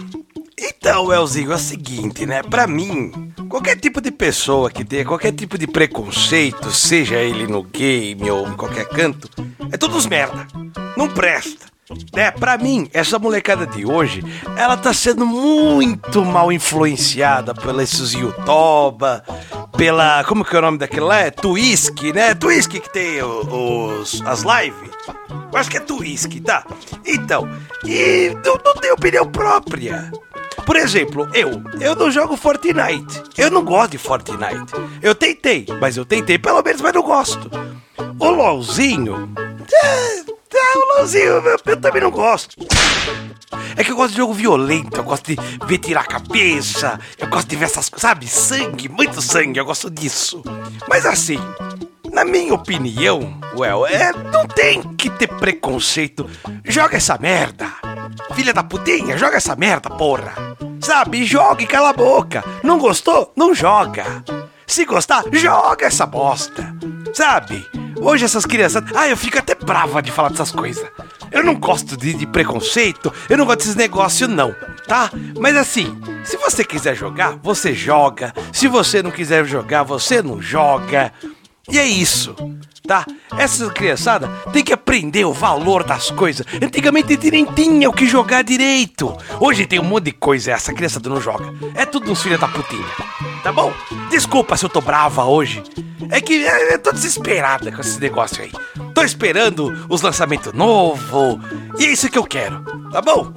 Então, 0.58 1.12
Elzinho, 1.12 1.51
é 1.51 1.56
o 1.56 1.60
seguinte, 1.60 2.26
né? 2.26 2.43
Pra 2.43 2.68
mim, 2.68 3.34
qualquer 3.49 3.76
tipo 3.76 3.99
de 3.99 4.12
pessoa 4.12 4.70
que 4.70 4.86
tenha 4.86 5.06
qualquer 5.06 5.32
tipo 5.32 5.58
de 5.58 5.68
preconceito, 5.68 6.72
seja 6.72 7.16
ele 7.16 7.47
no 7.47 7.64
game 7.64 8.30
ou 8.30 8.47
em 8.47 8.56
qualquer 8.56 8.88
canto, 8.88 9.30
é 9.72 9.78
todos 9.78 10.06
merda. 10.06 10.47
Não 10.95 11.10
presta. 11.10 11.64
É, 12.13 12.31
pra 12.31 12.57
mim, 12.57 12.89
essa 12.93 13.19
molecada 13.19 13.67
de 13.67 13.86
hoje, 13.86 14.23
ela 14.57 14.75
tá 14.75 14.91
sendo 14.91 15.25
muito 15.25 16.25
mal 16.25 16.51
influenciada 16.51 17.53
pela 17.53 17.83
esses 17.83 18.13
Yutoba, 18.13 19.23
pela. 19.77 20.23
Como 20.23 20.43
que 20.43 20.55
é 20.55 20.59
o 20.59 20.61
nome 20.63 20.79
daquele 20.79 21.01
lá? 21.05 21.19
É 21.19 21.31
Twisk, 21.31 22.01
né? 22.13 22.33
Twisk 22.33 22.71
que 22.71 22.89
tem 22.91 23.21
os, 23.21 24.19
as 24.25 24.41
lives. 24.41 24.89
Eu 25.51 25.59
acho 25.59 25.69
que 25.69 25.77
é 25.77 25.79
Twisk, 25.79 26.31
tá? 26.43 26.65
Então, 27.05 27.47
e 27.83 28.36
não, 28.43 28.59
não 28.65 28.73
tem 28.75 28.91
opinião 28.91 29.29
própria. 29.29 30.11
Por 30.65 30.75
exemplo, 30.75 31.29
eu, 31.33 31.61
eu 31.79 31.95
não 31.95 32.09
jogo 32.09 32.36
Fortnite. 32.36 33.21
Eu 33.38 33.51
não 33.51 33.63
gosto 33.63 33.91
de 33.91 33.97
Fortnite. 33.99 34.73
Eu 35.03 35.13
tentei, 35.13 35.67
mas 35.79 35.95
eu 35.95 36.03
tentei 36.05 36.39
pelo 36.39 36.63
menos, 36.63 36.81
mas 36.81 36.93
não 36.93 37.03
gosto. 37.03 37.51
O 38.17 38.29
LOLzinho. 38.29 39.31
É, 39.83 40.34
é, 40.56 40.78
o 40.78 40.97
LOLzinho 40.97 41.26
eu, 41.66 41.78
também 41.78 42.01
não 42.01 42.12
gosto. 42.12 42.56
É 43.76 43.84
que 43.84 43.91
eu 43.91 43.95
gosto 43.95 44.12
de 44.12 44.18
jogo 44.18 44.34
violento, 44.34 44.97
eu 44.97 45.03
gosto 45.03 45.28
de 45.28 45.38
ver 45.66 45.78
tirar 45.78 46.01
a 46.01 46.06
cabeça, 46.06 46.99
eu 47.18 47.28
gosto 47.28 47.47
de 47.47 47.56
ver 47.56 47.66
essas 47.66 47.91
sabe? 47.97 48.28
Sangue, 48.28 48.88
muito 48.89 49.22
sangue, 49.22 49.60
eu 49.60 49.66
gosto 49.66 49.89
disso. 49.89 50.41
Mas 50.88 51.06
assim, 51.06 51.39
na 52.12 52.24
minha 52.24 52.53
opinião, 52.53 53.39
Well, 53.58 53.88
é, 53.88 54.12
não 54.34 54.45
tem 54.45 54.84
que 54.95 55.10
ter 55.10 55.28
preconceito. 55.28 56.30
Joga 56.66 56.97
essa 56.97 57.18
merda. 57.18 57.68
Filha 58.34 58.53
da 58.53 58.62
putinha, 58.62 59.18
joga 59.18 59.38
essa 59.38 59.56
merda, 59.56 59.89
porra. 59.89 60.34
Sabe, 60.82 61.24
joga 61.24 61.64
e 61.64 61.68
cala 61.68 61.91
a 61.91 61.93
boca. 61.93 62.43
Não 62.62 62.78
gostou? 62.78 63.32
Não 63.34 63.56
joga. 63.56 64.26
Se 64.68 64.84
gostar, 64.84 65.24
joga 65.32 65.86
essa 65.86 66.06
bosta. 66.06 66.76
Sabe? 67.14 67.66
Hoje 68.06 68.24
essas 68.24 68.45
crianças. 68.45 68.84
Ah, 68.93 69.10
eu 69.10 69.18
fico 69.18 69.39
até 69.39 69.56
brava 69.56 69.99
de 69.99 70.12
falar 70.12 70.30
dessas 70.30 70.51
coisas. 70.51 70.86
Eu 71.32 71.43
não 71.43 71.56
gosto 71.56 71.97
de, 71.97 72.14
de 72.14 72.28
preconceito, 72.28 73.12
eu 73.28 73.36
não 73.36 73.47
gosto 73.47 73.58
desses 73.62 73.76
negócios, 73.76 74.30
não, 74.30 74.56
tá? 74.88 75.10
Mas 75.39 75.58
assim, 75.58 75.99
se 76.24 76.38
você 76.38 76.64
quiser 76.64 76.95
jogar, 76.95 77.36
você 77.41 77.74
joga. 77.74 78.32
Se 78.53 78.68
você 78.68 79.01
não 79.01 79.10
quiser 79.10 79.43
jogar, 79.45 79.82
você 79.82 80.22
não 80.22 80.39
joga. 80.39 81.12
E 81.70 81.80
é 81.80 81.86
isso, 81.86 82.36
tá? 82.88 83.05
Essa 83.38 83.70
criançada 83.72 84.28
tem 84.53 84.63
que 84.63 84.72
aprender 84.72 85.26
o 85.26 85.34
valor 85.34 85.84
das 85.84 86.11
coisas. 86.11 86.45
Antigamente 86.61 87.18
nem 87.32 87.45
tinha 87.45 87.89
o 87.89 87.93
que 87.93 88.05
jogar 88.05 88.43
direito. 88.43 89.16
Hoje 89.39 89.66
tem 89.66 89.80
um 89.80 89.84
monte 89.84 90.05
de 90.05 90.11
coisa, 90.11 90.51
essa 90.51 90.74
criançada 90.74 91.09
não 91.09 91.20
joga. 91.20 91.53
É 91.74 91.86
tudo 91.86 92.11
uns 92.11 92.22
filhos 92.22 92.39
da 92.39 92.47
putinha, 92.47 92.86
tá 93.43 93.51
bom? 93.51 93.74
Desculpa 94.09 94.55
se 94.55 94.66
eu 94.66 94.70
tô 94.70 94.80
brava 94.80 95.26
hoje. 95.26 95.63
É 96.11 96.22
que 96.22 96.43
eu 96.43 96.80
tô 96.80 96.91
desesperada 96.91 97.72
com 97.72 97.82
esse 97.82 97.99
negócio 97.99 98.43
aí. 98.43 98.51
Tô 98.93 99.01
esperando 99.01 99.88
os 99.89 100.01
lançamentos 100.01 100.53
novos. 100.53 101.39
E 101.80 101.86
é 101.86 101.89
isso 101.89 102.09
que 102.09 102.18
eu 102.18 102.24
quero, 102.24 102.63
tá 102.91 103.01
bom? 103.01 103.34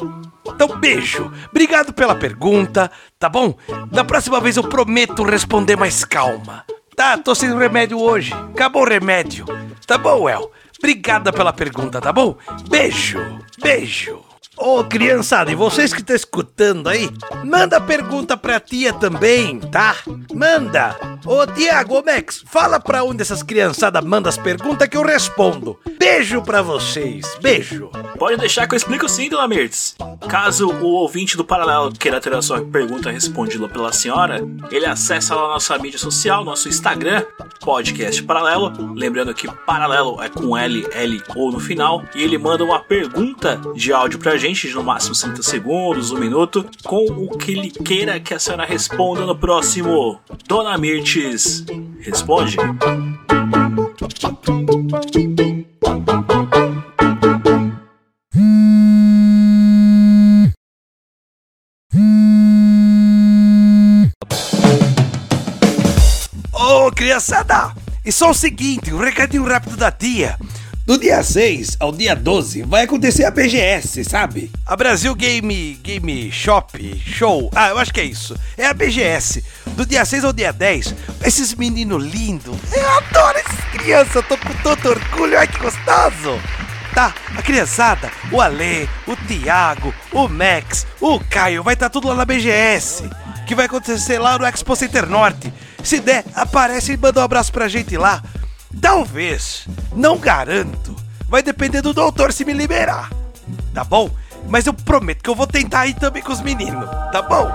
Então, 0.47 0.79
beijo. 0.79 1.33
Obrigado 1.51 1.93
pela 1.95 2.15
pergunta, 2.15 2.91
tá 3.19 3.29
bom? 3.29 3.57
Na 3.91 4.05
próxima 4.05 4.39
vez 4.41 4.57
eu 4.57 4.65
prometo 4.65 5.23
responder 5.23 5.77
mais 5.77 6.05
calma. 6.05 6.65
Tá, 6.99 7.17
tô 7.17 7.33
sem 7.33 7.57
remédio 7.57 7.97
hoje. 7.97 8.33
Acabou 8.33 8.83
o 8.83 8.85
remédio. 8.85 9.47
Tá 9.87 9.97
bom, 9.97 10.29
El? 10.29 10.51
Obrigada 10.81 11.33
pela 11.33 11.53
pergunta, 11.53 12.01
tá 12.01 12.13
bom? 12.13 12.37
Beijo, 12.69 13.21
beijo. 13.63 14.28
Ô, 14.61 14.83
criançada, 14.83 15.53
e 15.53 15.55
vocês 15.55 15.93
que 15.93 16.01
estão 16.01 16.17
escutando 16.17 16.89
aí, 16.89 17.09
manda 17.45 17.81
pergunta 17.81 18.37
pra 18.37 18.59
tia 18.59 18.93
também, 18.93 19.61
tá? 19.61 19.97
Manda! 20.35 20.97
Ô, 21.25 21.47
Tiago, 21.47 21.99
ô, 21.99 22.03
Max, 22.03 22.43
fala 22.47 22.81
pra 22.81 23.05
onde 23.05 23.23
essas 23.23 23.43
criançadas 23.43 24.05
mandam 24.05 24.29
as 24.29 24.37
perguntas 24.37 24.89
que 24.89 24.97
eu 24.97 25.03
respondo. 25.03 25.79
Beijo 25.99 26.43
pra 26.43 26.63
vocês, 26.63 27.37
beijo. 27.41 27.91
Pode 28.19 28.37
deixar 28.37 28.67
que 28.67 28.75
eu 28.75 28.77
explico 28.77 29.09
sim, 29.09 29.29
dona 29.29 29.47
Mirtz. 29.47 29.97
Caso 30.29 30.69
o 30.69 30.87
ouvinte 30.87 31.37
do 31.37 31.45
Paralelo 31.45 31.93
queira 31.93 32.21
ter 32.21 32.35
a 32.35 32.43
sua 32.43 32.61
pergunta 32.61 33.11
respondida 33.11 33.69
pela 33.69 33.93
senhora, 33.93 34.41
ele 34.71 34.87
acessa 34.87 35.35
lá 35.35 35.49
nossa 35.49 35.79
mídia 35.79 35.99
social, 35.99 36.45
nosso 36.45 36.69
Instagram, 36.69 37.25
Podcast 37.61 38.23
Paralelo. 38.23 38.73
Lembrando 38.95 39.35
que 39.35 39.47
Paralelo 39.67 40.23
é 40.23 40.29
com 40.29 40.57
L, 40.57 40.87
L 40.93 41.23
ou 41.37 41.53
no 41.53 41.61
final. 41.61 42.03
E 42.15 42.23
ele 42.23 42.39
manda 42.39 42.65
uma 42.65 42.81
pergunta 42.81 43.61
de 43.75 43.93
áudio 43.93 44.19
pra 44.19 44.37
gente, 44.37 44.48
de 44.53 44.75
no 44.75 44.83
máximo 44.83 45.15
30 45.15 45.43
segundos, 45.43 46.11
um 46.11 46.19
minuto, 46.19 46.65
com 46.85 47.05
o 47.05 47.37
que 47.37 47.53
ele 47.53 47.71
queira 47.71 48.19
que 48.19 48.33
a 48.33 48.39
senhora 48.39 48.65
responda 48.65 49.27
no 49.27 49.37
próximo. 49.37 50.19
Dona 50.47 50.79
Mirtz, 50.79 51.65
responde. 52.01 52.57
Ô, 66.53 66.91
criançada! 66.93 67.75
E 68.05 68.11
só 68.11 68.31
o 68.31 68.35
seguinte, 68.35 68.93
um 68.95 68.99
recadinho 68.99 69.45
rápido 69.45 69.77
da 69.77 69.93
tia. 69.93 70.39
Do 70.89 70.97
dia 70.97 71.23
6 71.23 71.77
ao 71.81 71.93
dia 71.93 72.17
12 72.17 72.63
vai 72.63 72.85
acontecer 72.85 73.27
a 73.27 73.31
BGS, 73.31 74.05
sabe? 74.05 74.51
A 74.65 74.75
Brasil 74.75 75.15
Game 75.15 75.79
Game 75.83 76.33
Shop 76.33 77.03
Show. 77.05 77.51
Ah, 77.55 77.69
eu 77.69 77.79
acho 77.79 77.93
que 77.93 78.01
é 78.01 78.05
isso. 78.05 78.35
É 78.57 78.65
a 78.65 78.73
BGS. 78.73 79.45
Do 79.77 79.85
dia 79.85 80.03
6 80.07 80.25
ao 80.25 80.33
dia 80.33 80.51
10, 80.51 80.95
esses 81.23 81.55
meninos 81.55 82.03
lindos. 82.03 82.57
Eu 82.73 82.89
adoro 82.89 83.37
essas 83.37 83.65
crianças, 83.71 84.25
tô 84.27 84.39
com 84.39 84.55
todo 84.63 84.89
orgulho. 84.89 85.39
Ai, 85.39 85.47
que 85.47 85.59
gostoso! 85.59 86.41
Tá, 86.95 87.15
a 87.37 87.43
criançada, 87.43 88.11
o 88.33 88.41
Ale, 88.41 88.89
o 89.07 89.15
Thiago, 89.15 89.93
o 90.11 90.27
Max, 90.27 90.87
o 91.03 91.21
Caio, 91.21 91.63
vai 91.63 91.75
estar 91.75 91.91
tudo 91.91 92.09
lá 92.09 92.15
na 92.15 92.25
BGS. 92.25 93.11
Que 93.47 93.55
vai 93.55 93.67
acontecer 93.67 94.19
lá 94.19 94.39
no 94.39 94.47
Expo 94.47 94.75
Center 94.75 95.07
Norte. 95.07 95.53
Se 95.85 96.01
der, 96.01 96.25
aparece 96.35 96.93
e 96.93 96.97
manda 96.97 97.21
um 97.21 97.25
abraço 97.25 97.53
pra 97.53 97.69
gente 97.69 97.95
lá. 97.99 98.23
Talvez, 98.81 99.67
não 99.95 100.19
garanto. 100.19 100.95
Vai 101.29 101.43
depender 101.43 101.83
do 101.83 101.93
doutor 101.93 102.33
se 102.33 102.45
me 102.45 102.53
liberar. 102.53 103.11
Tá 103.75 103.85
bom? 103.85 104.11
Mas 104.49 104.67
eu 104.67 104.73
prometo 104.73 105.23
que 105.23 105.31
eu 105.31 105.35
vou 105.35 105.47
tentar 105.47 105.87
ir 105.87 105.95
também 105.95 106.23
com 106.23 106.33
os 106.33 106.41
meninos, 106.41 106.89
tá 107.13 107.21
bom? 107.21 107.51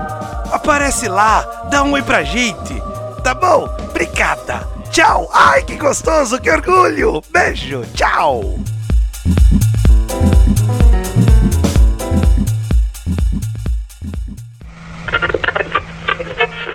Aparece 0.52 1.08
lá, 1.08 1.42
dá 1.70 1.82
um 1.84 1.94
oi 1.94 2.04
pra 2.04 2.24
gente, 2.24 2.76
tá 3.24 3.34
bom? 3.34 3.68
Obrigada. 3.90 4.68
Tchau. 4.92 5.28
Ai, 5.34 5.64
que 5.64 5.76
gostoso, 5.76 6.40
que 6.40 6.52
orgulho. 6.52 7.24
Beijo, 7.32 7.84
tchau. 7.96 8.60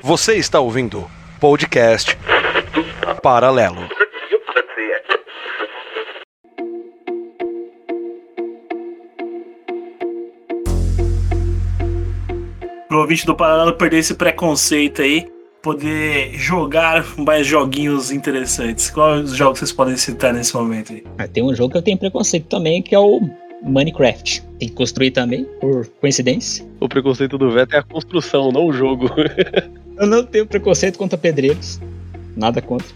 Você 0.02 0.34
está 0.34 0.58
ouvindo 0.58 1.08
podcast 1.38 2.18
Paralelo. 3.22 3.87
Pro 12.98 13.02
ouvinte 13.02 13.24
do 13.24 13.34
Paralelo 13.34 13.74
perder 13.74 13.98
esse 13.98 14.14
preconceito 14.14 15.02
aí, 15.02 15.28
poder 15.62 16.32
jogar 16.34 17.04
mais 17.16 17.46
joguinhos 17.46 18.10
interessantes. 18.10 18.90
Quais 18.90 19.30
os 19.30 19.36
jogos 19.36 19.60
vocês 19.60 19.72
podem 19.72 19.96
citar 19.96 20.34
nesse 20.34 20.52
momento 20.56 20.92
aí? 20.92 21.04
Ah, 21.16 21.28
tem 21.28 21.44
um 21.44 21.54
jogo 21.54 21.70
que 21.70 21.78
eu 21.78 21.82
tenho 21.82 21.96
preconceito 21.96 22.46
também, 22.46 22.82
que 22.82 22.96
é 22.96 22.98
o 22.98 23.20
Minecraft. 23.62 24.42
Tem 24.58 24.68
que 24.68 24.74
construir 24.74 25.12
também, 25.12 25.44
por 25.60 25.86
coincidência. 26.00 26.66
O 26.80 26.88
preconceito 26.88 27.38
do 27.38 27.52
Veto 27.52 27.74
é 27.74 27.78
a 27.78 27.82
construção, 27.84 28.50
não 28.50 28.66
o 28.66 28.72
jogo. 28.72 29.08
Eu 29.96 30.06
não 30.06 30.24
tenho 30.24 30.46
preconceito 30.46 30.98
contra 30.98 31.16
pedreiros. 31.16 31.80
Nada 32.36 32.60
contra. 32.60 32.88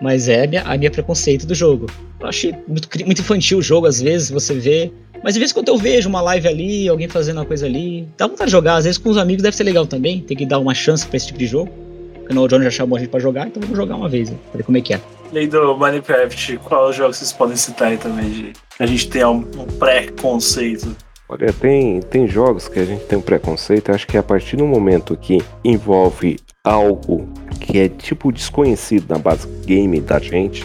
Mas 0.00 0.28
é 0.28 0.44
a 0.44 0.46
minha, 0.48 0.62
a 0.62 0.76
minha 0.76 0.90
preconceito 0.90 1.46
do 1.46 1.54
jogo. 1.54 1.86
Eu 2.18 2.26
achei 2.26 2.52
muito, 2.66 2.88
muito 3.04 3.20
infantil 3.20 3.58
o 3.58 3.62
jogo, 3.62 3.86
às 3.86 4.00
vezes 4.00 4.28
você 4.28 4.54
vê. 4.54 4.92
Mas 5.26 5.34
de 5.34 5.40
vez 5.40 5.50
em 5.50 5.54
quando 5.54 5.66
eu 5.70 5.76
vejo 5.76 6.08
uma 6.08 6.20
live 6.20 6.46
ali, 6.46 6.88
alguém 6.88 7.08
fazendo 7.08 7.38
uma 7.38 7.44
coisa 7.44 7.66
ali. 7.66 8.06
Dá 8.16 8.28
vontade 8.28 8.46
de 8.46 8.52
jogar, 8.52 8.76
às 8.76 8.84
vezes 8.84 8.96
com 8.96 9.10
os 9.10 9.18
amigos 9.18 9.42
deve 9.42 9.56
ser 9.56 9.64
legal 9.64 9.84
também. 9.84 10.20
Tem 10.20 10.36
que 10.36 10.46
dar 10.46 10.60
uma 10.60 10.72
chance 10.72 11.04
pra 11.04 11.16
esse 11.16 11.26
tipo 11.26 11.40
de 11.40 11.48
jogo. 11.48 11.68
Porque 12.14 12.38
o 12.38 12.46
Johnny 12.46 12.62
já 12.62 12.70
chamou 12.70 12.96
a 12.96 13.00
gente 13.00 13.08
pra 13.08 13.18
jogar, 13.18 13.48
então 13.48 13.60
vamos 13.60 13.76
jogar 13.76 13.96
uma 13.96 14.08
vez, 14.08 14.30
né? 14.30 14.36
Pra 14.52 14.58
ver 14.58 14.62
como 14.62 14.78
é 14.78 14.80
que 14.80 14.94
é. 14.94 15.00
Além 15.32 15.48
do 15.48 15.76
Minecraft, 15.76 16.58
qual 16.58 16.92
jogo 16.92 17.12
vocês 17.12 17.32
podem 17.32 17.56
citar 17.56 17.88
aí 17.88 17.96
também? 17.96 18.30
De, 18.30 18.52
a 18.78 18.86
gente 18.86 19.08
tem 19.08 19.24
um, 19.24 19.38
um 19.38 19.66
preconceito. 19.80 20.94
Olha, 21.28 21.52
tem, 21.52 22.00
tem 22.02 22.28
jogos 22.28 22.68
que 22.68 22.78
a 22.78 22.84
gente 22.84 23.04
tem 23.06 23.18
um 23.18 23.22
preconceito, 23.22 23.90
acho 23.90 24.06
que 24.06 24.16
a 24.16 24.22
partir 24.22 24.54
do 24.54 24.64
momento 24.64 25.16
que 25.16 25.42
envolve 25.64 26.36
algo 26.62 27.28
que 27.60 27.80
é 27.80 27.88
tipo 27.88 28.30
desconhecido 28.30 29.06
na 29.08 29.18
base 29.18 29.48
game 29.64 30.00
da 30.00 30.20
gente, 30.20 30.64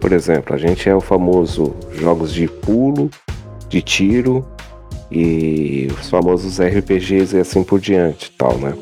por 0.00 0.10
exemplo, 0.10 0.56
a 0.56 0.58
gente 0.58 0.88
é 0.88 0.94
o 0.94 1.00
famoso 1.00 1.76
jogos 1.92 2.34
de 2.34 2.48
pulo, 2.48 3.08
de 3.72 3.80
tiro 3.80 4.46
e 5.10 5.88
os 5.98 6.10
famosos 6.10 6.60
RPGs 6.60 7.34
e 7.34 7.40
assim 7.40 7.64
por 7.64 7.80
diante, 7.80 8.30
tal, 8.36 8.58
né? 8.58 8.74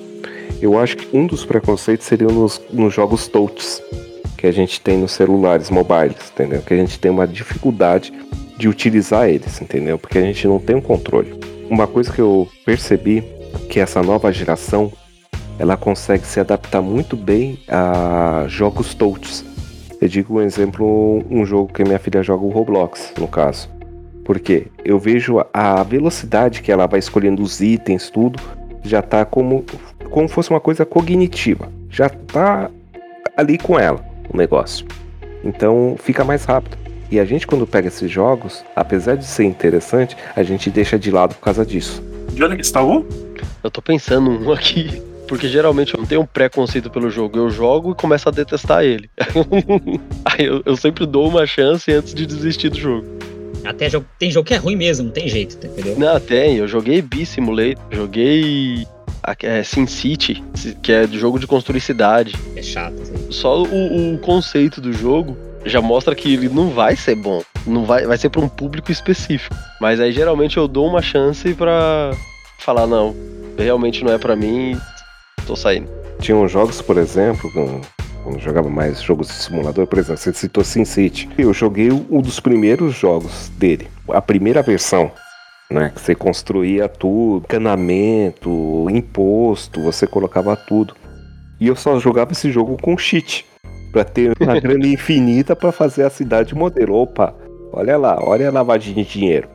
Eu 0.60 0.76
acho 0.76 0.96
que 0.96 1.16
um 1.16 1.26
dos 1.26 1.44
preconceitos 1.44 2.06
seria 2.06 2.26
nos, 2.26 2.60
nos 2.72 2.92
jogos 2.92 3.28
touch 3.28 3.80
que 4.36 4.48
a 4.48 4.52
gente 4.52 4.80
tem 4.80 4.98
nos 4.98 5.12
celulares 5.12 5.70
mobiles, 5.70 6.32
entendeu? 6.32 6.60
Que 6.60 6.74
a 6.74 6.76
gente 6.76 6.98
tem 6.98 7.10
uma 7.10 7.26
dificuldade 7.26 8.12
de 8.58 8.68
utilizar 8.68 9.28
eles, 9.28 9.60
entendeu? 9.62 9.96
Porque 9.96 10.18
a 10.18 10.22
gente 10.22 10.46
não 10.48 10.58
tem 10.58 10.74
um 10.74 10.80
controle. 10.80 11.38
Uma 11.70 11.86
coisa 11.86 12.12
que 12.12 12.20
eu 12.20 12.48
percebi 12.64 13.22
que 13.68 13.78
essa 13.78 14.02
nova 14.02 14.32
geração 14.32 14.92
ela 15.56 15.76
consegue 15.76 16.26
se 16.26 16.40
adaptar 16.40 16.82
muito 16.82 17.16
bem 17.16 17.60
a 17.68 18.46
jogos 18.48 18.92
touch. 18.92 19.44
Eu 20.00 20.08
digo 20.08 20.38
um 20.38 20.40
exemplo, 20.40 21.22
um 21.30 21.44
jogo 21.46 21.72
que 21.72 21.84
minha 21.84 21.98
filha 21.98 22.22
joga 22.22 22.44
o 22.44 22.48
Roblox, 22.48 23.12
no 23.18 23.28
caso. 23.28 23.79
Porque 24.30 24.68
eu 24.84 24.96
vejo 24.96 25.44
a 25.52 25.82
velocidade 25.82 26.62
que 26.62 26.70
ela 26.70 26.86
vai 26.86 27.00
escolhendo 27.00 27.42
os 27.42 27.60
itens, 27.60 28.10
tudo, 28.10 28.38
já 28.84 29.02
tá 29.02 29.24
como 29.24 29.64
como 30.08 30.28
fosse 30.28 30.50
uma 30.50 30.60
coisa 30.60 30.86
cognitiva. 30.86 31.68
Já 31.90 32.08
tá 32.08 32.70
ali 33.36 33.58
com 33.58 33.76
ela 33.76 33.98
o 34.32 34.36
negócio. 34.36 34.86
Então 35.42 35.96
fica 35.98 36.22
mais 36.22 36.44
rápido. 36.44 36.78
E 37.10 37.18
a 37.18 37.24
gente 37.24 37.44
quando 37.44 37.66
pega 37.66 37.88
esses 37.88 38.08
jogos, 38.08 38.64
apesar 38.76 39.16
de 39.16 39.24
ser 39.24 39.42
interessante, 39.42 40.16
a 40.36 40.44
gente 40.44 40.70
deixa 40.70 40.96
de 40.96 41.10
lado 41.10 41.34
por 41.34 41.42
causa 41.42 41.66
disso. 41.66 42.00
Johnny, 42.32 42.54
que 42.54 42.62
está 42.62 42.84
um? 42.84 43.04
Eu 43.64 43.70
tô 43.72 43.82
pensando 43.82 44.30
um 44.30 44.52
aqui. 44.54 45.02
Porque 45.26 45.48
geralmente 45.48 45.92
eu 45.92 45.98
não 45.98 46.06
tenho 46.06 46.20
um 46.20 46.26
preconceito 46.26 46.88
pelo 46.88 47.10
jogo. 47.10 47.36
Eu 47.36 47.50
jogo 47.50 47.90
e 47.90 47.94
começo 47.96 48.28
a 48.28 48.32
detestar 48.32 48.84
ele. 48.84 49.10
Aí 50.24 50.46
eu, 50.46 50.62
eu 50.64 50.76
sempre 50.76 51.04
dou 51.04 51.28
uma 51.28 51.44
chance 51.48 51.90
antes 51.92 52.14
de 52.14 52.24
desistir 52.24 52.68
do 52.68 52.78
jogo. 52.78 53.18
Até 53.64 53.88
jogo, 53.90 54.06
tem 54.18 54.30
jogo 54.30 54.46
que 54.46 54.54
é 54.54 54.56
ruim 54.56 54.76
mesmo, 54.76 55.06
não 55.06 55.12
tem 55.12 55.28
jeito, 55.28 55.56
tá, 55.56 55.68
entendeu? 55.68 55.98
Não, 55.98 56.18
tem. 56.20 56.56
Eu 56.56 56.66
joguei 56.68 57.00
Bee 57.02 57.26
Simulator, 57.26 57.82
joguei 57.90 58.86
é, 59.42 59.62
Sin 59.62 59.86
City, 59.86 60.42
que 60.82 60.92
é 60.92 61.06
de 61.06 61.18
jogo 61.18 61.38
de 61.38 61.46
construir 61.46 61.80
cidade. 61.80 62.34
É 62.56 62.62
chato. 62.62 63.00
Assim. 63.02 63.30
Só 63.30 63.62
o, 63.62 64.14
o 64.14 64.18
conceito 64.18 64.80
do 64.80 64.92
jogo 64.92 65.36
já 65.64 65.80
mostra 65.80 66.14
que 66.14 66.32
ele 66.34 66.48
não 66.48 66.70
vai 66.70 66.96
ser 66.96 67.14
bom. 67.14 67.42
Não 67.66 67.84
vai, 67.84 68.06
vai 68.06 68.16
ser 68.16 68.30
para 68.30 68.40
um 68.40 68.48
público 68.48 68.90
específico. 68.90 69.54
Mas 69.80 70.00
aí 70.00 70.12
geralmente 70.12 70.56
eu 70.56 70.66
dou 70.66 70.86
uma 70.86 71.02
chance 71.02 71.52
pra 71.54 72.12
falar, 72.58 72.86
não, 72.86 73.14
realmente 73.58 74.02
não 74.02 74.12
é 74.12 74.18
pra 74.18 74.34
mim, 74.34 74.76
tô 75.46 75.54
saindo. 75.54 75.88
Tinham 76.20 76.46
jogos, 76.48 76.80
por 76.80 76.96
exemplo, 76.98 77.50
com- 77.52 77.80
quando 78.22 78.38
jogava 78.38 78.68
mais 78.68 79.00
jogos 79.00 79.28
de 79.28 79.34
simulador, 79.34 79.86
por 79.86 79.98
exemplo, 79.98 80.18
você 80.18 80.32
citou 80.32 80.64
SimCity. 80.64 81.28
Eu 81.38 81.52
joguei 81.52 81.90
um 81.90 82.20
dos 82.20 82.40
primeiros 82.40 82.94
jogos 82.94 83.48
dele, 83.50 83.88
a 84.08 84.20
primeira 84.20 84.62
versão, 84.62 85.10
né? 85.70 85.92
Que 85.94 86.00
você 86.00 86.14
construía 86.14 86.88
tudo, 86.88 87.44
encanamento, 87.44 88.86
imposto, 88.90 89.82
você 89.82 90.06
colocava 90.06 90.56
tudo. 90.56 90.94
E 91.60 91.68
eu 91.68 91.76
só 91.76 91.98
jogava 91.98 92.32
esse 92.32 92.50
jogo 92.50 92.76
com 92.80 92.96
cheat, 92.96 93.46
pra 93.92 94.04
ter 94.04 94.34
uma 94.40 94.58
grana 94.58 94.86
infinita 94.86 95.54
pra 95.54 95.72
fazer 95.72 96.04
a 96.04 96.10
cidade 96.10 96.54
modelo. 96.54 96.94
Opa, 96.94 97.34
olha 97.72 97.96
lá, 97.96 98.18
olha 98.22 98.48
a 98.48 98.52
lavadinha 98.52 99.04
de 99.04 99.10
dinheiro. 99.10 99.48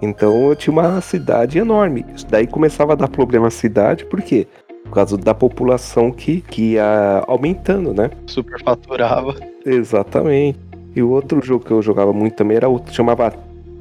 Então 0.00 0.48
eu 0.48 0.56
tinha 0.56 0.72
uma 0.72 1.00
cidade 1.00 1.58
enorme. 1.58 2.04
Isso 2.14 2.26
daí 2.26 2.46
começava 2.46 2.92
a 2.92 2.96
dar 2.96 3.08
problema 3.08 3.46
à 3.46 3.50
cidade, 3.50 4.04
por 4.04 4.20
quê? 4.20 4.48
Por 4.92 4.96
causa 4.96 5.16
da 5.16 5.32
população 5.32 6.12
que, 6.12 6.42
que 6.42 6.72
ia 6.72 7.24
aumentando, 7.26 7.94
né? 7.94 8.10
Superfaturava. 8.26 9.34
Exatamente. 9.64 10.58
E 10.94 11.02
o 11.02 11.08
outro 11.08 11.40
jogo 11.42 11.64
que 11.64 11.70
eu 11.70 11.80
jogava 11.80 12.12
muito 12.12 12.36
também 12.36 12.58
era 12.58 12.68
o 12.68 12.78
chamava 12.90 13.32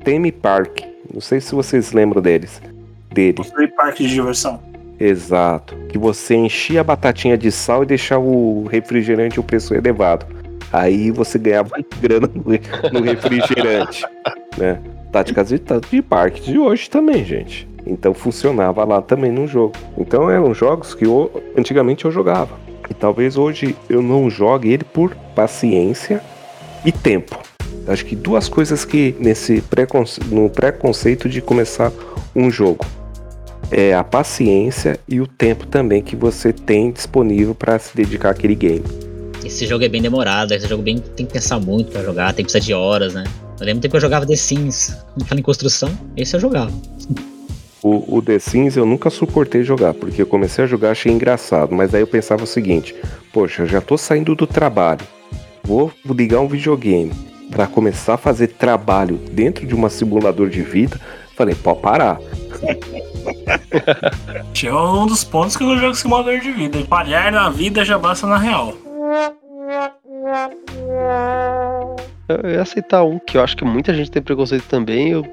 Theme 0.06 0.32
Park. 0.32 0.84
Não 1.14 1.20
sei 1.20 1.42
se 1.42 1.54
vocês 1.54 1.92
lembram 1.92 2.22
deles. 2.22 2.62
Dele. 3.10 3.34
Construir 3.34 3.68
parque 3.76 4.08
de 4.08 4.14
diversão. 4.14 4.62
Exato. 4.98 5.76
Que 5.90 5.98
você 5.98 6.34
enchia 6.34 6.80
a 6.80 6.84
batatinha 6.86 7.38
de 7.38 7.52
sal 7.52 7.84
e 7.84 7.88
deixava 7.88 8.24
o 8.24 8.66
refrigerante 8.72 9.38
o 9.38 9.44
preço 9.44 9.76
elevado. 9.76 10.26
Aí 10.72 11.12
você 11.12 11.38
ganhava 11.38 11.72
grana 12.00 12.30
no, 12.34 12.44
no 12.94 13.06
refrigerante, 13.06 14.06
né? 14.58 14.80
Táticas 15.12 15.50
de, 15.50 15.62
de 15.90 16.02
parque 16.02 16.42
de 16.42 16.58
hoje 16.58 16.90
também, 16.90 17.26
gente. 17.26 17.68
Então 17.86 18.14
funcionava 18.14 18.84
lá 18.84 19.02
também 19.02 19.32
no 19.32 19.48
jogo. 19.48 19.74
Então 19.98 20.30
eram 20.30 20.54
jogos 20.54 20.94
que 20.94 21.06
eu, 21.06 21.32
antigamente 21.58 22.06
eu 22.06 22.12
jogava. 22.12 22.60
E 22.90 22.94
talvez 22.94 23.38
hoje 23.38 23.76
eu 23.90 24.02
não 24.02 24.30
jogue 24.30 24.72
ele 24.72 24.84
por 24.84 25.16
paciência 25.36 26.22
e 26.86 26.92
tempo. 26.92 27.40
Acho 27.88 28.06
que 28.06 28.16
duas 28.16 28.48
coisas 28.48 28.86
que 28.86 29.16
nesse 29.20 29.62
preconce 29.62 30.22
no 30.26 30.50
preconceito 30.50 31.28
de 31.28 31.42
começar 31.42 31.92
um 32.36 32.50
jogo 32.50 32.86
é 33.72 33.94
a 33.94 34.04
paciência 34.04 35.00
e 35.08 35.22
o 35.22 35.26
tempo 35.26 35.66
também 35.66 36.02
que 36.02 36.16
você 36.16 36.52
tem 36.52 36.92
disponível 36.92 37.56
para 37.56 37.80
se 37.80 37.96
dedicar 37.96 38.32
àquele 38.32 38.54
game. 38.54 38.84
Esse 39.44 39.66
jogo 39.66 39.84
é 39.84 39.90
bem 39.90 40.02
demorado, 40.02 40.54
esse 40.54 40.68
jogo 40.68 40.84
bem 40.84 41.00
tem 41.00 41.26
que 41.26 41.34
pensar 41.34 41.60
muito 41.60 41.92
pra 41.92 42.04
jogar, 42.04 42.34
tem 42.34 42.46
que 42.46 42.52
precisar 42.52 42.66
de 42.66 42.74
horas, 42.74 43.14
né? 43.14 43.24
Eu 43.62 43.66
lembro 43.66 43.80
do 43.80 43.84
tempo 43.84 43.92
que 43.92 43.98
eu 43.98 44.02
jogava 44.02 44.26
The 44.26 44.36
Sims, 44.36 44.98
quando 45.14 45.28
fala 45.28 45.40
em 45.40 45.44
construção, 45.44 45.96
esse 46.18 46.36
eu 46.36 46.40
jogava. 46.40 46.72
O, 47.84 48.18
o 48.18 48.20
The 48.20 48.40
Sims 48.40 48.76
eu 48.76 48.88
nunca 48.88 49.12
suportei 49.12 49.62
jogar, 49.64 49.94
porque 49.94 50.24
eu 50.24 50.26
comecei 50.26 50.64
a 50.64 50.68
jogar 50.68 50.90
achei 50.90 51.12
engraçado, 51.12 51.76
mas 51.76 51.94
aí 51.94 52.02
eu 52.02 52.08
pensava 52.08 52.44
o 52.44 52.48
seguinte: 52.48 52.96
poxa, 53.32 53.62
eu 53.62 53.68
já 53.68 53.80
tô 53.80 54.00
saindo 54.00 54.34
do 54.34 54.48
trabalho, 54.48 55.06
vou 55.64 55.94
ligar 56.10 56.40
um 56.40 56.48
videogame 56.48 57.12
para 57.52 57.68
começar 57.68 58.16
a 58.16 58.18
fazer 58.18 58.48
trabalho 58.48 59.18
dentro 59.32 59.68
de 59.68 59.76
um 59.76 59.90
simulador 59.90 60.50
de 60.50 60.64
vida. 60.64 61.00
Falei, 61.38 61.54
pode 61.54 61.82
parar. 61.82 62.20
Tinha 64.54 64.76
um 64.76 65.06
dos 65.06 65.24
pontos 65.24 65.56
que 65.56 65.62
eu 65.64 65.68
não 65.68 65.78
jogo 65.78 65.94
simulador 65.94 66.40
de 66.40 66.52
vida. 66.52 66.80
Palhar 66.86 67.32
na 67.32 67.48
vida 67.52 67.86
já 67.86 68.00
basta 68.00 68.26
na 68.26 68.38
real. 68.40 68.74
Eu 72.28 72.50
ia 72.50 72.62
aceitar 72.62 73.04
um 73.04 73.20
que 73.20 73.38
eu 73.38 73.44
acho 73.44 73.58
que 73.58 73.66
muita 73.66 73.94
gente 73.94 74.12
tem 74.12 74.22
preconceito 74.22 74.66
também. 74.68 75.10
Eu, 75.10 75.26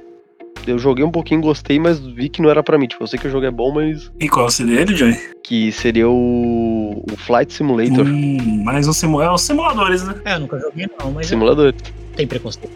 eu 0.66 0.78
joguei 0.78 1.04
um 1.04 1.10
pouquinho, 1.10 1.40
gostei, 1.40 1.78
mas 1.78 1.98
vi 1.98 2.28
que 2.28 2.42
não 2.42 2.50
era 2.50 2.62
pra 2.62 2.78
mim. 2.78 2.86
Tipo, 2.86 3.02
eu 3.04 3.06
sei 3.06 3.18
que 3.18 3.28
o 3.28 3.30
jogo 3.30 3.46
é 3.46 3.50
bom, 3.50 3.72
mas. 3.72 4.10
E 4.18 4.28
qual 4.28 4.50
seria 4.50 4.80
ele, 4.80 4.94
Johnny? 4.94 5.16
Que 5.42 5.70
seria 5.72 6.08
o, 6.08 7.04
o 7.10 7.16
Flight 7.16 7.52
Simulator. 7.52 8.06
Hum, 8.06 8.62
mais 8.64 8.88
um 8.88 8.92
simu... 8.92 9.20
é 9.20 9.30
os 9.30 9.42
simuladores, 9.42 10.02
né? 10.04 10.14
É, 10.24 10.34
eu 10.34 10.40
nunca 10.40 10.58
joguei 10.58 10.88
não, 10.98 11.12
mas 11.12 11.26
Simulador. 11.26 11.72
tem 12.16 12.26
preconceito. 12.26 12.70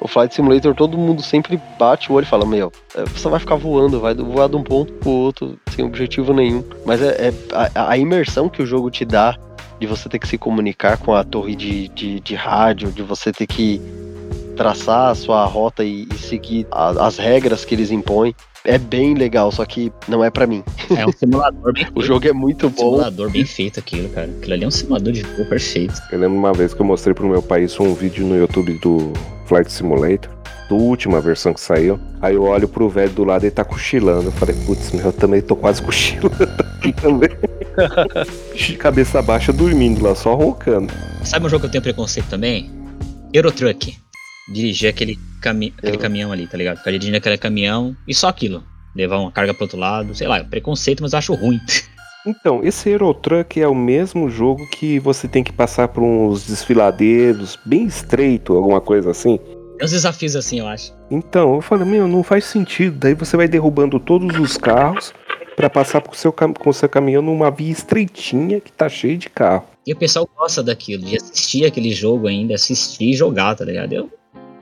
O 0.00 0.06
Flight 0.06 0.32
Simulator, 0.34 0.74
todo 0.74 0.96
mundo 0.96 1.22
sempre 1.22 1.60
bate 1.78 2.10
o 2.10 2.14
olho 2.14 2.24
e 2.24 2.28
fala: 2.28 2.46
Meu, 2.46 2.72
é, 2.94 3.04
você 3.04 3.28
vai 3.28 3.40
ficar 3.40 3.56
voando, 3.56 4.00
vai 4.00 4.14
voar 4.14 4.48
de 4.48 4.56
um 4.56 4.62
ponto 4.62 4.92
pro 4.94 5.10
outro 5.10 5.58
sem 5.74 5.84
objetivo 5.84 6.32
nenhum. 6.32 6.64
Mas 6.86 7.02
é, 7.02 7.28
é 7.28 7.32
a, 7.52 7.90
a 7.90 7.98
imersão 7.98 8.48
que 8.48 8.62
o 8.62 8.66
jogo 8.66 8.90
te 8.90 9.04
dá 9.04 9.36
de 9.80 9.86
você 9.86 10.08
ter 10.08 10.18
que 10.18 10.28
se 10.28 10.36
comunicar 10.38 10.96
com 10.98 11.14
a 11.14 11.22
torre 11.24 11.54
de, 11.54 11.88
de, 11.88 12.20
de 12.20 12.34
rádio, 12.34 12.90
de 12.90 13.02
você 13.02 13.32
ter 13.32 13.46
que 13.46 13.80
traçar 14.56 15.10
a 15.10 15.14
sua 15.14 15.44
rota 15.44 15.84
e, 15.84 16.06
e 16.12 16.18
seguir 16.18 16.66
a- 16.72 17.06
as 17.06 17.16
regras 17.16 17.64
que 17.64 17.74
eles 17.74 17.90
impõem. 17.90 18.34
É 18.64 18.76
bem 18.76 19.14
legal, 19.14 19.52
só 19.52 19.64
que 19.64 19.92
não 20.08 20.22
é 20.22 20.30
pra 20.30 20.46
mim. 20.46 20.64
É 20.96 21.06
um 21.06 21.12
simulador 21.12 21.72
bem 21.72 21.84
feito. 21.84 21.92
O 21.98 22.02
jogo 22.02 22.26
é 22.28 22.32
muito 22.32 22.66
um 22.66 22.70
bom. 22.70 22.90
simulador 22.90 23.30
bem 23.30 23.44
feito 23.44 23.78
aquilo, 23.78 24.08
cara. 24.08 24.26
Aquilo 24.26 24.52
ali 24.54 24.64
é 24.64 24.66
um 24.66 24.70
simulador 24.70 25.12
de 25.12 25.22
voo 25.22 25.46
perfeito. 25.46 25.94
Eu 26.10 26.18
lembro 26.18 26.36
uma 26.36 26.52
vez 26.52 26.74
que 26.74 26.80
eu 26.82 26.86
mostrei 26.86 27.14
pro 27.14 27.28
meu 27.28 27.40
país 27.40 27.78
um 27.78 27.94
vídeo 27.94 28.26
no 28.26 28.36
YouTube 28.36 28.78
do 28.80 29.12
Flight 29.46 29.72
Simulator, 29.72 30.28
da 30.68 30.74
última 30.74 31.20
versão 31.20 31.54
que 31.54 31.60
saiu. 31.60 31.98
Aí 32.20 32.34
eu 32.34 32.42
olho 32.42 32.66
pro 32.68 32.88
velho 32.88 33.10
do 33.12 33.22
lado 33.24 33.44
e 33.44 33.46
ele 33.46 33.52
tá 33.54 33.64
cochilando. 33.64 34.26
Eu 34.26 34.32
falei, 34.32 34.56
putz, 34.66 34.90
meu, 34.92 35.06
eu 35.06 35.12
também 35.12 35.40
tô 35.40 35.54
quase 35.54 35.80
cochilando 35.80 36.34
aqui 36.76 36.92
também. 37.00 37.30
De 38.54 38.74
cabeça 38.78 39.20
baixa 39.22 39.52
dormindo 39.52 40.02
lá, 40.02 40.14
só 40.14 40.34
roncando. 40.34 40.92
Sabe 41.24 41.46
um 41.46 41.48
jogo 41.48 41.60
que 41.62 41.66
eu 41.66 41.70
tenho 41.70 41.82
preconceito 41.82 42.26
também? 42.28 42.70
Eurotruck. 43.32 43.96
Dirigir 44.52 44.88
aquele, 44.90 45.18
cami 45.42 45.74
aquele 45.76 45.96
Eu- 45.96 46.00
caminhão 46.00 46.32
ali, 46.32 46.46
tá 46.46 46.56
ligado? 46.56 46.78
Ficar 46.78 46.90
dirigindo 46.90 47.16
aquele 47.18 47.36
caminhão 47.38 47.94
e 48.06 48.14
só 48.14 48.28
aquilo. 48.28 48.62
Levar 48.96 49.18
uma 49.18 49.30
carga 49.30 49.52
pro 49.52 49.64
outro 49.64 49.78
lado, 49.78 50.14
sei 50.14 50.26
lá, 50.26 50.38
é 50.38 50.42
preconceito, 50.44 51.02
mas 51.02 51.14
acho 51.14 51.34
ruim. 51.34 51.60
Então, 52.26 52.60
esse 52.62 52.90
Eurotruck 52.90 53.58
é 53.58 53.66
o 53.66 53.74
mesmo 53.74 54.28
jogo 54.28 54.66
que 54.72 54.98
você 54.98 55.26
tem 55.26 55.42
que 55.42 55.52
passar 55.52 55.88
por 55.88 56.02
uns 56.02 56.46
desfiladeiros 56.46 57.58
bem 57.64 57.86
estreito, 57.86 58.52
alguma 58.54 58.82
coisa 58.82 59.12
assim. 59.12 59.38
Tem 59.38 59.84
uns 59.86 59.92
desafios 59.92 60.36
assim, 60.36 60.58
eu 60.58 60.66
acho. 60.66 60.92
Então, 61.10 61.54
eu 61.54 61.62
falei, 61.62 61.86
meu, 61.86 62.06
não 62.06 62.22
faz 62.22 62.44
sentido. 62.44 62.98
Daí 62.98 63.14
você 63.14 63.34
vai 63.34 63.48
derrubando 63.48 63.98
todos 63.98 64.36
os 64.38 64.58
carros 64.58 65.14
pra 65.58 65.68
passar 65.68 66.00
com 66.00 66.12
o 66.12 66.14
seu, 66.14 66.32
com 66.32 66.70
o 66.70 66.72
seu 66.72 66.88
caminhão 66.88 67.20
numa 67.20 67.50
via 67.50 67.72
estreitinha 67.72 68.60
que 68.60 68.70
tá 68.70 68.88
cheio 68.88 69.18
de 69.18 69.28
carro. 69.28 69.64
E 69.84 69.92
o 69.92 69.96
pessoal 69.96 70.28
gosta 70.38 70.62
daquilo, 70.62 71.02
de 71.02 71.16
assistir 71.16 71.66
aquele 71.66 71.90
jogo 71.90 72.28
ainda, 72.28 72.54
assistir 72.54 73.10
e 73.10 73.12
jogar, 73.12 73.56
tá 73.56 73.64
ligado? 73.64 73.92
Eu 73.92 74.02
não 74.02 74.10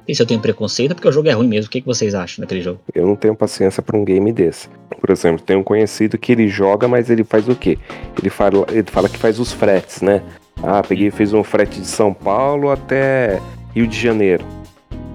sei 0.07 0.14
se 0.14 0.22
eu 0.22 0.26
tenho 0.26 0.40
preconceito, 0.40 0.94
porque 0.94 1.07
o 1.07 1.12
jogo 1.12 1.28
é 1.28 1.32
ruim 1.32 1.49
mesmo. 1.49 1.68
O 1.68 1.70
que, 1.70 1.82
que 1.82 1.86
vocês 1.86 2.14
acham 2.14 2.40
daquele 2.40 2.62
jogo? 2.62 2.80
Eu 2.94 3.07
não 3.07 3.14
tenho 3.14 3.36
paciência 3.36 3.82
pra 3.82 3.94
um 3.94 4.07
game 4.07 4.32
desse. 4.32 4.70
Por 4.99 5.11
exemplo, 5.11 5.44
tem 5.44 5.55
um 5.55 5.62
conhecido 5.62 6.16
que 6.16 6.32
ele 6.32 6.49
joga, 6.49 6.88
mas 6.88 7.11
ele 7.11 7.24
faz 7.24 7.47
o 7.47 7.55
quê? 7.55 7.78
Ele 8.18 8.30
fala, 8.30 8.64
ele 8.70 8.90
fala 8.90 9.07
que 9.07 9.18
faz 9.18 9.38
os 9.38 9.53
fretes, 9.53 10.01
né? 10.01 10.22
Ah, 10.62 10.82
peguei 10.82 11.11
fiz 11.11 11.34
um 11.34 11.44
frete 11.44 11.78
de 11.78 11.86
São 11.86 12.14
Paulo 12.14 12.70
até 12.70 13.38
Rio 13.74 13.86
de 13.86 14.01
Janeiro. 14.01 14.47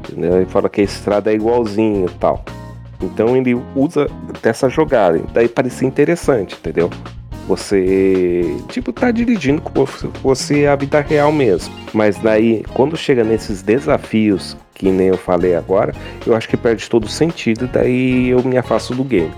Entendeu? 0.08 0.36
Ele 0.36 0.46
fala 0.46 0.70
que 0.70 0.82
a 0.82 0.84
estrada 0.84 1.32
é 1.32 1.34
igualzinha 1.34 2.06
e 2.06 2.20
tal. 2.20 2.46
Então 3.02 3.36
ele 3.36 3.56
usa 3.76 4.08
dessa 4.42 4.70
jogada. 4.70 5.22
Daí 5.34 5.48
parecia 5.48 5.88
interessante, 5.88 6.56
entendeu? 6.56 6.90
Você, 7.48 8.56
tipo, 8.70 8.94
tá 8.94 9.12
dirigindo 9.12 9.62
com 9.62 9.86
você 10.22 10.68
a 10.68 10.76
vida 10.76 11.02
real 11.02 11.32
mesmo. 11.32 11.74
Mas 11.94 12.18
daí, 12.18 12.64
quando 12.74 12.96
chega 12.96 13.24
nesses 13.24 13.62
desafios, 13.62 14.56
que 14.74 14.90
nem 14.90 15.08
eu 15.08 15.18
falei 15.18 15.56
agora, 15.56 15.94
eu 16.26 16.36
acho 16.36 16.48
que 16.48 16.56
perde 16.56 16.90
todo 16.90 17.06
o 17.06 17.10
sentido, 17.10 17.68
daí 17.68 18.30
eu 18.30 18.44
me 18.44 18.58
afasto 18.58 18.96
do 18.96 19.04
game. 19.04 19.32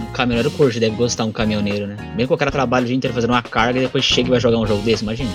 Um 0.00 0.12
caminhoneiro 0.12 0.50
curte, 0.50 0.78
deve 0.78 0.94
gostar 0.94 1.24
um 1.24 1.32
caminhoneiro, 1.32 1.86
né? 1.86 1.96
Mesmo 2.14 2.28
que 2.28 2.34
o 2.34 2.38
cara 2.38 2.50
trabalha 2.50 2.84
o 2.84 2.86
dia 2.86 2.96
inteiro 2.96 3.14
fazendo 3.14 3.30
uma 3.30 3.42
carga 3.42 3.78
e 3.78 3.82
depois 3.82 4.04
chega 4.04 4.28
e 4.28 4.30
vai 4.30 4.40
jogar 4.40 4.58
um 4.58 4.66
jogo 4.66 4.82
desse, 4.82 5.02
imagina. 5.02 5.30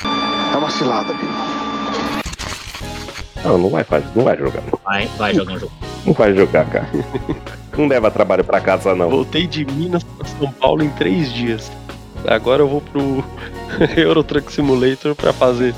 Tá 0.00 0.58
uma 0.58 0.70
cilada, 0.70 1.12
Bino. 1.12 1.53
Não, 3.44 3.58
não 3.58 3.68
vai 3.68 3.84
fazer, 3.84 4.06
não 4.14 4.24
vai 4.24 4.36
jogar. 4.36 4.62
Vai, 4.82 5.06
vai 5.18 5.34
jogar 5.34 5.52
um 5.52 5.58
jogo. 5.58 5.72
Não 6.06 6.12
vai 6.14 6.34
jogar, 6.34 6.64
cara. 6.66 6.88
não 7.76 7.86
leva 7.86 8.10
trabalho 8.10 8.42
pra 8.42 8.60
casa, 8.60 8.94
não. 8.94 9.10
Voltei 9.10 9.46
de 9.46 9.64
Minas 9.66 10.02
pra 10.02 10.26
São 10.26 10.50
Paulo 10.52 10.82
em 10.82 10.88
três 10.90 11.32
dias. 11.32 11.70
Agora 12.26 12.62
eu 12.62 12.68
vou 12.68 12.80
pro 12.80 13.22
Euro 13.96 14.24
Truck 14.24 14.50
Simulator 14.50 15.14
pra 15.14 15.32
fazer 15.32 15.74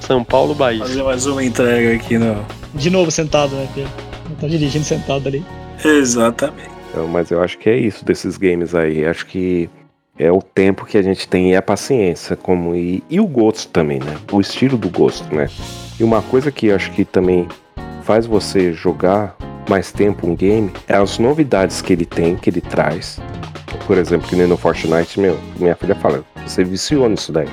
São 0.00 0.24
Paulo, 0.24 0.54
Bahia. 0.54 0.80
Fazer 0.80 1.02
mais 1.02 1.26
uma 1.26 1.44
entrega 1.44 1.94
aqui 1.94 2.16
no. 2.16 2.44
De 2.74 2.88
novo 2.88 3.10
sentado, 3.10 3.54
né, 3.54 3.68
Pedro? 3.74 3.92
Tá 4.40 4.46
dirigindo 4.46 4.84
sentado 4.84 5.26
ali. 5.26 5.44
Exatamente. 5.84 6.70
Então, 6.90 7.06
mas 7.06 7.30
eu 7.30 7.42
acho 7.42 7.58
que 7.58 7.68
é 7.68 7.76
isso 7.76 8.04
desses 8.04 8.36
games 8.36 8.74
aí. 8.74 9.04
Acho 9.04 9.26
que 9.26 9.68
é 10.18 10.30
o 10.30 10.40
tempo 10.40 10.86
que 10.86 10.96
a 10.96 11.02
gente 11.02 11.28
tem 11.28 11.52
e 11.52 11.56
a 11.56 11.62
paciência, 11.62 12.36
como 12.36 12.74
e, 12.74 13.02
e 13.10 13.20
o 13.20 13.26
gosto 13.26 13.70
também, 13.70 13.98
né? 13.98 14.16
O 14.32 14.40
estilo 14.40 14.76
do 14.76 14.88
gosto, 14.88 15.34
né? 15.34 15.48
E 16.00 16.02
uma 16.02 16.22
coisa 16.22 16.50
que 16.50 16.68
eu 16.68 16.76
acho 16.76 16.90
que 16.92 17.04
também 17.04 17.46
faz 18.04 18.24
você 18.24 18.72
jogar 18.72 19.36
mais 19.68 19.92
tempo 19.92 20.26
um 20.26 20.34
game 20.34 20.72
é 20.88 20.96
as 20.96 21.18
novidades 21.18 21.82
que 21.82 21.92
ele 21.92 22.06
tem, 22.06 22.36
que 22.36 22.48
ele 22.48 22.62
traz. 22.62 23.20
Por 23.86 23.98
exemplo, 23.98 24.26
que 24.26 24.34
nem 24.34 24.46
no 24.46 24.56
Fortnite, 24.56 25.20
meu, 25.20 25.38
minha 25.58 25.76
filha 25.76 25.94
fala, 25.94 26.24
você 26.46 26.64
viciou 26.64 27.06
nisso 27.06 27.30
daí. 27.30 27.50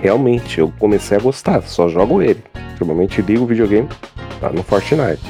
Realmente, 0.00 0.60
eu 0.60 0.72
comecei 0.78 1.18
a 1.18 1.20
gostar, 1.20 1.60
só 1.60 1.86
jogo 1.86 2.22
ele. 2.22 2.42
Normalmente 2.80 3.20
ligo 3.20 3.44
o 3.44 3.46
videogame, 3.46 3.88
tá 4.40 4.48
no 4.48 4.62
Fortnite. 4.62 5.20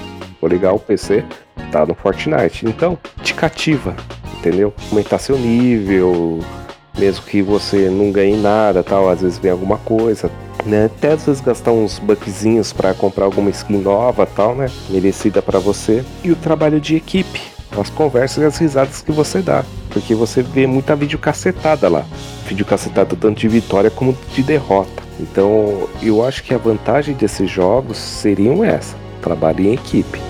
Vou 0.41 0.49
ligar 0.49 0.73
o 0.75 0.79
PC, 0.79 1.25
tá 1.73 1.85
no 1.85 1.95
Fortnite. 1.97 2.67
Então, 2.67 2.97
te 3.21 3.35
cativa, 3.35 3.97
entendeu? 4.39 4.73
Aumentar 4.93 5.19
seu 5.19 5.37
nível, 5.37 6.39
mesmo 6.97 7.25
que 7.25 7.43
você 7.43 7.91
não 7.91 8.13
ganhe 8.13 8.37
nada, 8.37 8.85
tal, 8.85 9.11
às 9.11 9.23
vezes 9.23 9.39
vem 9.39 9.51
alguma 9.51 9.79
coisa, 9.79 10.31
né? 10.65 10.87
Até 10.87 11.13
às 11.13 11.27
vezes 11.27 11.41
gastar 11.41 11.73
uns 11.73 11.99
buckzinhos 11.99 12.73
para 12.73 12.95
comprar 12.95 13.25
alguma 13.25 13.51
skin 13.51 13.79
nova, 13.79 14.27
tal, 14.27 14.55
né? 14.55 14.71
Merecida 14.89 15.43
para 15.43 15.59
você. 15.59 16.05
E 16.23 16.31
o 16.31 16.37
trabalho 16.37 16.81
de 16.81 16.97
equipe, 16.97 17.41
as 17.79 17.91
conversas 17.91 18.43
e 18.43 18.47
as 18.47 18.59
risadas 18.59 19.03
que 19.03 19.13
você 19.13 19.41
dá, 19.41 19.65
porque 19.91 20.15
você 20.15 20.43
vê 20.43 20.67
muita 20.67 20.95
vídeo 20.95 21.19
cacetada 21.19 21.89
lá, 21.89 22.05
vídeo 22.47 22.65
cacetada 22.65 23.17
tanto 23.17 23.41
de 23.41 23.49
vitória 23.49 23.91
como 23.91 24.17
de 24.35 24.43
derrota. 24.43 25.03
Então, 25.21 25.89
eu 26.03 26.25
acho 26.25 26.43
que 26.43 26.55
a 26.55 26.59
vantagem 26.59 27.15
desses 27.15 27.49
jogos 27.51 27.99
seriam 27.99 28.65
essa: 28.65 28.97
trabalho 29.23 29.65
em 29.65 29.75
equipe. 29.75 30.21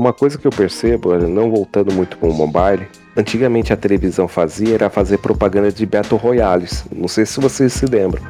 Uma 0.00 0.14
coisa 0.14 0.38
que 0.38 0.46
eu 0.46 0.50
percebo, 0.50 1.14
não 1.18 1.50
voltando 1.50 1.92
muito 1.92 2.16
com 2.16 2.30
o 2.30 2.32
mobile, 2.32 2.86
antigamente 3.14 3.70
a 3.70 3.76
televisão 3.76 4.26
fazia 4.26 4.74
era 4.74 4.88
fazer 4.88 5.18
propaganda 5.18 5.70
de 5.70 5.84
Battle 5.84 6.18
Royales. 6.18 6.84
Não 6.90 7.06
sei 7.06 7.26
se 7.26 7.38
vocês 7.38 7.74
se 7.74 7.84
lembram. 7.84 8.22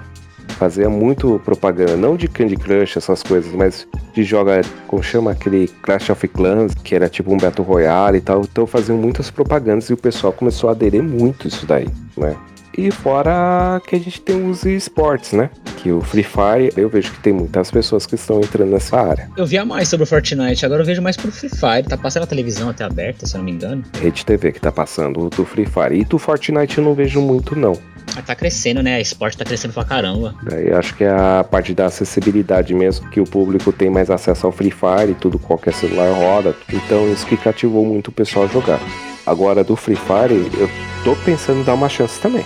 Fazia 0.59 0.91
muito 0.91 1.41
propaganda, 1.45 1.97
não 1.97 2.17
de 2.17 2.27
Candy 2.27 2.57
Crush, 2.57 2.99
essas 2.99 3.23
coisas, 3.23 3.53
mas 3.53 3.87
de 4.13 4.25
jogar, 4.25 4.65
como 4.89 5.01
chama 5.01 5.31
aquele 5.31 5.69
Clash 5.81 6.11
of 6.11 6.27
Clans, 6.27 6.75
que 6.75 6.95
era 6.95 7.09
tipo 7.09 7.33
um 7.33 7.37
Battle 7.37 7.67
Royale 7.67 8.19
e 8.19 8.21
tal. 8.21 8.43
Então 8.43 8.67
faziam 8.67 8.99
muitas 8.99 9.31
propagandas 9.31 9.89
e 9.89 9.95
o 9.95 9.97
pessoal 9.97 10.33
começou 10.33 10.69
a 10.69 10.73
aderir 10.73 11.03
muito 11.03 11.47
isso 11.47 11.65
daí, 11.65 11.89
né? 12.17 12.37
E 12.77 12.91
fora 12.91 13.81
que 13.87 13.97
a 13.97 13.99
gente 13.99 14.21
tem 14.21 14.49
os 14.49 14.65
esportes, 14.65 15.33
né? 15.33 15.51
Que 15.77 15.91
o 15.91 16.01
Free 16.01 16.23
Fire, 16.23 16.73
eu 16.77 16.89
vejo 16.89 17.11
que 17.13 17.21
tem 17.21 17.33
muitas 17.33 17.71
pessoas 17.71 18.07
que 18.07 18.15
estão 18.15 18.41
entrando 18.41 18.71
nessa 18.71 18.99
área. 18.99 19.29
Eu 19.37 19.47
via 19.47 19.65
mais 19.65 19.89
sobre 19.89 20.05
o 20.05 20.07
Fortnite, 20.07 20.65
agora 20.65 20.83
eu 20.83 20.87
vejo 20.87 21.03
mais 21.03 21.17
pro 21.17 21.33
Free 21.33 21.49
Fire. 21.49 21.89
Tá 21.89 21.97
passando 21.97 22.23
a 22.25 22.27
televisão 22.27 22.69
até 22.69 22.85
aberta, 22.85 23.27
se 23.27 23.35
eu 23.35 23.39
não 23.39 23.45
me 23.45 23.53
engano. 23.53 23.83
Rede 24.01 24.25
TV 24.25 24.53
que 24.53 24.61
tá 24.61 24.71
passando 24.71 25.29
do 25.29 25.45
Free 25.45 25.67
Fire. 25.67 25.99
E 25.99 26.05
do 26.05 26.19
Fortnite 26.19 26.79
eu 26.79 26.85
não 26.85 26.95
vejo 26.95 27.21
muito, 27.21 27.57
não. 27.57 27.77
Mas 28.15 28.25
tá 28.25 28.35
crescendo, 28.35 28.83
né? 28.83 28.97
A 28.97 29.01
esporte 29.01 29.37
tá 29.37 29.45
crescendo 29.45 29.75
pra 29.75 29.85
caramba. 29.85 30.35
Daí 30.43 30.73
acho 30.73 30.95
que 30.97 31.05
é 31.05 31.11
a 31.11 31.45
parte 31.49 31.75
da 31.75 31.87
acessibilidade 31.87 32.75
mesmo, 32.75 33.09
que 33.11 33.21
o 33.21 33.25
público 33.25 33.73
tem 33.73 33.91
mais 33.91 34.11
acesso 34.11 34.47
ao 34.47 34.53
Free 34.53 34.71
Fire 34.71 35.11
e 35.11 35.15
tudo, 35.15 35.39
qualquer 35.39 35.75
celular 35.75 36.13
roda. 36.13 36.55
Então 36.73 37.13
isso 37.13 37.27
que 37.27 37.37
cativou 37.37 37.85
muito 37.85 38.09
o 38.09 38.13
pessoal 38.13 38.47
a 38.47 38.49
jogar. 38.49 38.81
Agora 39.27 39.63
do 39.63 39.77
Free 39.77 39.97
Fire, 39.97 40.51
eu 40.59 40.69
tô 41.05 41.15
pensando 41.25 41.61
em 41.61 41.65
dar 41.65 41.75
uma 41.75 41.89
chance 41.89 42.21
também. 42.21 42.45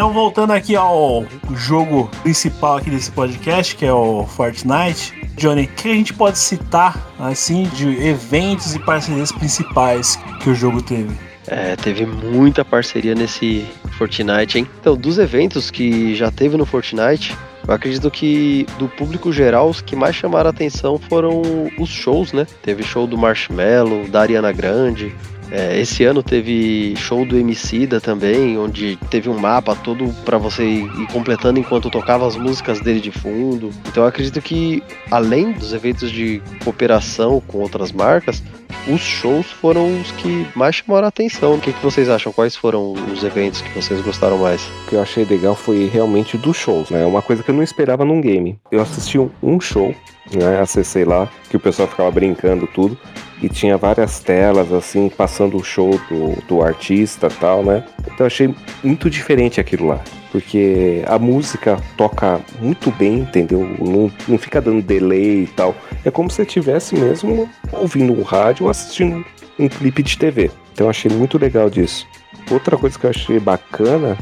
Então, 0.00 0.14
voltando 0.14 0.54
aqui 0.54 0.74
ao 0.74 1.26
jogo 1.54 2.10
principal 2.22 2.78
aqui 2.78 2.88
desse 2.88 3.10
podcast, 3.10 3.76
que 3.76 3.84
é 3.84 3.92
o 3.92 4.24
Fortnite. 4.24 5.12
Johnny, 5.36 5.64
o 5.64 5.68
que 5.68 5.90
a 5.90 5.94
gente 5.94 6.14
pode 6.14 6.38
citar, 6.38 7.12
assim, 7.18 7.64
de 7.64 7.86
eventos 8.06 8.74
e 8.74 8.78
parcerias 8.78 9.30
principais 9.30 10.16
que 10.42 10.48
o 10.48 10.54
jogo 10.54 10.80
teve? 10.80 11.14
É, 11.46 11.76
teve 11.76 12.06
muita 12.06 12.64
parceria 12.64 13.14
nesse 13.14 13.66
Fortnite, 13.98 14.60
hein? 14.60 14.66
Então, 14.80 14.96
dos 14.96 15.18
eventos 15.18 15.70
que 15.70 16.16
já 16.16 16.30
teve 16.30 16.56
no 16.56 16.64
Fortnite, 16.64 17.36
eu 17.68 17.74
acredito 17.74 18.10
que 18.10 18.66
do 18.78 18.88
público 18.88 19.30
geral, 19.30 19.68
os 19.68 19.82
que 19.82 19.94
mais 19.94 20.16
chamaram 20.16 20.48
atenção 20.48 20.98
foram 20.98 21.42
os 21.78 21.90
shows, 21.90 22.32
né? 22.32 22.46
Teve 22.62 22.82
show 22.82 23.06
do 23.06 23.18
Marshmello, 23.18 24.08
da 24.08 24.22
Ariana 24.22 24.50
Grande, 24.50 25.14
é, 25.50 25.80
esse 25.80 26.04
ano 26.04 26.22
teve 26.22 26.94
show 26.96 27.24
do 27.24 27.36
Emicida 27.36 28.00
também, 28.00 28.56
onde 28.58 28.96
teve 29.10 29.28
um 29.28 29.38
mapa 29.38 29.74
todo 29.74 30.08
para 30.24 30.38
você 30.38 30.64
ir 30.64 31.06
completando 31.12 31.58
enquanto 31.58 31.90
tocava 31.90 32.26
as 32.26 32.36
músicas 32.36 32.80
dele 32.80 33.00
de 33.00 33.10
fundo. 33.10 33.70
Então 33.88 34.04
eu 34.04 34.08
acredito 34.08 34.40
que 34.40 34.82
além 35.10 35.52
dos 35.52 35.72
eventos 35.72 36.10
de 36.10 36.40
cooperação 36.64 37.42
com 37.46 37.58
outras 37.58 37.90
marcas, 37.92 38.42
os 38.88 39.00
shows 39.00 39.46
foram 39.46 40.00
os 40.00 40.10
que 40.12 40.46
mais 40.54 40.76
chamaram 40.76 41.06
a 41.06 41.08
atenção. 41.08 41.54
O 41.54 41.60
que, 41.60 41.72
que 41.72 41.82
vocês 41.82 42.08
acham? 42.08 42.32
Quais 42.32 42.56
foram 42.56 42.92
os 42.92 43.22
eventos 43.22 43.60
que 43.60 43.70
vocês 43.70 44.00
gostaram 44.02 44.38
mais? 44.38 44.62
O 44.62 44.88
que 44.88 44.94
eu 44.94 45.02
achei 45.02 45.24
legal 45.24 45.54
foi 45.54 45.88
realmente 45.92 46.38
dos 46.38 46.56
shows, 46.56 46.90
né? 46.90 47.04
Uma 47.04 47.22
coisa 47.22 47.42
que 47.42 47.50
eu 47.50 47.54
não 47.54 47.62
esperava 47.62 48.04
num 48.04 48.20
game. 48.20 48.58
Eu 48.70 48.80
assisti 48.80 49.18
um 49.18 49.60
show, 49.60 49.94
né? 50.32 50.60
Acessei 50.60 51.04
lá, 51.04 51.28
que 51.48 51.56
o 51.56 51.60
pessoal 51.60 51.88
ficava 51.88 52.10
brincando 52.10 52.66
tudo 52.66 52.96
e 53.42 53.48
tinha 53.48 53.76
várias 53.76 54.20
telas 54.20 54.72
assim 54.72 55.08
passando 55.08 55.56
o 55.56 55.64
show 55.64 55.98
do, 56.08 56.42
do 56.46 56.62
artista 56.62 57.28
tal, 57.28 57.62
né? 57.62 57.84
Então 58.12 58.26
achei 58.26 58.54
muito 58.82 59.08
diferente 59.08 59.60
aquilo 59.60 59.88
lá. 59.88 60.00
Porque 60.30 61.02
a 61.06 61.18
música 61.18 61.76
toca 61.96 62.40
muito 62.60 62.90
bem, 62.92 63.20
entendeu? 63.20 63.60
Não, 63.80 64.10
não 64.28 64.38
fica 64.38 64.60
dando 64.60 64.82
delay 64.82 65.44
e 65.44 65.46
tal. 65.48 65.74
É 66.04 66.10
como 66.10 66.30
se 66.30 66.42
estivesse 66.42 66.94
mesmo 66.94 67.48
ouvindo 67.72 68.12
um 68.12 68.22
rádio 68.22 68.64
ou 68.64 68.70
assistindo 68.70 69.24
um 69.58 69.68
clipe 69.68 70.02
de 70.02 70.16
TV. 70.16 70.50
Então 70.72 70.88
achei 70.88 71.10
muito 71.10 71.36
legal 71.36 71.68
disso. 71.68 72.06
Outra 72.50 72.76
coisa 72.76 72.98
que 72.98 73.06
eu 73.06 73.10
achei 73.10 73.40
bacana 73.40 74.16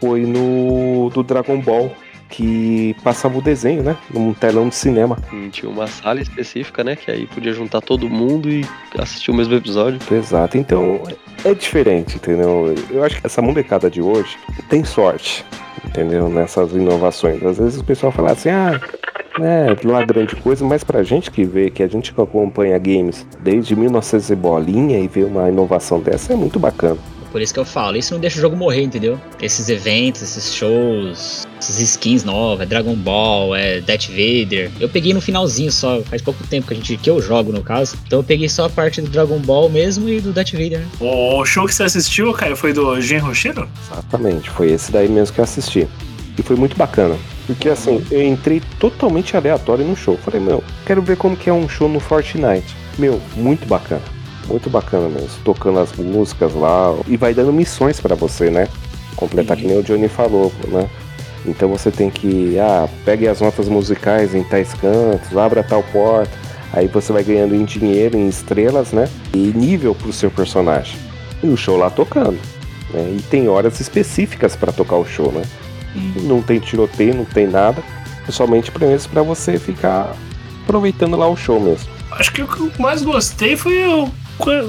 foi 0.00 0.22
no 0.22 1.10
do 1.10 1.22
Dragon 1.22 1.60
Ball, 1.60 1.92
que 2.32 2.96
passava 3.04 3.38
o 3.38 3.42
desenho, 3.42 3.82
né? 3.82 3.94
Num 4.12 4.32
telão 4.32 4.68
de 4.68 4.74
cinema. 4.74 5.18
Hum, 5.32 5.50
Tinha 5.50 5.70
uma 5.70 5.86
sala 5.86 6.20
específica, 6.20 6.82
né? 6.82 6.96
Que 6.96 7.10
aí 7.10 7.26
podia 7.26 7.52
juntar 7.52 7.82
todo 7.82 8.08
mundo 8.08 8.48
e 8.48 8.64
assistir 8.98 9.30
o 9.30 9.34
mesmo 9.34 9.54
episódio. 9.54 10.00
Exato, 10.10 10.56
então 10.56 11.02
é 11.44 11.52
diferente, 11.54 12.16
entendeu? 12.16 12.74
Eu 12.90 13.04
acho 13.04 13.20
que 13.20 13.26
essa 13.26 13.42
molecada 13.42 13.90
de 13.90 14.00
hoje 14.00 14.38
tem 14.70 14.82
sorte, 14.82 15.44
entendeu? 15.84 16.28
Nessas 16.30 16.72
inovações. 16.72 17.42
Às 17.44 17.58
vezes 17.58 17.80
o 17.80 17.84
pessoal 17.84 18.10
fala 18.10 18.32
assim, 18.32 18.48
ah, 18.48 18.80
é, 19.38 19.76
não 19.84 19.98
é 19.98 20.06
grande 20.06 20.34
coisa, 20.36 20.64
mas 20.64 20.82
pra 20.82 21.02
gente 21.02 21.30
que 21.30 21.44
vê, 21.44 21.70
que 21.70 21.82
a 21.82 21.88
gente 21.88 22.14
acompanha 22.16 22.78
games 22.78 23.26
desde 23.40 23.76
1900 23.76 24.30
e 24.30 24.34
bolinha 24.34 24.98
e 24.98 25.06
vê 25.06 25.22
uma 25.22 25.50
inovação 25.50 26.00
dessa 26.00 26.32
é 26.32 26.36
muito 26.36 26.58
bacana. 26.58 26.98
Por 27.32 27.40
isso 27.40 27.54
que 27.54 27.58
eu 27.58 27.64
falo, 27.64 27.96
isso 27.96 28.12
não 28.12 28.20
deixa 28.20 28.36
o 28.36 28.40
jogo 28.42 28.54
morrer, 28.54 28.82
entendeu? 28.82 29.18
Esses 29.40 29.70
eventos, 29.70 30.20
esses 30.20 30.54
shows, 30.54 31.48
essas 31.58 31.80
skins 31.80 32.22
novas, 32.22 32.60
é 32.60 32.66
Dragon 32.66 32.94
Ball, 32.94 33.56
é 33.56 33.80
Death 33.80 34.08
Vader. 34.08 34.70
Eu 34.78 34.88
peguei 34.88 35.14
no 35.14 35.20
finalzinho 35.20 35.72
só, 35.72 36.02
faz 36.02 36.20
pouco 36.20 36.46
tempo 36.46 36.68
que 36.68 36.74
a 36.74 36.76
gente 36.76 36.96
que 36.98 37.08
eu 37.08 37.22
jogo 37.22 37.50
no 37.50 37.62
caso. 37.62 37.96
Então 38.06 38.18
eu 38.18 38.22
peguei 38.22 38.50
só 38.50 38.66
a 38.66 38.70
parte 38.70 39.00
do 39.00 39.08
Dragon 39.08 39.38
Ball 39.38 39.70
mesmo 39.70 40.08
e 40.10 40.20
do 40.20 40.30
Death 40.30 40.52
Vader, 40.52 40.80
né? 40.80 40.86
O 41.00 41.42
show 41.46 41.66
que 41.66 41.74
você 41.74 41.84
assistiu, 41.84 42.32
Caio, 42.34 42.54
foi 42.54 42.74
do 42.74 43.00
Gen 43.00 43.20
Rocheiro? 43.20 43.66
Exatamente, 43.90 44.50
foi 44.50 44.70
esse 44.70 44.92
daí 44.92 45.08
mesmo 45.08 45.34
que 45.34 45.40
eu 45.40 45.44
assisti. 45.44 45.88
E 46.38 46.42
foi 46.42 46.56
muito 46.56 46.76
bacana. 46.76 47.16
Porque 47.46 47.68
assim, 47.70 48.04
eu 48.10 48.22
entrei 48.22 48.62
totalmente 48.78 49.36
aleatório 49.36 49.84
no 49.84 49.96
show. 49.96 50.18
Falei, 50.18 50.40
meu, 50.40 50.62
quero 50.86 51.00
ver 51.00 51.16
como 51.16 51.36
que 51.36 51.48
é 51.48 51.52
um 51.52 51.68
show 51.68 51.88
no 51.88 51.98
Fortnite. 51.98 52.76
Meu, 52.98 53.20
muito 53.36 53.66
bacana. 53.66 54.02
Muito 54.48 54.68
bacana 54.68 55.08
mesmo. 55.08 55.38
Tocando 55.44 55.78
as 55.78 55.92
músicas 55.92 56.54
lá. 56.54 56.94
E 57.06 57.16
vai 57.16 57.34
dando 57.34 57.52
missões 57.52 58.00
pra 58.00 58.14
você, 58.14 58.50
né? 58.50 58.68
Completar 59.16 59.56
que 59.56 59.66
nem 59.66 59.78
o 59.78 59.82
Johnny 59.82 60.08
falou, 60.08 60.52
né? 60.68 60.88
Então 61.44 61.68
você 61.68 61.90
tem 61.90 62.08
que, 62.08 62.58
ah, 62.58 62.88
pegue 63.04 63.26
as 63.26 63.40
notas 63.40 63.68
musicais 63.68 64.34
em 64.34 64.44
tais 64.44 64.72
cantos, 64.74 65.36
abra 65.36 65.62
tal 65.62 65.82
porta. 65.82 66.30
Aí 66.72 66.88
você 66.88 67.12
vai 67.12 67.22
ganhando 67.22 67.54
em 67.54 67.64
dinheiro, 67.64 68.16
em 68.16 68.28
estrelas, 68.28 68.92
né? 68.92 69.08
E 69.34 69.38
nível 69.38 69.94
pro 69.94 70.12
seu 70.12 70.30
personagem. 70.30 70.96
E 71.42 71.48
o 71.48 71.56
show 71.56 71.76
lá 71.76 71.90
tocando. 71.90 72.38
Né? 72.92 73.16
E 73.18 73.22
tem 73.22 73.48
horas 73.48 73.78
específicas 73.80 74.56
pra 74.56 74.72
tocar 74.72 74.96
o 74.96 75.04
show, 75.04 75.30
né? 75.32 75.42
E 75.94 76.20
não 76.22 76.40
tem 76.40 76.58
tiroteio, 76.58 77.14
não 77.14 77.24
tem 77.24 77.46
nada. 77.46 77.82
É 78.26 78.30
somente 78.30 78.70
pra 78.70 79.22
você 79.22 79.58
ficar 79.58 80.14
aproveitando 80.62 81.16
lá 81.16 81.28
o 81.28 81.36
show 81.36 81.60
mesmo. 81.60 81.90
Acho 82.12 82.32
que 82.32 82.42
o 82.42 82.46
que 82.46 82.60
eu 82.60 82.72
mais 82.78 83.02
gostei 83.02 83.56
foi 83.56 83.86
o. 83.86 84.08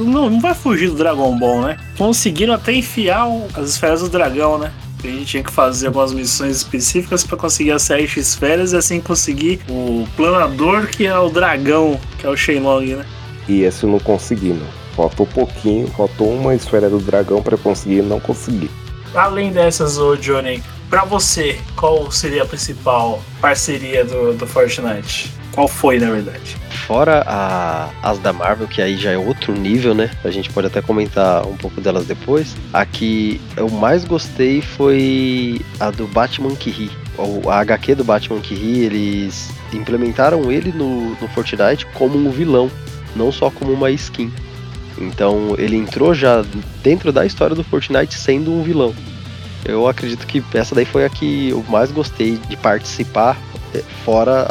Não, 0.05 0.29
não 0.29 0.39
vai 0.39 0.53
fugir 0.53 0.89
do 0.89 0.95
Dragon 0.95 1.37
Ball, 1.37 1.61
né? 1.61 1.77
Conseguiram 1.97 2.53
até 2.53 2.73
enfiar 2.73 3.25
as 3.55 3.69
esferas 3.69 4.01
do 4.01 4.09
dragão, 4.09 4.57
né? 4.57 4.71
A 5.03 5.07
gente 5.07 5.25
tinha 5.25 5.43
que 5.43 5.51
fazer 5.51 5.87
algumas 5.87 6.13
missões 6.13 6.57
específicas 6.57 7.25
pra 7.25 7.35
conseguir 7.35 7.71
as 7.71 7.81
sete 7.81 8.19
esferas 8.19 8.71
e 8.71 8.77
assim 8.77 9.01
conseguir 9.01 9.59
o 9.67 10.07
planador, 10.15 10.87
que 10.87 11.05
é 11.05 11.17
o 11.17 11.29
dragão, 11.29 11.99
que 12.17 12.25
é 12.25 12.29
o 12.29 12.37
Shenlong, 12.37 12.95
né? 12.95 13.05
E 13.47 13.63
esse 13.63 13.85
não 13.85 13.99
consegui, 13.99 14.49
não. 14.49 14.67
Faltou 14.95 15.25
pouquinho, 15.25 15.87
faltou 15.87 16.33
uma 16.33 16.55
esfera 16.55 16.89
do 16.89 16.99
dragão 16.99 17.41
pra 17.41 17.57
conseguir, 17.57 18.01
não 18.01 18.19
consegui. 18.19 18.69
Além 19.13 19.51
dessas, 19.51 19.97
ô 19.97 20.15
Johnny, 20.15 20.63
pra 20.89 21.03
você, 21.03 21.59
qual 21.75 22.09
seria 22.09 22.43
a 22.43 22.45
principal 22.45 23.21
parceria 23.41 24.05
do, 24.05 24.33
do 24.33 24.47
Fortnite? 24.47 25.31
Qual 25.51 25.67
foi, 25.67 25.99
na 25.99 26.09
verdade? 26.09 26.55
Fora 26.87 27.23
a- 27.25 27.89
as 28.03 28.19
da 28.19 28.33
Marvel, 28.33 28.67
que 28.67 28.81
aí 28.81 28.97
já 28.97 29.11
é 29.11 29.17
outro 29.17 29.53
nível, 29.53 29.93
né? 29.93 30.09
A 30.23 30.29
gente 30.29 30.49
pode 30.49 30.67
até 30.67 30.81
comentar 30.81 31.45
um 31.47 31.55
pouco 31.55 31.79
delas 31.79 32.05
depois. 32.05 32.55
A 32.73 32.85
que 32.85 33.39
eu 33.55 33.69
mais 33.69 34.03
gostei 34.03 34.61
foi 34.61 35.61
a 35.79 35.89
do 35.91 36.05
Batman 36.07 36.55
que 36.55 36.69
ri. 36.69 36.91
A 37.49 37.59
HQ 37.59 37.95
do 37.95 38.03
Batman 38.03 38.41
que 38.41 38.53
ri, 38.53 38.79
eles 38.83 39.49
implementaram 39.71 40.51
ele 40.51 40.71
no, 40.73 41.11
no 41.21 41.27
Fortnite 41.29 41.85
como 41.93 42.17
um 42.17 42.29
vilão, 42.29 42.69
não 43.15 43.31
só 43.31 43.49
como 43.49 43.71
uma 43.71 43.89
skin. 43.91 44.31
Então 44.97 45.55
ele 45.57 45.77
entrou 45.77 46.13
já 46.13 46.43
dentro 46.83 47.11
da 47.13 47.25
história 47.25 47.55
do 47.55 47.63
Fortnite 47.63 48.15
sendo 48.15 48.51
um 48.51 48.61
vilão. 48.61 48.93
Eu 49.63 49.87
acredito 49.87 50.27
que 50.27 50.43
essa 50.53 50.75
daí 50.75 50.85
foi 50.85 51.05
a 51.05 51.09
que 51.09 51.49
eu 51.49 51.63
mais 51.69 51.91
gostei 51.91 52.37
de 52.49 52.57
participar, 52.57 53.37
eh, 53.73 53.81
fora 54.03 54.45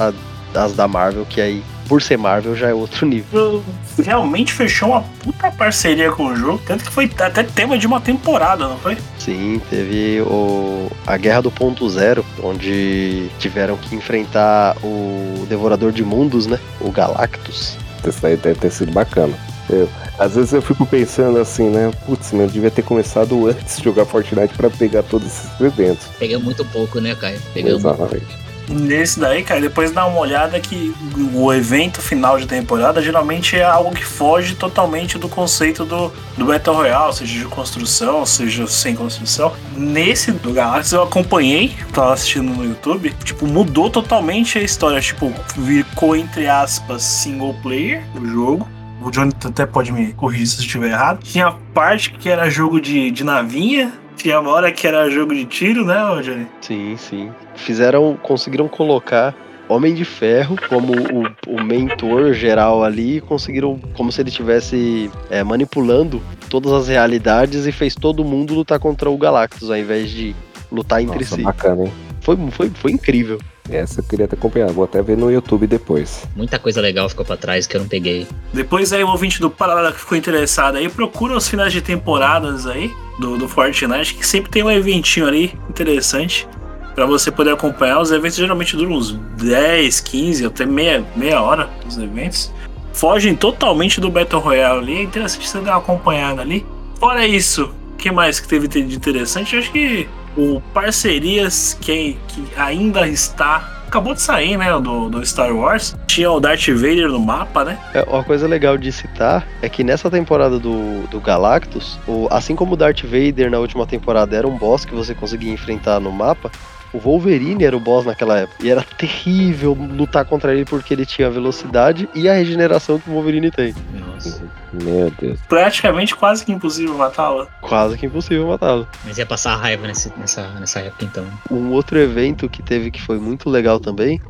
a- 0.54 0.58
as 0.64 0.72
da 0.74 0.88
Marvel, 0.88 1.26
que 1.28 1.40
aí, 1.40 1.62
por 1.88 2.02
ser 2.02 2.16
Marvel, 2.16 2.56
já 2.56 2.68
é 2.68 2.74
outro 2.74 3.06
nível. 3.06 3.62
Realmente 4.02 4.52
fechou 4.52 4.90
uma 4.90 5.02
puta 5.22 5.50
parceria 5.50 6.10
com 6.12 6.26
o 6.26 6.36
jogo, 6.36 6.60
tanto 6.66 6.84
que 6.84 6.90
foi 6.90 7.10
até 7.18 7.42
tema 7.42 7.78
de 7.78 7.86
uma 7.86 8.00
temporada, 8.00 8.68
não 8.68 8.78
foi? 8.78 8.96
Sim, 9.18 9.60
teve 9.70 10.20
o, 10.22 10.90
a 11.06 11.16
Guerra 11.16 11.42
do 11.42 11.50
Ponto 11.50 11.88
Zero, 11.88 12.24
onde 12.42 13.28
tiveram 13.38 13.76
que 13.76 13.94
enfrentar 13.94 14.76
o 14.82 15.46
Devorador 15.48 15.92
de 15.92 16.04
Mundos, 16.04 16.46
né? 16.46 16.58
O 16.80 16.90
Galactus. 16.90 17.76
Isso 18.06 18.26
aí 18.26 18.36
deve 18.36 18.58
ter 18.58 18.70
sido 18.70 18.92
bacana. 18.92 19.34
Eu, 19.70 19.88
às 20.18 20.34
vezes 20.34 20.52
eu 20.52 20.60
fico 20.60 20.84
pensando 20.84 21.38
assim, 21.38 21.68
né? 21.68 21.90
Putz, 22.04 22.32
meu, 22.32 22.42
eu 22.42 22.50
devia 22.50 22.70
ter 22.70 22.82
começado 22.82 23.46
antes 23.46 23.78
de 23.78 23.84
jogar 23.84 24.04
Fortnite 24.04 24.54
pra 24.54 24.68
pegar 24.68 25.02
todos 25.02 25.28
esses 25.28 25.60
eventos. 25.60 26.06
Peguei 26.18 26.36
muito 26.36 26.64
pouco, 26.66 27.00
né, 27.00 27.14
Caio? 27.14 27.40
Pegamos. 27.54 27.78
Exatamente. 27.78 28.41
Nesse 28.72 29.20
daí, 29.20 29.42
cara, 29.42 29.60
depois 29.60 29.90
dá 29.90 30.06
uma 30.06 30.18
olhada 30.18 30.58
que 30.58 30.94
o 31.34 31.52
evento 31.52 32.00
final 32.00 32.38
de 32.38 32.46
temporada 32.46 33.02
geralmente 33.02 33.56
é 33.56 33.64
algo 33.64 33.92
que 33.94 34.04
foge 34.04 34.54
totalmente 34.54 35.18
do 35.18 35.28
conceito 35.28 35.84
do, 35.84 36.12
do 36.36 36.46
Battle 36.46 36.76
Royale, 36.76 37.14
seja 37.14 37.38
de 37.38 37.44
construção, 37.46 38.24
seja 38.24 38.66
sem 38.66 38.94
construção. 38.94 39.52
Nesse 39.76 40.32
do 40.32 40.52
Galactus 40.52 40.92
eu 40.92 41.02
acompanhei, 41.02 41.76
tava 41.92 42.14
assistindo 42.14 42.52
no 42.52 42.64
YouTube, 42.64 43.14
tipo, 43.22 43.46
mudou 43.46 43.90
totalmente 43.90 44.58
a 44.58 44.62
história, 44.62 45.00
tipo, 45.00 45.32
ficou 45.66 46.16
entre 46.16 46.48
aspas 46.48 47.02
single 47.02 47.54
player 47.62 48.02
o 48.14 48.26
jogo. 48.26 48.68
O 49.04 49.10
Johnny 49.10 49.32
até 49.44 49.66
pode 49.66 49.90
me 49.90 50.12
corrigir 50.12 50.46
se 50.46 50.58
eu 50.58 50.60
estiver 50.60 50.90
errado. 50.90 51.24
Tinha 51.24 51.52
parte 51.74 52.12
que 52.12 52.28
era 52.28 52.48
jogo 52.48 52.80
de, 52.80 53.10
de 53.10 53.24
navinha, 53.24 53.92
tinha 54.22 54.38
uma 54.38 54.52
hora 54.52 54.70
que 54.70 54.86
era 54.86 55.10
jogo 55.10 55.34
de 55.34 55.44
tiro, 55.44 55.84
né, 55.84 56.04
ô 56.04 56.22
Johnny? 56.22 56.46
Sim, 56.60 56.96
sim. 56.96 57.30
Fizeram, 57.56 58.16
conseguiram 58.22 58.68
colocar 58.68 59.34
Homem 59.68 59.94
de 59.94 60.04
Ferro 60.04 60.56
como 60.68 60.92
o, 60.92 61.54
o 61.56 61.62
mentor 61.62 62.32
geral 62.32 62.84
ali, 62.84 63.20
conseguiram, 63.20 63.80
como 63.94 64.12
se 64.12 64.20
ele 64.20 64.28
estivesse 64.28 65.10
é, 65.28 65.42
manipulando 65.42 66.22
todas 66.48 66.72
as 66.72 66.88
realidades 66.88 67.66
e 67.66 67.72
fez 67.72 67.94
todo 67.94 68.24
mundo 68.24 68.54
lutar 68.54 68.78
contra 68.78 69.10
o 69.10 69.18
Galactus, 69.18 69.70
ao 69.70 69.76
invés 69.76 70.10
de 70.10 70.36
lutar 70.70 71.02
entre 71.02 71.18
Nossa, 71.18 71.36
si. 71.36 71.42
bacana, 71.42 71.84
hein? 71.84 71.92
Foi, 72.22 72.36
foi, 72.52 72.70
foi 72.70 72.92
incrível. 72.92 73.38
Essa 73.70 74.00
eu 74.00 74.04
queria 74.04 74.26
ter 74.26 74.36
acompanhado. 74.36 74.72
Vou 74.72 74.84
até 74.84 75.02
ver 75.02 75.16
no 75.16 75.30
YouTube 75.30 75.66
depois. 75.66 76.24
Muita 76.34 76.58
coisa 76.58 76.80
legal 76.80 77.08
ficou 77.08 77.24
pra 77.24 77.36
trás 77.36 77.66
que 77.66 77.76
eu 77.76 77.80
não 77.80 77.88
peguei. 77.88 78.26
Depois 78.52 78.92
aí 78.92 79.02
o 79.02 79.08
ouvinte 79.08 79.40
do 79.40 79.50
Paralelo 79.50 79.92
que 79.92 80.00
ficou 80.00 80.16
interessado 80.16 80.76
aí, 80.76 80.88
procura 80.88 81.36
os 81.36 81.48
finais 81.48 81.72
de 81.72 81.80
temporadas 81.80 82.66
aí 82.66 82.92
do, 83.18 83.36
do 83.36 83.48
Fortnite, 83.48 84.14
que 84.14 84.26
sempre 84.26 84.50
tem 84.50 84.62
um 84.62 84.70
eventinho 84.70 85.26
ali 85.26 85.54
interessante 85.68 86.46
pra 86.94 87.06
você 87.06 87.30
poder 87.30 87.52
acompanhar. 87.52 88.00
Os 88.00 88.10
eventos 88.10 88.36
geralmente 88.36 88.76
duram 88.76 88.92
uns 88.92 89.12
10, 89.12 90.00
15, 90.00 90.46
até 90.46 90.64
meia, 90.64 91.04
meia 91.16 91.40
hora 91.40 91.68
os 91.86 91.98
eventos. 91.98 92.52
Fogem 92.92 93.34
totalmente 93.34 94.00
do 94.00 94.10
Battle 94.10 94.40
Royale 94.40 94.80
ali, 94.80 94.98
é 94.98 95.02
interessante 95.02 95.48
você 95.48 95.58
dar 95.60 95.72
uma 95.72 95.78
acompanhada 95.78 96.42
ali. 96.42 96.66
Fora 97.00 97.26
isso, 97.26 97.72
o 97.94 97.96
que 97.96 98.10
mais 98.12 98.38
que 98.38 98.46
teve 98.46 98.68
de 98.68 98.94
interessante? 98.94 99.54
Eu 99.54 99.60
acho 99.60 99.72
que 99.72 100.08
o 100.36 100.60
parcerias 100.72 101.76
que, 101.80 102.16
que 102.28 102.48
ainda 102.56 103.06
está. 103.06 103.82
Acabou 103.86 104.14
de 104.14 104.22
sair, 104.22 104.56
né? 104.56 104.72
Do, 104.80 105.10
do 105.10 105.26
Star 105.26 105.54
Wars. 105.54 105.94
Tinha 106.06 106.30
o 106.30 106.40
Darth 106.40 106.66
Vader 106.68 107.08
no 107.08 107.20
mapa, 107.20 107.62
né? 107.62 107.78
É, 107.92 108.02
uma 108.04 108.24
coisa 108.24 108.48
legal 108.48 108.78
de 108.78 108.90
citar 108.90 109.46
é 109.60 109.68
que 109.68 109.84
nessa 109.84 110.10
temporada 110.10 110.58
do, 110.58 111.06
do 111.08 111.20
Galactus, 111.20 111.98
o, 112.08 112.26
assim 112.30 112.56
como 112.56 112.72
o 112.72 112.76
Darth 112.76 113.02
Vader 113.02 113.50
na 113.50 113.58
última 113.58 113.86
temporada 113.86 114.34
era 114.34 114.48
um 114.48 114.56
boss 114.56 114.86
que 114.86 114.94
você 114.94 115.14
conseguia 115.14 115.52
enfrentar 115.52 116.00
no 116.00 116.10
mapa, 116.10 116.50
o 116.92 116.98
Wolverine 116.98 117.64
era 117.64 117.76
o 117.76 117.80
boss 117.80 118.04
naquela 118.04 118.38
época. 118.40 118.64
E 118.64 118.70
era 118.70 118.82
terrível 118.82 119.72
lutar 119.72 120.24
contra 120.24 120.52
ele 120.54 120.64
porque 120.64 120.92
ele 120.94 121.06
tinha 121.06 121.28
a 121.28 121.30
velocidade 121.30 122.08
e 122.14 122.28
a 122.28 122.34
regeneração 122.34 122.98
que 122.98 123.08
o 123.08 123.12
Wolverine 123.14 123.50
tem. 123.50 123.74
Nossa. 123.94 124.42
Meu 124.72 125.10
Deus. 125.20 125.38
Praticamente 125.48 126.14
quase 126.14 126.44
que 126.44 126.52
impossível 126.52 126.96
matá-la. 126.96 127.46
Quase 127.60 127.98
que 127.98 128.06
impossível 128.06 128.46
matá-lo. 128.48 128.86
Mas 129.04 129.18
ia 129.18 129.26
passar 129.26 129.56
raiva 129.56 129.86
nesse- 129.86 130.12
nessa, 130.16 130.48
nessa 130.58 130.80
época 130.80 131.04
então. 131.04 131.24
Um 131.50 131.70
outro 131.72 131.98
evento 131.98 132.48
que 132.48 132.62
teve 132.62 132.90
que 132.90 133.00
foi 133.02 133.18
muito 133.18 133.50
legal 133.50 133.78
também 133.78 134.20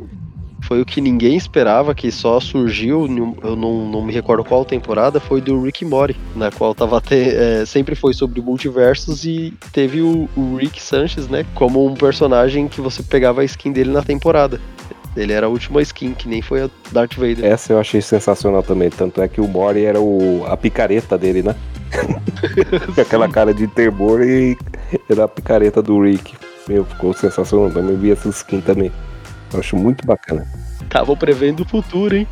foi 0.63 0.81
o 0.81 0.87
que 0.87 1.01
ninguém 1.01 1.37
esperava, 1.37 1.95
que 1.95 2.11
só 2.11 2.41
surgiu, 2.41 3.07
eu 3.43 3.57
não, 3.57 3.87
não 3.91 4.03
me 4.05 4.13
recordo 4.13 4.45
qual 4.45 4.65
temporada, 4.65 5.21
foi 5.21 5.41
do 5.41 5.61
Rick 5.63 5.85
Morty, 5.85 6.17
na 6.35 6.51
qual 6.51 6.75
tava 6.75 7.01
te- 7.01 7.15
é, 7.35 7.65
sempre 7.67 7.95
foi 7.95 8.15
sobre 8.15 8.41
multiversos 8.41 9.25
e 9.25 9.53
teve 9.73 10.01
o, 10.01 10.29
o 10.37 10.57
Rick 10.57 10.81
Sanchez, 10.81 11.29
né, 11.29 11.45
como 11.55 11.85
um 11.87 11.95
personagem 11.95 12.69
que 12.69 12.81
você 12.81 13.03
pegava 13.03 13.41
a 13.41 13.45
skin 13.45 13.73
dele 13.73 13.91
na 13.91 14.03
temporada. 14.03 14.61
Ele 15.15 15.33
era 15.35 15.45
a 15.45 15.49
última 15.51 15.83
skin, 15.83 16.15
que 16.15 16.27
nem 16.27 16.41
foi 16.41 16.63
a 16.63 16.71
Darth 16.91 17.17
Vader. 17.17 17.45
Essa 17.45 17.75
eu 17.75 17.79
achei 17.79 18.01
sensacional 18.01 18.63
também. 18.63 18.89
Tanto 18.89 19.21
é 19.21 19.29
que 19.29 19.43
o 19.43 19.47
Mori 19.47 19.85
era 19.85 20.01
o, 20.01 20.43
a 20.47 20.57
picareta 20.57 21.19
dele, 21.19 21.43
né? 21.43 21.55
Aquela 22.99 23.29
cara 23.29 23.53
de 23.53 23.67
terror 23.67 24.23
e 24.23 24.57
era 25.11 25.25
a 25.25 25.29
picareta 25.29 25.83
do 25.83 26.01
Rick. 26.01 26.35
Meu, 26.67 26.85
ficou 26.87 27.13
sensacional. 27.13 27.71
Também 27.71 27.95
vi 27.97 28.11
essa 28.11 28.29
skin 28.31 28.63
também. 28.63 28.91
Eu 29.53 29.61
acho 29.61 29.77
muito 29.77 30.07
bacana. 30.07 30.47
Tava 30.89 31.17
prevendo 31.17 31.61
o 31.61 31.69
futuro, 31.69 32.17
hein? 32.17 32.27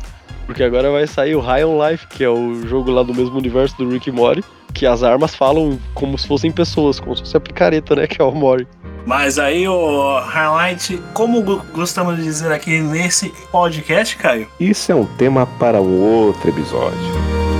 Porque 0.45 0.63
agora 0.63 0.91
vai 0.91 1.07
sair 1.07 1.35
o 1.35 1.39
High 1.39 1.63
on 1.63 1.87
Life, 1.87 2.07
que 2.07 2.23
é 2.23 2.29
o 2.29 2.67
jogo 2.67 2.91
lá 2.91 3.03
do 3.03 3.13
mesmo 3.13 3.37
universo 3.37 3.77
do 3.77 3.89
Rick 3.89 4.09
e 4.09 4.11
Morty, 4.11 4.43
que 4.73 4.85
as 4.85 5.03
armas 5.03 5.35
falam 5.35 5.79
como 5.93 6.17
se 6.17 6.27
fossem 6.27 6.51
pessoas, 6.51 6.99
como 6.99 7.15
se 7.15 7.21
fosse 7.21 7.37
a 7.37 7.39
picareta, 7.39 7.95
né, 7.95 8.07
que 8.07 8.21
é 8.21 8.25
o 8.25 8.31
Morty. 8.31 8.67
Mas 9.05 9.39
aí 9.39 9.67
o 9.67 10.19
highlight, 10.19 11.01
como 11.13 11.41
gostamos 11.73 12.17
de 12.17 12.23
dizer 12.23 12.51
aqui 12.51 12.79
nesse 12.79 13.29
podcast, 13.51 14.15
Caio, 14.17 14.47
Isso 14.59 14.91
é 14.91 14.95
um 14.95 15.05
tema 15.05 15.45
para 15.45 15.81
um 15.81 16.01
outro 16.01 16.49
episódio. 16.49 17.50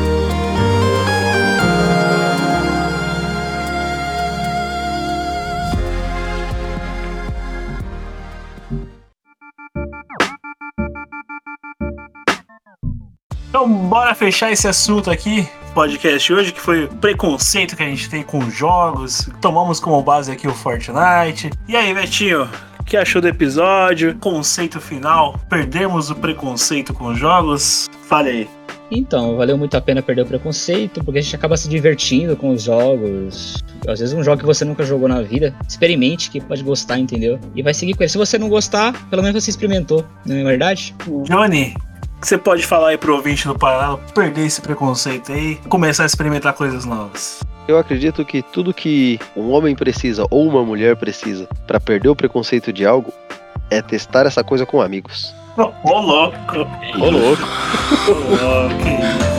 Então, 13.51 13.67
bora 13.67 14.15
fechar 14.15 14.49
esse 14.49 14.65
assunto 14.65 15.11
aqui, 15.11 15.45
podcast 15.73 16.31
hoje, 16.31 16.53
que 16.53 16.61
foi 16.61 16.85
o 16.85 16.87
preconceito 16.87 17.75
que 17.75 17.83
a 17.83 17.85
gente 17.85 18.09
tem 18.09 18.23
com 18.23 18.49
jogos. 18.49 19.29
Tomamos 19.41 19.77
como 19.77 20.01
base 20.01 20.31
aqui 20.31 20.47
o 20.47 20.53
Fortnite. 20.53 21.51
E 21.67 21.75
aí, 21.75 21.93
Betinho, 21.93 22.49
o 22.79 22.83
que 22.85 22.95
achou 22.95 23.21
do 23.21 23.27
episódio? 23.27 24.15
Conceito 24.19 24.79
final? 24.79 25.37
Perdemos 25.49 26.09
o 26.09 26.15
preconceito 26.15 26.93
com 26.93 27.13
jogos? 27.13 27.89
Fale 28.03 28.29
aí. 28.29 28.49
Então, 28.89 29.35
valeu 29.35 29.57
muito 29.57 29.75
a 29.75 29.81
pena 29.81 30.01
perder 30.01 30.21
o 30.21 30.27
preconceito, 30.27 31.03
porque 31.03 31.19
a 31.19 31.21
gente 31.21 31.35
acaba 31.35 31.57
se 31.57 31.67
divertindo 31.67 32.37
com 32.37 32.51
os 32.51 32.63
jogos. 32.63 33.61
Às 33.85 33.99
vezes 33.99 34.13
um 34.13 34.23
jogo 34.23 34.37
que 34.37 34.45
você 34.45 34.63
nunca 34.63 34.85
jogou 34.85 35.09
na 35.09 35.21
vida, 35.21 35.53
experimente 35.67 36.31
que 36.31 36.39
pode 36.39 36.63
gostar, 36.63 36.99
entendeu? 36.99 37.37
E 37.53 37.61
vai 37.61 37.73
seguir 37.73 37.95
com 37.95 38.03
ele. 38.03 38.09
Se 38.09 38.17
você 38.17 38.37
não 38.37 38.47
gostar, 38.47 38.93
pelo 39.09 39.21
menos 39.21 39.43
você 39.43 39.49
experimentou, 39.49 40.05
não 40.25 40.37
é 40.37 40.43
verdade? 40.45 40.95
Johnny, 41.25 41.75
que 42.21 42.27
você 42.27 42.37
pode 42.37 42.65
falar 42.65 42.89
aí 42.89 42.97
pro 42.97 43.15
ouvinte 43.15 43.47
do 43.47 43.57
Paralelo 43.57 43.99
perder 44.13 44.45
esse 44.45 44.61
preconceito 44.61 45.31
aí 45.31 45.53
e 45.53 45.67
começar 45.67 46.03
a 46.03 46.05
experimentar 46.05 46.53
coisas 46.53 46.85
novas? 46.85 47.39
Eu 47.67 47.79
acredito 47.79 48.23
que 48.23 48.43
tudo 48.43 48.73
que 48.73 49.19
um 49.35 49.49
homem 49.49 49.75
precisa 49.75 50.25
ou 50.29 50.47
uma 50.47 50.63
mulher 50.63 50.95
precisa 50.95 51.47
para 51.65 51.79
perder 51.79 52.09
o 52.09 52.15
preconceito 52.15 52.71
de 52.71 52.85
algo 52.85 53.11
é 53.71 53.81
testar 53.81 54.27
essa 54.27 54.43
coisa 54.43 54.65
com 54.65 54.81
amigos. 54.81 55.33
Ô, 55.57 55.99
louco! 55.99 56.37
Ô, 56.99 57.09
louco! 57.09 57.43
Ô, 58.07 58.11
louco! 58.11 58.75
que 58.83 58.89
isso. 58.89 59.31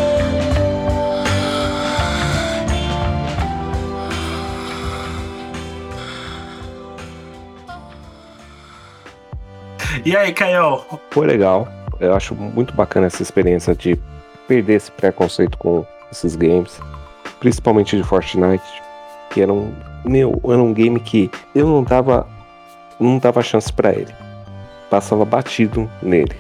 E 10.05 10.17
aí, 10.17 10.33
Caio? 10.33 10.81
Foi 11.11 11.27
legal. 11.27 11.69
Eu 12.03 12.15
acho 12.15 12.35
muito 12.35 12.75
bacana 12.75 13.07
essa 13.07 13.23
experiência 13.23 13.77
de 13.77 13.97
perder 14.49 14.75
esse 14.75 14.91
preconceito 14.91 15.57
com 15.57 15.87
esses 16.11 16.35
games, 16.35 16.81
principalmente 17.39 17.97
de 17.97 18.03
Fortnite, 18.03 18.83
que 19.31 19.41
era 19.41 19.53
um, 19.53 19.73
meu, 20.05 20.41
era 20.45 20.61
um 20.61 20.75
game 20.75 20.99
que 20.99 21.31
eu 21.55 21.65
não 21.65 21.85
dava, 21.85 22.27
não 22.99 23.19
dava 23.19 23.41
chance 23.41 23.73
pra 23.73 23.93
ele, 23.93 24.13
passava 24.91 25.25
batido 25.25 25.89
nele. 26.03 26.35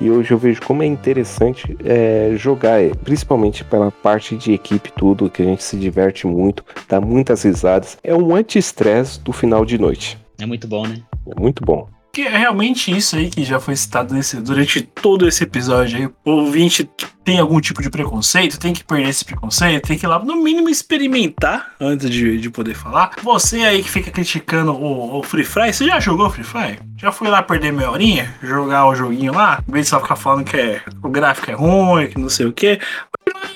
E 0.00 0.10
hoje 0.10 0.32
eu 0.32 0.38
vejo 0.38 0.62
como 0.62 0.82
é 0.82 0.86
interessante 0.86 1.76
é, 1.84 2.32
jogar 2.36 2.80
principalmente 3.04 3.62
pela 3.64 3.90
parte 3.90 4.34
de 4.34 4.52
equipe 4.54 4.90
tudo, 4.92 5.28
que 5.28 5.42
a 5.42 5.44
gente 5.44 5.62
se 5.62 5.76
diverte 5.76 6.26
muito, 6.26 6.64
dá 6.88 7.02
muitas 7.02 7.42
risadas. 7.42 7.98
É 8.02 8.14
um 8.14 8.34
anti-estresse 8.34 9.20
do 9.20 9.32
final 9.32 9.64
de 9.64 9.76
noite. 9.76 10.18
É 10.40 10.46
muito 10.46 10.66
bom, 10.66 10.86
né? 10.86 11.02
É 11.28 11.38
muito 11.38 11.62
bom. 11.62 11.86
Que 12.14 12.22
é 12.22 12.36
realmente 12.36 12.94
isso 12.94 13.16
aí 13.16 13.30
que 13.30 13.42
já 13.42 13.58
foi 13.58 13.74
citado 13.74 14.12
nesse, 14.12 14.36
durante 14.36 14.82
todo 14.82 15.26
esse 15.26 15.44
episódio 15.44 15.98
aí. 15.98 16.06
O 16.24 16.42
ouvinte 16.42 16.88
tem 17.24 17.38
algum 17.38 17.60
tipo 17.60 17.82
de 17.82 17.90
preconceito, 17.90 18.58
tem 18.58 18.72
que 18.72 18.84
perder 18.84 19.08
esse 19.08 19.24
preconceito, 19.24 19.86
tem 19.86 19.98
que 19.98 20.06
ir 20.06 20.08
lá, 20.08 20.18
no 20.18 20.36
mínimo, 20.36 20.68
experimentar 20.68 21.72
antes 21.80 22.10
de, 22.10 22.38
de 22.38 22.50
poder 22.50 22.74
falar. 22.74 23.12
Você 23.22 23.62
aí 23.62 23.82
que 23.82 23.90
fica 23.90 24.10
criticando 24.10 24.72
o, 24.72 25.18
o 25.18 25.22
Free 25.22 25.44
Fire, 25.44 25.72
você 25.72 25.86
já 25.86 26.00
jogou 26.00 26.30
Free 26.30 26.44
Fire? 26.44 26.80
Já 26.96 27.10
foi 27.10 27.28
lá 27.28 27.42
perder 27.42 27.72
meia 27.72 27.90
horinha? 27.90 28.34
Jogar 28.42 28.86
o 28.86 28.94
joguinho 28.94 29.32
lá? 29.32 29.62
Em 29.68 29.72
vez 29.72 29.86
de 29.86 29.90
só 29.90 30.00
ficar 30.00 30.16
falando 30.16 30.44
que 30.44 30.56
é, 30.56 30.82
o 31.02 31.08
gráfico 31.08 31.50
é 31.50 31.54
ruim, 31.54 32.06
que 32.08 32.18
não 32.18 32.28
sei 32.28 32.46
o 32.46 32.52
que. 32.52 32.78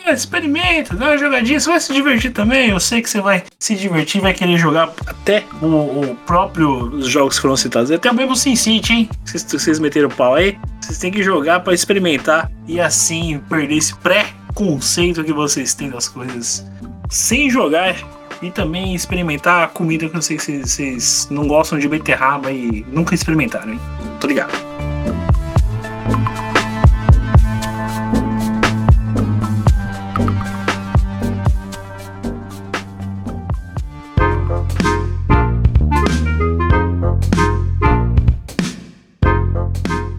Experimenta, 0.07 0.95
dá 0.95 1.07
uma 1.07 1.19
jogadinha, 1.19 1.59
você 1.59 1.69
vai 1.69 1.81
se 1.81 1.93
divertir 1.93 2.33
também. 2.33 2.71
Eu 2.71 2.79
sei 2.79 3.03
que 3.03 3.11
você 3.11 3.21
vai 3.21 3.43
se 3.59 3.75
divertir, 3.75 4.21
vai 4.21 4.33
querer 4.33 4.57
jogar 4.57 4.93
até 5.07 5.45
o, 5.61 5.67
o 5.67 6.17
próprio 6.27 6.87
os 6.95 7.09
jogos 7.09 7.37
que 7.37 7.43
foram 7.43 7.57
citados. 7.57 7.91
Até 7.91 8.13
mesmo 8.13 8.37
Sin 8.37 8.55
City, 8.55 8.93
hein? 8.93 9.11
Vocês, 9.25 9.45
vocês 9.45 9.79
meteram 9.81 10.09
o 10.09 10.15
pau 10.15 10.35
aí. 10.35 10.57
Vocês 10.81 10.99
têm 10.99 11.11
que 11.11 11.23
jogar 11.23 11.61
para 11.61 11.75
experimentar 11.75 12.51
e 12.69 12.81
assim 12.81 13.41
perder 13.57 13.77
esse 13.79 13.95
pré-conceito 13.97 15.25
que 15.25 15.33
vocês 15.33 15.73
têm 15.73 15.89
das 15.89 16.09
coisas 16.09 16.63
sem 17.09 17.49
jogar 17.49 17.97
e 18.43 18.51
também 18.51 18.95
experimentar 18.95 19.65
a 19.65 19.67
comida 19.67 20.11
que 20.11 20.15
eu 20.15 20.21
sei 20.21 20.37
que 20.37 20.63
vocês, 20.63 21.27
não 21.31 21.49
gostam 21.49 21.79
de 21.79 21.89
beterraba 21.89 22.53
e 22.53 22.85
nunca 22.93 23.15
experimentaram, 23.15 23.73
hein? 23.73 23.81
Tô 24.21 24.27
ligado. 24.27 24.53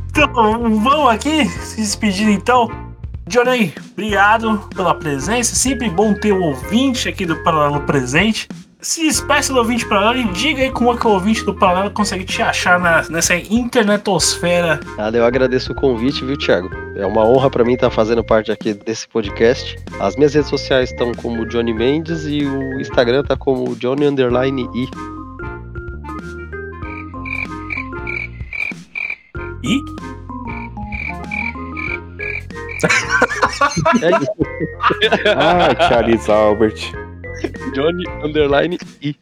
Então, 0.09 0.33
vamos 0.79 1.09
aqui 1.11 1.47
se 1.47 1.77
despedir 1.77 2.29
então. 2.29 2.86
Johnny, 3.27 3.73
obrigado 3.91 4.57
pela 4.75 4.95
presença. 4.95 5.55
Sempre 5.55 5.89
bom 5.89 6.13
ter 6.13 6.31
o 6.31 6.41
ouvinte 6.41 7.09
aqui 7.09 7.25
do 7.25 7.35
Paralelo 7.43 7.81
presente. 7.81 8.47
Se 8.79 9.01
despeça 9.01 9.51
do 9.51 9.59
ouvinte 9.59 9.85
Paralelo 9.87 10.29
e 10.29 10.31
diga 10.33 10.61
aí 10.61 10.71
como 10.71 10.93
é 10.93 10.97
que 10.97 11.05
o 11.07 11.09
ouvinte 11.09 11.43
do 11.43 11.53
Paralelo 11.53 11.91
consegue 11.91 12.23
te 12.23 12.41
achar 12.41 12.79
na- 12.79 13.03
nessa 13.09 13.35
internetosfera. 13.35 14.79
Nada, 14.95 15.17
eu 15.17 15.25
agradeço 15.25 15.71
o 15.71 15.75
convite, 15.75 16.23
viu, 16.23 16.37
Thiago? 16.37 16.69
É 16.95 17.05
uma 17.05 17.25
honra 17.25 17.49
pra 17.49 17.65
mim 17.65 17.73
estar 17.73 17.89
fazendo 17.89 18.23
parte 18.23 18.51
aqui 18.51 18.73
desse 18.73 19.07
podcast. 19.07 19.75
As 19.99 20.15
minhas 20.15 20.33
redes 20.35 20.49
sociais 20.49 20.91
estão 20.91 21.11
como 21.13 21.45
Johnny 21.47 21.73
Mendes 21.73 22.25
e 22.25 22.45
o 22.45 22.79
Instagram 22.79 23.23
tá 23.23 23.35
como 23.35 23.75
Johnny 23.75 24.05
Underline 24.05 24.69
I. 24.73 24.87
E 29.63 29.79
Ah, 35.35 35.87
Charles 35.87 36.29
Albert. 36.29 36.91
Johnny 37.73 38.03
Underline 38.23 38.77
I. 39.01 39.15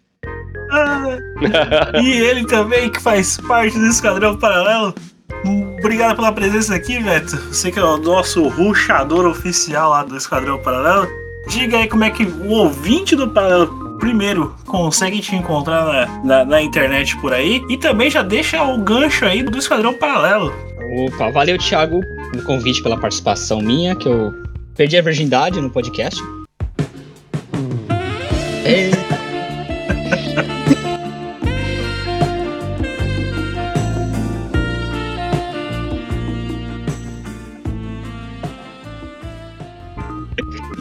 Ah, 0.72 1.18
e 2.02 2.12
ele 2.12 2.46
também, 2.46 2.90
que 2.90 3.02
faz 3.02 3.38
parte 3.38 3.78
do 3.78 3.88
Esquadrão 3.88 4.38
Paralelo. 4.38 4.94
Obrigado 5.80 6.16
pela 6.16 6.32
presença 6.32 6.76
aqui, 6.76 7.02
Beto. 7.02 7.38
Você 7.54 7.72
que 7.72 7.80
é 7.80 7.84
o 7.84 7.98
nosso 7.98 8.48
ruxador 8.48 9.26
oficial 9.26 9.92
lá 9.92 10.04
do 10.04 10.18
Esquadrão 10.18 10.58
Paralelo. 10.60 11.08
Diga 11.48 11.78
aí 11.78 11.88
como 11.88 12.04
é 12.04 12.10
que 12.10 12.24
o 12.24 12.50
ouvinte 12.50 13.16
do 13.16 13.28
Paralelo, 13.28 13.98
primeiro, 14.00 14.56
consegue 14.66 15.20
te 15.20 15.36
encontrar 15.36 15.86
na, 15.86 16.24
na, 16.24 16.46
na 16.46 16.62
internet 16.62 17.16
por 17.18 17.34
aí. 17.34 17.64
E 17.70 17.78
também 17.78 18.10
já 18.10 18.24
deixa 18.24 18.64
o 18.64 18.78
gancho 18.80 19.26
aí 19.26 19.44
do 19.44 19.58
Esquadrão 19.58 19.94
Paralelo. 19.94 20.52
Opa, 20.98 21.30
valeu, 21.30 21.58
Thiago, 21.58 22.02
pelo 22.32 22.44
convite, 22.44 22.82
pela 22.82 22.98
participação 22.98 23.62
minha, 23.62 23.96
que 23.96 24.08
eu 24.08 24.34
perdi 24.76 24.98
a 24.98 25.02
virgindade 25.02 25.60
no 25.60 25.70
podcast. 25.70 26.22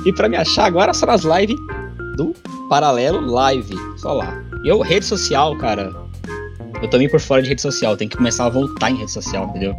E 0.04 0.12
pra 0.12 0.28
me 0.28 0.36
achar 0.36 0.66
agora 0.66 0.92
só 0.92 1.06
nas 1.06 1.22
lives 1.22 1.56
do 2.16 2.34
Paralelo 2.68 3.26
Live. 3.26 3.74
Só 3.96 4.12
lá. 4.12 4.38
Eu, 4.64 4.80
rede 4.80 5.06
social, 5.06 5.56
cara. 5.56 5.94
Eu 6.82 6.90
também 6.90 7.08
por 7.08 7.20
fora 7.20 7.42
de 7.42 7.48
rede 7.48 7.62
social. 7.62 7.96
Tem 7.96 8.06
que 8.06 8.16
começar 8.16 8.44
a 8.44 8.50
voltar 8.50 8.90
em 8.90 8.96
rede 8.96 9.10
social, 9.10 9.48
entendeu? 9.48 9.74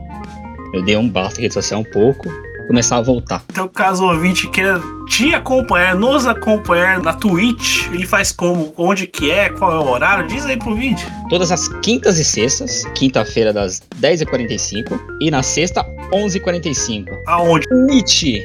Eu 0.76 0.84
dei 0.84 0.98
um 0.98 1.08
basta 1.08 1.40
em 1.40 1.44
rede 1.44 1.54
social 1.54 1.80
um 1.80 1.84
pouco. 1.86 2.30
Começar 2.68 2.98
a 2.98 3.02
voltar. 3.02 3.44
Então, 3.52 3.68
caso 3.68 4.04
o 4.04 4.08
ouvinte 4.10 4.48
queira 4.50 4.82
te 5.08 5.34
acompanhar, 5.36 5.96
nos 5.96 6.26
acompanhar 6.26 7.00
na 7.02 7.14
Twitch, 7.14 7.86
ele 7.94 8.06
faz 8.08 8.32
como? 8.32 8.74
Onde 8.76 9.06
que 9.06 9.30
é? 9.30 9.50
Qual 9.50 9.72
é 9.72 9.78
o 9.78 9.88
horário? 9.88 10.28
Diz 10.28 10.46
aí 10.48 10.58
pro 10.58 10.72
ouvinte. 10.72 11.06
Todas 11.30 11.52
as 11.52 11.68
quintas 11.84 12.18
e 12.18 12.26
sextas. 12.26 12.84
Quinta-feira 12.96 13.54
das 13.54 13.82
10h45. 14.02 15.00
E 15.22 15.30
na 15.30 15.44
sexta, 15.44 15.86
11h45. 16.12 17.06
Aonde? 17.28 17.68
Twitch. 17.68 18.42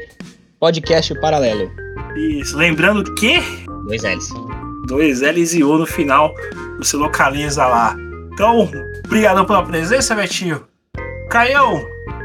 Podcast 0.60 1.18
Paralelo. 1.20 1.70
Isso. 2.14 2.56
Lembrando 2.56 3.02
que 3.14 3.40
Dois 3.86 4.02
L's. 4.02 4.28
dois 4.86 5.22
L's 5.22 5.54
e 5.54 5.64
O 5.64 5.78
no 5.78 5.86
final, 5.86 6.34
você 6.78 6.96
localiza 6.96 7.66
lá. 7.66 7.96
Então, 8.34 8.70
obrigado 9.06 9.44
pela 9.46 9.64
presença, 9.64 10.14
Betinho. 10.14 10.62
Caião, 11.30 11.82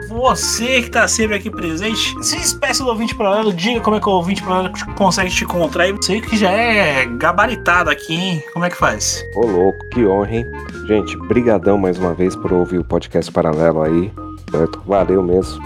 você 0.07 0.81
que 0.81 0.89
tá 0.89 1.07
sempre 1.07 1.35
aqui 1.35 1.49
presente, 1.49 2.15
se 2.23 2.37
despeça 2.37 2.83
do 2.83 2.89
ouvinte 2.89 3.15
paralelo, 3.15 3.53
diga 3.53 3.79
como 3.81 3.97
é 3.97 3.99
que 3.99 4.07
o 4.07 4.11
ouvinte 4.11 4.43
paralelo 4.43 4.73
consegue 4.95 5.29
te 5.29 5.43
encontrar. 5.43 5.87
E 5.87 5.91
você 5.91 6.21
que 6.21 6.37
já 6.37 6.51
é 6.51 7.05
gabaritado 7.05 7.89
aqui, 7.89 8.13
hein? 8.13 8.43
Como 8.53 8.65
é 8.65 8.69
que 8.69 8.77
faz? 8.77 9.23
Ô 9.35 9.45
louco, 9.45 9.77
que 9.91 10.05
honra, 10.05 10.35
hein? 10.35 10.45
Gente, 10.87 11.17
brigadão 11.27 11.77
mais 11.77 11.97
uma 11.97 12.13
vez 12.13 12.35
por 12.35 12.53
ouvir 12.53 12.79
o 12.79 12.83
podcast 12.83 13.31
paralelo 13.31 13.81
aí. 13.81 14.11
certo? 14.51 14.81
Valeu 14.85 15.23
mesmo. 15.23 15.61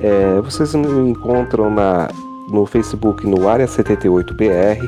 É, 0.00 0.40
vocês 0.40 0.74
me 0.74 1.10
encontram 1.10 1.70
na, 1.70 2.08
no 2.50 2.66
Facebook 2.66 3.26
no 3.26 3.38
Área78BR, 3.38 4.78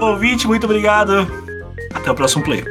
Ouvinte, 0.01 0.47
muito 0.47 0.65
obrigado. 0.65 1.29
Até 1.93 2.11
o 2.11 2.15
próximo 2.15 2.43
play. 2.43 2.65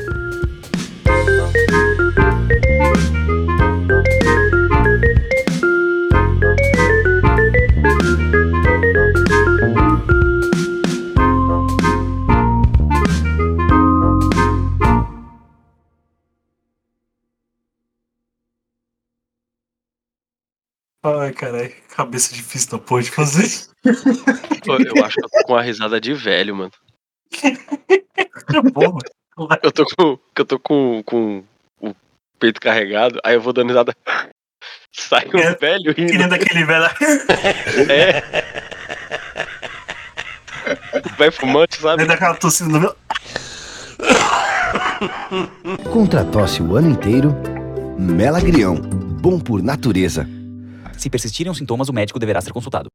Ai, 21.21 21.31
caralho, 21.33 21.71
cabeça 21.95 22.33
difícil 22.33 22.71
da 22.71 22.77
porra 22.79 23.03
de 23.03 23.11
fazer. 23.11 23.67
Eu, 23.85 24.79
eu 24.95 25.05
acho 25.05 25.15
que 25.15 25.25
eu 25.25 25.29
tô 25.29 25.43
com 25.45 25.53
uma 25.53 25.61
risada 25.61 25.99
de 26.01 26.13
velho, 26.13 26.55
mano. 26.55 26.71
Porra. 28.73 29.59
Eu 29.63 29.71
tô 29.71 29.85
com, 29.85 30.19
eu 30.35 30.45
tô 30.45 30.59
com, 30.59 31.03
com 31.03 31.43
o 31.79 31.95
peito 32.39 32.59
carregado, 32.59 33.19
aí 33.23 33.35
eu 33.35 33.41
vou 33.41 33.53
dando 33.53 33.67
risada. 33.69 33.95
Sai 34.91 35.27
um 35.33 35.37
É, 35.39 35.55
velho 35.55 35.93
rindo. 35.95 36.13
nem 36.17 36.27
daquele 36.27 36.65
velho. 36.65 36.85
É. 37.91 38.23
Vai 41.17 41.31
fumante, 41.31 41.77
sabe? 41.79 41.97
Nem 41.97 42.07
daquela 42.07 42.35
tossida 42.35 42.69
no 42.69 42.79
meu. 42.79 42.95
Contra 45.93 46.21
a 46.21 46.25
tosse 46.25 46.61
o 46.61 46.75
ano 46.75 46.89
inteiro, 46.89 47.33
Melagrião, 47.97 48.75
bom 48.75 49.39
por 49.39 49.61
natureza. 49.63 50.27
Se 50.97 51.09
persistirem 51.09 51.51
os 51.51 51.57
sintomas, 51.57 51.89
o 51.89 51.93
médico 51.93 52.19
deverá 52.19 52.41
ser 52.41 52.51
consultado. 52.51 52.89